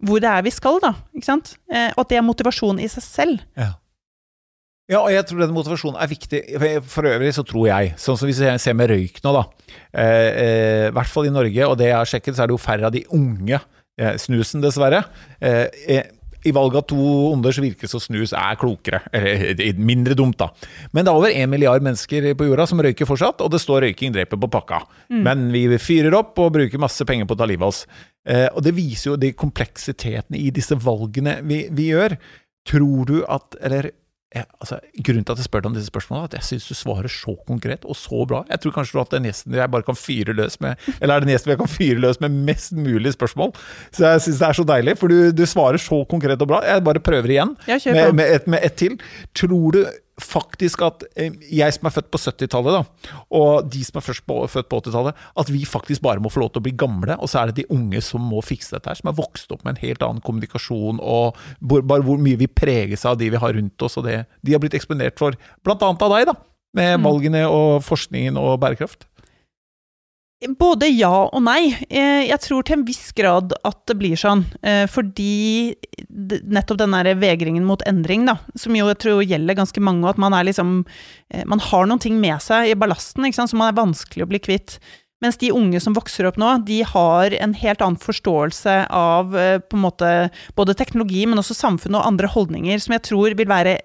hvor 0.05 0.23
det 0.23 0.31
er 0.31 0.45
vi 0.47 0.53
skal, 0.55 0.79
da. 0.83 0.95
Ikke 1.17 1.27
sant? 1.27 1.57
Eh, 1.73 1.91
og 1.95 2.05
at 2.05 2.13
det 2.13 2.19
er 2.21 2.27
motivasjon 2.27 2.81
i 2.83 2.89
seg 2.91 3.05
selv. 3.05 3.45
Ja. 3.59 3.73
Ja, 4.89 5.03
og 5.03 5.11
jeg 5.13 5.27
tror 5.29 5.43
den 5.43 5.53
motivasjonen 5.53 5.99
er 6.01 6.09
viktig. 6.09 6.39
For 6.89 7.09
øvrig 7.11 7.35
så 7.37 7.43
tror 7.45 7.67
jeg, 7.69 7.91
sånn 8.01 8.17
som 8.17 8.29
hvis 8.31 8.39
vi 8.41 8.53
ser 8.63 8.77
med 8.79 8.89
røyk 8.89 9.19
nå, 9.25 9.35
da. 9.37 9.43
Eh, 9.93 10.29
eh, 10.29 10.85
I 10.89 10.95
hvert 10.97 11.13
fall 11.13 11.29
i 11.29 11.33
Norge, 11.35 11.67
og 11.67 11.77
det 11.77 11.91
jeg 11.91 11.99
har 11.99 12.09
sjekket, 12.09 12.39
så 12.39 12.45
er 12.45 12.49
det 12.49 12.57
jo 12.57 12.63
færre 12.63 12.89
av 12.89 12.95
de 12.95 13.03
unge 13.13 13.59
eh, 13.59 14.15
snusen, 14.23 14.65
dessverre. 14.65 15.03
Eh, 15.45 15.67
eh, 15.93 16.09
I 16.47 16.53
valget 16.55 16.77
av 16.83 16.87
to 16.93 17.05
onder 17.33 17.55
så 17.55 17.63
virker 17.65 17.87
det 17.87 17.93
som 17.93 18.03
snus 18.03 18.35
er 18.37 18.59
klokere. 18.61 19.01
Eller 19.13 19.81
mindre 19.81 20.15
dumt, 20.19 20.39
da. 20.39 20.51
Men 20.93 21.05
det 21.05 21.13
er 21.13 21.21
over 21.21 21.35
én 21.35 21.51
milliard 21.51 21.85
mennesker 21.85 22.31
på 22.39 22.49
jorda 22.49 22.69
som 22.71 22.83
røyker 22.85 23.09
fortsatt, 23.09 23.43
og 23.43 23.51
det 23.51 23.63
står 23.63 23.83
'røyking 23.83 24.15
dreper' 24.15 24.41
på 24.41 24.51
pakka. 24.51 24.83
Mm. 25.11 25.23
Men 25.23 25.47
vi 25.53 25.79
fyrer 25.79 26.15
opp 26.15 26.39
og 26.39 26.53
bruker 26.55 26.79
masse 26.79 27.05
penger 27.05 27.27
på 27.27 27.35
å 27.35 27.39
ta 27.39 27.49
livet 27.49 27.63
av 27.63 27.75
oss. 27.75 27.87
og 28.29 28.61
det 28.63 28.75
viser 28.77 29.11
jo 29.11 29.17
de 29.17 29.33
kompleksitetene 29.33 30.37
i 30.37 30.51
disse 30.51 30.77
valgene 30.77 31.41
vi, 31.43 31.69
vi 31.73 31.91
gjør. 31.95 32.19
Tror 32.69 33.07
du 33.07 33.25
at 33.25 33.57
Eller 33.63 33.93
jeg, 34.35 34.45
altså, 34.61 34.77
grunnen 35.07 35.25
til 35.25 35.33
at 35.33 35.41
jeg 35.41 35.47
spør 35.49 35.63
deg 35.65 35.71
om 35.71 35.77
disse 35.77 35.89
spørsmålene, 35.89 36.27
er 36.27 36.29
at 36.29 36.35
jeg 36.37 36.47
syns 36.49 36.67
du 36.69 36.77
svarer 36.77 37.09
så 37.13 37.33
konkret 37.49 37.87
og 37.89 37.97
så 37.97 38.27
bra. 38.29 38.43
Jeg 38.51 38.61
tror 38.61 38.75
kanskje 38.77 38.97
du 38.97 39.01
har 39.01 39.09
den 39.15 39.29
gjesten 39.29 39.57
jeg 39.57 39.73
bare 39.73 39.87
kan 39.87 39.97
fyre 39.97 40.35
løs 40.37 40.59
med 40.61 40.91
Eller 40.99 41.15
er 41.15 41.25
den 41.25 41.33
gjesten 41.33 41.55
jeg 41.55 41.61
kan 41.63 41.71
fyre 41.73 42.03
løs 42.05 42.21
med 42.21 42.37
mest 42.51 42.77
mulig 42.77 43.15
spørsmål? 43.17 43.55
Så 43.89 44.05
jeg 44.05 44.27
syns 44.27 44.43
det 44.43 44.51
er 44.51 44.59
så 44.59 44.67
deilig, 44.69 44.97
for 45.01 45.13
du, 45.13 45.31
du, 45.33 45.47
svarer 45.49 45.81
så 45.81 46.03
konkret 46.11 46.45
og 46.45 46.51
bra. 46.51 46.61
Jeg 46.67 46.85
bare 46.85 47.01
prøver 47.01 47.33
igjen 47.39 47.57
med, 47.69 48.13
med, 48.21 48.35
et, 48.37 48.51
med 48.53 48.69
ett 48.69 48.77
til. 48.77 49.01
Tror 49.33 49.73
du 49.73 49.81
faktisk 50.23 50.83
at 50.87 51.05
eh, 51.19 51.35
jeg 51.55 51.75
som 51.75 51.89
er 51.89 51.95
født 51.95 52.11
på 52.13 52.21
70-tallet, 52.21 53.09
og 53.35 53.69
de 53.71 53.83
som 53.87 54.01
er 54.01 54.07
først 54.07 54.25
på, 54.29 54.39
født 54.51 54.69
på 54.71 54.81
80-tallet, 54.83 55.25
at 55.43 55.53
vi 55.53 55.63
faktisk 55.69 56.03
bare 56.05 56.23
må 56.23 56.33
få 56.33 56.43
lov 56.43 56.53
til 56.55 56.63
å 56.63 56.67
bli 56.67 56.75
gamle, 56.79 57.17
og 57.19 57.31
så 57.31 57.43
er 57.43 57.51
det 57.51 57.63
de 57.63 57.69
unge 57.75 58.03
som 58.05 58.25
må 58.25 58.43
fikse 58.45 58.75
dette 58.75 58.91
her, 58.91 58.99
som 58.99 59.13
er 59.13 59.19
vokst 59.19 59.53
opp 59.55 59.65
med 59.65 59.77
en 59.77 59.83
helt 59.85 60.05
annen 60.05 60.25
kommunikasjon, 60.25 61.03
og 61.03 61.39
bare 61.61 62.05
hvor 62.07 62.21
mye 62.23 62.41
vi 62.41 62.51
preges 62.51 63.07
av 63.09 63.19
de 63.21 63.31
vi 63.33 63.43
har 63.43 63.55
rundt 63.57 63.87
oss, 63.87 63.99
og 64.01 64.09
det 64.09 64.23
de 64.43 64.55
har 64.55 64.63
blitt 64.63 64.77
eksponert 64.79 65.19
for, 65.21 65.39
blant 65.67 65.85
annet 65.87 66.05
av 66.07 66.17
deg, 66.17 66.33
da, 66.33 66.37
med 66.79 66.99
mm. 66.99 67.07
valgene 67.07 67.45
og 67.51 67.71
forskningen 67.87 68.41
og 68.41 68.59
bærekraft. 68.63 69.09
Både 70.39 70.87
ja 70.87 71.11
og 71.27 71.41
nei. 71.43 71.73
Eh, 71.91 72.29
jeg 72.29 72.39
tror 72.45 72.63
til 72.63 72.77
en 72.77 72.85
viss 72.87 73.11
grad 73.17 73.57
at 73.67 73.79
det 73.91 73.97
blir 73.99 74.19
sånn. 74.19 74.45
Eh, 74.63 74.85
fordi 74.87 75.75
nettopp 76.47 76.79
den 76.79 76.95
vegringen 77.19 77.67
mot 77.67 77.83
endring, 77.91 78.23
da, 78.29 78.37
som 78.55 78.77
jo 78.79 78.87
jeg 78.87 79.01
tror 79.03 79.25
gjelder 79.27 79.59
ganske 79.59 79.83
mange, 79.83 80.05
og 80.07 80.13
at 80.13 80.23
man 80.23 80.37
er 80.39 80.47
liksom 80.47 80.85
eh, 81.35 81.43
Man 81.43 81.59
har 81.59 81.91
noen 81.91 81.99
ting 81.99 82.21
med 82.23 82.39
seg 82.45 82.71
i 82.71 82.79
ballasten 82.79 83.27
ikke 83.27 83.41
sant, 83.41 83.51
som 83.51 83.59
man 83.59 83.73
er 83.73 83.81
vanskelig 83.81 84.29
å 84.29 84.31
bli 84.31 84.39
kvitt. 84.39 84.79
Mens 85.19 85.41
de 85.43 85.51
unge 85.51 85.81
som 85.83 85.97
vokser 85.99 86.29
opp 86.29 86.39
nå, 86.39 86.53
de 86.63 86.85
har 86.87 87.35
en 87.35 87.59
helt 87.59 87.83
annen 87.83 87.99
forståelse 87.99 88.85
av 88.95 89.35
på 89.35 89.75
en 89.75 89.83
måte 89.83 90.11
både 90.55 90.77
teknologi, 90.79 91.25
men 91.27 91.43
også 91.43 91.59
samfunn 91.59 91.99
og 91.99 92.07
andre 92.07 92.31
holdninger, 92.31 92.79
som 92.79 92.95
jeg 92.95 93.09
tror 93.11 93.35
vil 93.35 93.51
være 93.51 93.81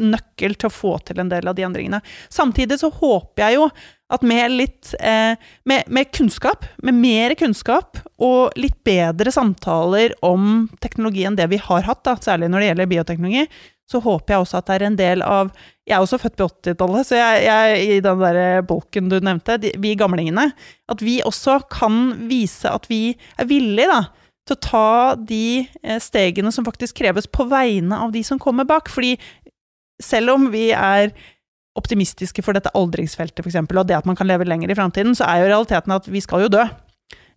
nøkkel 0.00 0.56
til 0.56 0.70
å 0.70 0.74
få 0.74 0.96
til 1.06 1.20
en 1.22 1.30
del 1.30 1.48
av 1.48 1.56
de 1.56 1.66
endringene. 1.66 2.00
Samtidig 2.32 2.80
så 2.80 2.90
håper 2.92 3.46
jeg 3.46 3.58
jo 3.58 3.68
at 4.12 4.22
med 4.22 4.52
litt 4.54 4.92
eh, 5.00 5.34
med, 5.66 5.86
med, 5.90 6.10
kunnskap, 6.14 6.66
med 6.86 6.94
mer 6.94 7.34
kunnskap 7.38 7.98
og 8.22 8.54
litt 8.58 8.76
bedre 8.86 9.32
samtaler 9.34 10.14
om 10.24 10.68
teknologi 10.82 11.24
enn 11.26 11.38
det 11.38 11.48
vi 11.50 11.58
har 11.62 11.88
hatt, 11.88 12.04
da, 12.06 12.14
særlig 12.22 12.50
når 12.52 12.62
det 12.62 12.68
gjelder 12.70 12.92
bioteknologi, 12.92 13.46
så 13.90 14.00
håper 14.02 14.34
jeg 14.34 14.42
også 14.42 14.58
at 14.58 14.68
det 14.68 14.76
er 14.76 14.84
en 14.88 14.98
del 14.98 15.22
av 15.22 15.50
Jeg 15.86 15.94
er 15.94 16.02
også 16.02 16.18
født 16.18 16.38
på 16.38 16.46
80-tallet, 16.50 17.06
så 17.06 17.18
jeg, 17.18 17.42
jeg, 17.46 17.82
i 17.86 17.98
den 18.02 18.22
der 18.22 18.62
bolken 18.66 19.10
du 19.10 19.20
nevnte, 19.22 19.58
de, 19.62 19.70
vi 19.78 19.94
gamlingene 19.98 20.48
At 20.90 21.02
vi 21.02 21.20
også 21.22 21.60
kan 21.70 22.26
vise 22.26 22.70
at 22.70 22.88
vi 22.90 23.14
er 23.38 23.46
villige 23.46 23.86
da, 23.92 24.00
til 24.46 24.56
å 24.56 24.62
ta 24.62 24.90
de 25.18 25.66
eh, 25.82 26.00
stegene 26.02 26.52
som 26.54 26.66
faktisk 26.66 26.98
kreves 26.98 27.26
på 27.30 27.46
vegne 27.50 27.98
av 27.98 28.12
de 28.14 28.22
som 28.26 28.38
kommer 28.42 28.66
bak. 28.66 28.90
Fordi 28.92 29.16
selv 30.02 30.36
om 30.36 30.50
vi 30.52 30.68
er 30.74 31.12
optimistiske 31.76 32.42
for 32.44 32.56
dette 32.56 32.72
aldringsfeltet, 32.76 33.44
f.eks., 33.44 33.58
og 33.60 33.86
det 33.88 33.98
at 33.98 34.08
man 34.08 34.16
kan 34.16 34.28
leve 34.28 34.46
lenger 34.48 34.72
i 34.72 34.78
framtiden, 34.78 35.16
så 35.16 35.28
er 35.28 35.42
jo 35.42 35.50
realiteten 35.52 35.94
at 35.96 36.08
vi 36.08 36.22
skal 36.24 36.46
jo 36.46 36.52
dø. 36.52 36.64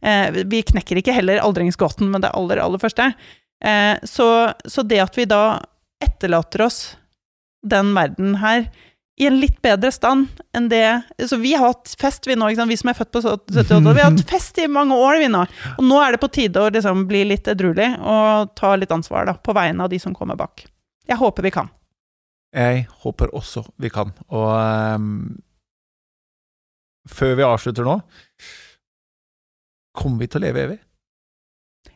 Eh, 0.01 0.43
vi 0.47 0.63
knekker 0.63 1.01
ikke 1.01 1.15
heller 1.15 1.41
aldringsgåten 1.43 2.07
med 2.11 2.23
det 2.23 2.31
aller, 2.35 2.61
aller 2.63 2.81
første. 2.81 3.11
Eh, 3.63 3.95
så, 4.07 4.51
så, 4.65 4.85
det 4.87 5.01
at 5.03 5.17
vi 5.19 5.27
da 5.27 5.59
etterlater 6.03 6.63
oss 6.63 6.79
den 7.67 7.91
verden 7.95 8.37
her 8.39 8.69
i 9.19 9.25
en 9.27 9.35
litt 9.41 9.57
bedre 9.59 9.89
stand 9.91 10.29
enn 10.55 10.69
det 10.71 11.01
Så 11.27 11.35
vi 11.41 11.51
har 11.51 11.73
hatt 11.73 11.91
fest, 11.99 12.23
vi 12.23 12.37
nå, 12.39 12.47
vi 12.55 12.77
som 12.79 12.87
er 12.87 12.95
født 12.95 13.11
på 13.11 13.19
78 13.19 13.79
Vi 13.83 13.99
har 13.99 14.13
hatt 14.13 14.29
fest 14.29 14.61
i 14.63 14.67
mange 14.71 14.95
år, 14.95 15.17
vi 15.19 15.27
nå. 15.27 15.41
Og 15.75 15.83
nå 15.83 15.97
er 15.99 16.15
det 16.15 16.21
på 16.23 16.31
tide 16.31 16.63
å 16.63 16.69
liksom 16.71 17.03
bli 17.09 17.25
litt 17.27 17.49
edruelig 17.51 17.89
og 17.99 18.53
ta 18.55 18.77
litt 18.79 18.95
ansvar 18.95 19.27
da, 19.27 19.35
på 19.35 19.55
vegne 19.57 19.83
av 19.83 19.91
de 19.91 19.99
som 19.99 20.15
kommer 20.15 20.39
bak. 20.39 20.63
Jeg 21.09 21.19
håper 21.19 21.49
vi 21.49 21.51
kan. 21.51 21.67
Jeg 22.55 22.87
håper 23.03 23.33
også 23.37 23.63
vi 23.77 23.91
kan. 23.93 24.11
Og 24.33 24.49
um, 24.95 25.37
før 27.09 27.35
vi 27.37 27.45
avslutter 27.45 27.85
nå 27.85 27.99
Kommer 29.99 30.23
vi 30.23 30.29
til 30.29 30.39
å 30.39 30.45
leve 30.47 30.63
evig? 30.63 30.77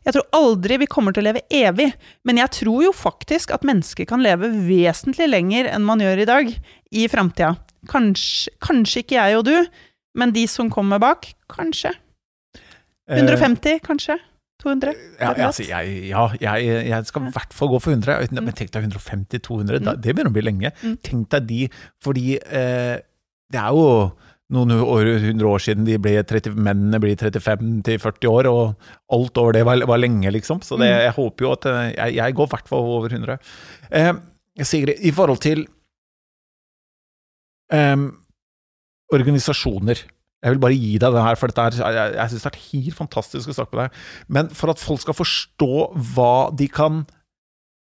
Jeg 0.04 0.16
tror 0.16 0.26
aldri 0.36 0.78
vi 0.82 0.90
kommer 0.92 1.16
til 1.16 1.24
å 1.24 1.30
leve 1.30 1.44
evig, 1.54 1.88
men 2.28 2.40
jeg 2.42 2.52
tror 2.58 2.82
jo 2.84 2.92
faktisk 2.96 3.54
at 3.56 3.64
mennesker 3.68 4.08
kan 4.10 4.24
leve 4.24 4.50
vesentlig 4.66 5.30
lenger 5.30 5.70
enn 5.72 5.86
man 5.88 6.04
gjør 6.04 6.24
i 6.24 6.28
dag, 6.28 6.50
i 6.92 7.06
framtida. 7.12 7.54
Kanskje, 7.92 8.52
kanskje 8.64 9.04
ikke 9.04 9.16
jeg 9.16 9.38
og 9.40 9.46
du, 9.48 9.56
men 10.20 10.34
de 10.36 10.44
som 10.52 10.72
kommer 10.72 11.00
bak, 11.04 11.30
kanskje. 11.52 11.94
150, 13.12 13.78
eh, 13.78 13.84
kanskje? 13.84 14.18
200? 14.64 14.94
Ja, 15.20 15.32
altså, 15.48 15.66
jeg, 15.68 15.96
ja 16.10 16.28
jeg, 16.40 16.68
jeg, 16.90 17.08
skal 17.10 17.28
i 17.28 17.34
hvert 17.36 17.56
fall 17.56 17.72
gå 17.74 17.80
for 17.84 17.96
100. 17.96 18.30
Men 18.34 18.50
mm. 18.50 18.54
tenk 18.58 18.74
deg 18.74 18.90
150-200, 18.90 19.82
mm. 19.84 19.90
det 20.04 20.14
begynner 20.14 20.32
å 20.32 20.36
bli 20.36 20.46
lenge. 20.46 20.74
Mm. 20.82 21.00
Tenk 21.04 21.28
deg 21.36 21.50
de, 21.50 21.64
fordi 22.04 22.38
eh, 22.40 22.96
det 23.54 23.60
er 23.62 23.76
jo 23.76 24.14
noen 24.54 24.74
år, 24.76 25.10
hundre 25.24 25.50
år 25.50 25.62
siden 25.66 25.86
de 25.88 25.98
ble 26.02 26.16
30, 26.30 26.56
mennene 26.56 27.00
blir 27.02 27.18
35-40 27.18 28.30
år, 28.30 28.50
og 28.52 29.16
alt 29.16 29.40
over 29.42 29.56
det 29.56 29.64
var, 29.68 29.82
var 29.90 30.02
lenge, 30.02 30.30
liksom. 30.36 30.62
Så 30.66 30.78
det, 30.82 30.92
jeg 30.92 31.16
håper 31.18 31.48
jo 31.48 31.54
at 31.56 31.70
eh, 31.70 31.86
jeg, 31.96 32.18
jeg 32.20 32.38
går 32.38 32.50
i 32.50 32.54
hvert 32.54 32.72
fall 32.72 32.92
over 32.98 33.16
100. 33.18 33.54
Eh, 34.00 34.12
Sigrid, 34.64 35.02
i 35.02 35.14
forhold 35.16 35.42
til 35.44 35.66
eh, 37.74 38.04
organisasjoner. 39.14 40.04
Jeg 40.44 40.56
vil 40.56 40.64
bare 40.66 40.76
gi 40.76 40.96
deg 41.00 41.16
det 41.16 41.24
her, 41.24 41.38
for 41.40 41.52
dette 41.52 41.64
er, 41.64 41.96
jeg, 41.96 42.16
jeg 42.18 42.32
syns 42.34 42.46
det 42.46 42.50
er 42.52 42.64
helt 42.68 42.98
fantastisk 42.98 43.52
å 43.52 43.56
snakke 43.56 43.78
med 43.78 43.86
deg. 43.86 44.00
Men 44.38 44.50
for 44.52 44.74
at 44.74 44.82
folk 44.82 45.04
skal 45.04 45.16
forstå 45.16 45.70
hva 46.14 46.34
de 46.52 46.68
kan 46.68 47.06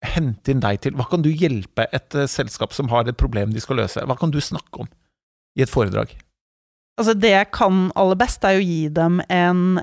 hente 0.05 0.53
inn 0.53 0.61
deg 0.61 0.83
til, 0.83 0.97
hva 0.99 1.07
kan 1.09 1.23
du 1.25 1.31
hjelpe 1.31 1.87
et 1.95 2.19
uh, 2.19 2.27
selskap 2.29 2.75
som 2.77 2.91
har 2.93 3.09
et 3.09 3.19
problem 3.19 3.55
de 3.55 3.63
skal 3.63 3.81
løse? 3.81 4.03
Hva 4.05 4.19
kan 4.19 4.35
du 4.35 4.41
snakke 4.43 4.85
om 4.85 4.91
i 5.57 5.65
et 5.65 5.73
foredrag? 5.73 6.13
Altså, 7.01 7.15
det 7.17 7.33
jeg 7.33 7.49
kan 7.57 7.87
aller 7.97 8.19
best, 8.21 8.45
er 8.45 8.59
å 8.59 8.67
gi 8.67 8.83
dem 8.93 9.23
en 9.33 9.81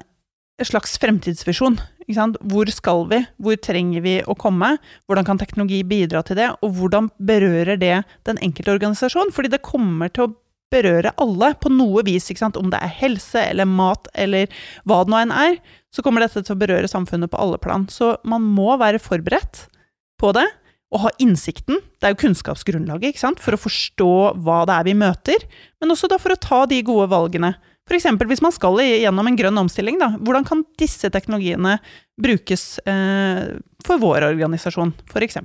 slags 0.62 0.98
fremtidsvisjon. 1.02 1.80
Hvor 2.10 2.70
skal 2.74 3.04
vi? 3.10 3.20
Hvor 3.42 3.58
trenger 3.62 4.04
vi 4.06 4.16
å 4.26 4.36
komme? 4.38 4.76
Hvordan 5.10 5.28
kan 5.28 5.42
teknologi 5.42 5.82
bidra 5.88 6.22
til 6.26 6.40
det? 6.40 6.50
Og 6.66 6.74
hvordan 6.78 7.10
berører 7.18 7.80
det 7.82 7.96
den 8.30 8.42
enkelte 8.46 8.76
organisasjon? 8.76 9.34
Fordi 9.34 9.52
det 9.54 9.66
kommer 9.66 10.12
til 10.14 10.28
å 10.28 10.34
berøre 10.74 11.14
alle 11.22 11.54
på 11.62 11.72
noe 11.74 12.04
vis. 12.08 12.30
Om 12.48 12.72
det 12.72 12.80
er 12.80 12.96
helse 13.02 13.42
eller 13.42 13.70
mat 13.70 14.10
eller 14.14 14.50
hva 14.88 15.04
det 15.04 15.14
nå 15.14 15.22
enn 15.24 15.36
er, 15.36 15.60
så 15.94 16.06
kommer 16.06 16.26
dette 16.26 16.44
til 16.44 16.56
å 16.56 16.62
berøre 16.62 16.90
samfunnet 16.90 17.32
på 17.32 17.40
alle 17.42 17.60
plan. 17.62 17.88
Så 17.90 18.16
man 18.24 18.46
må 18.46 18.76
være 18.82 19.02
forberedt 19.02 19.68
på 20.22 20.34
det. 20.38 20.48
Og 20.90 21.04
ha 21.04 21.10
innsikten, 21.22 21.84
det 22.02 22.08
er 22.08 22.14
jo 22.16 22.22
kunnskapsgrunnlaget, 22.24 23.12
ikke 23.12 23.22
sant, 23.22 23.42
for 23.44 23.54
å 23.54 23.62
forstå 23.62 24.14
hva 24.42 24.64
det 24.66 24.74
er 24.74 24.88
vi 24.88 24.96
møter, 24.98 25.44
men 25.78 25.94
også 25.94 26.10
da 26.10 26.18
for 26.18 26.34
å 26.34 26.40
ta 26.42 26.64
de 26.70 26.80
gode 26.82 27.06
valgene. 27.12 27.52
F.eks. 27.90 28.08
hvis 28.30 28.42
man 28.42 28.54
skal 28.54 28.82
gjennom 28.82 29.30
en 29.30 29.38
grønn 29.38 29.62
omstilling, 29.62 30.00
da, 30.02 30.12
hvordan 30.18 30.48
kan 30.50 30.64
disse 30.82 31.10
teknologiene 31.14 31.78
brukes 32.22 32.80
eh, 32.90 33.54
for 33.86 34.02
vår 34.02 34.32
organisasjon, 34.32 34.96
f.eks.? 35.14 35.38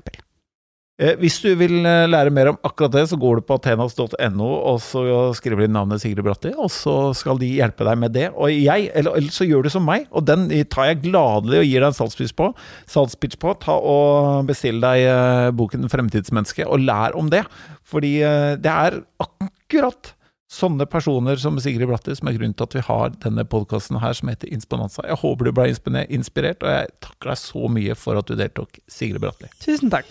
Eh, 0.95 1.17
hvis 1.19 1.41
du 1.43 1.49
vil 1.59 1.81
eh, 1.83 2.05
lære 2.07 2.31
mer 2.31 2.53
om 2.53 2.59
akkurat 2.63 2.93
det, 2.95 3.03
så 3.11 3.17
går 3.19 3.41
du 3.41 3.47
på 3.49 3.57
athenas.no 3.59 4.51
og 4.71 4.77
så 4.85 5.03
skriver 5.35 5.67
du 5.67 5.75
navnet 5.75 6.03
Sigrid 6.05 6.23
Bratti, 6.23 6.53
og 6.55 6.71
så 6.71 7.11
skal 7.19 7.41
de 7.41 7.49
hjelpe 7.57 7.87
deg 7.89 7.99
med 7.99 8.15
det. 8.15 8.29
Og 8.31 8.53
jeg, 8.55 8.93
eller, 8.95 9.19
eller 9.19 9.35
så 9.35 9.47
gjør 9.49 9.67
du 9.67 9.73
som 9.75 9.87
meg, 9.89 10.07
og 10.15 10.29
den 10.31 10.47
tar 10.71 10.93
jeg 10.93 11.03
gladelig 11.09 11.65
og 11.65 11.67
gir 11.67 11.83
deg 11.83 11.91
en 11.91 11.99
salgspitch 11.99 12.37
på. 12.39 12.53
Salgspitch 12.91 13.41
på. 13.43 13.57
Ta 13.65 13.75
og 13.75 14.47
Bestill 14.47 14.79
deg 14.85 15.09
uh, 15.09 15.51
boken 15.57 15.91
'Fremtidsmenneske', 15.91 16.69
og 16.69 16.87
lær 16.87 17.19
om 17.19 17.33
det. 17.33 17.43
Fordi 17.85 18.15
det 18.63 18.71
er 18.71 19.03
akkurat 19.21 20.15
sånne 20.55 20.87
personer 20.87 21.41
som 21.41 21.59
Sigrid 21.61 21.91
Bratti 21.91 22.15
som 22.17 22.31
er 22.31 22.39
grunnen 22.39 22.55
til 22.55 22.69
at 22.69 22.79
vi 22.79 22.87
har 22.87 23.13
denne 23.25 23.45
podkasten 23.49 23.99
her 24.03 24.15
som 24.17 24.31
heter 24.31 24.53
Insponanza. 24.55 25.03
Jeg 25.11 25.21
håper 25.25 25.51
du 25.51 25.55
ble 25.57 25.69
inspirert, 25.73 26.63
og 26.63 26.71
jeg 26.71 26.97
takker 27.05 27.35
deg 27.35 27.43
så 27.43 27.69
mye 27.81 27.99
for 27.99 28.21
at 28.21 28.31
du 28.31 28.39
deltok, 28.39 28.83
Sigrid 28.87 29.23
Bratti. 29.25 29.51
Tusen 29.65 29.93
takk. 29.93 30.11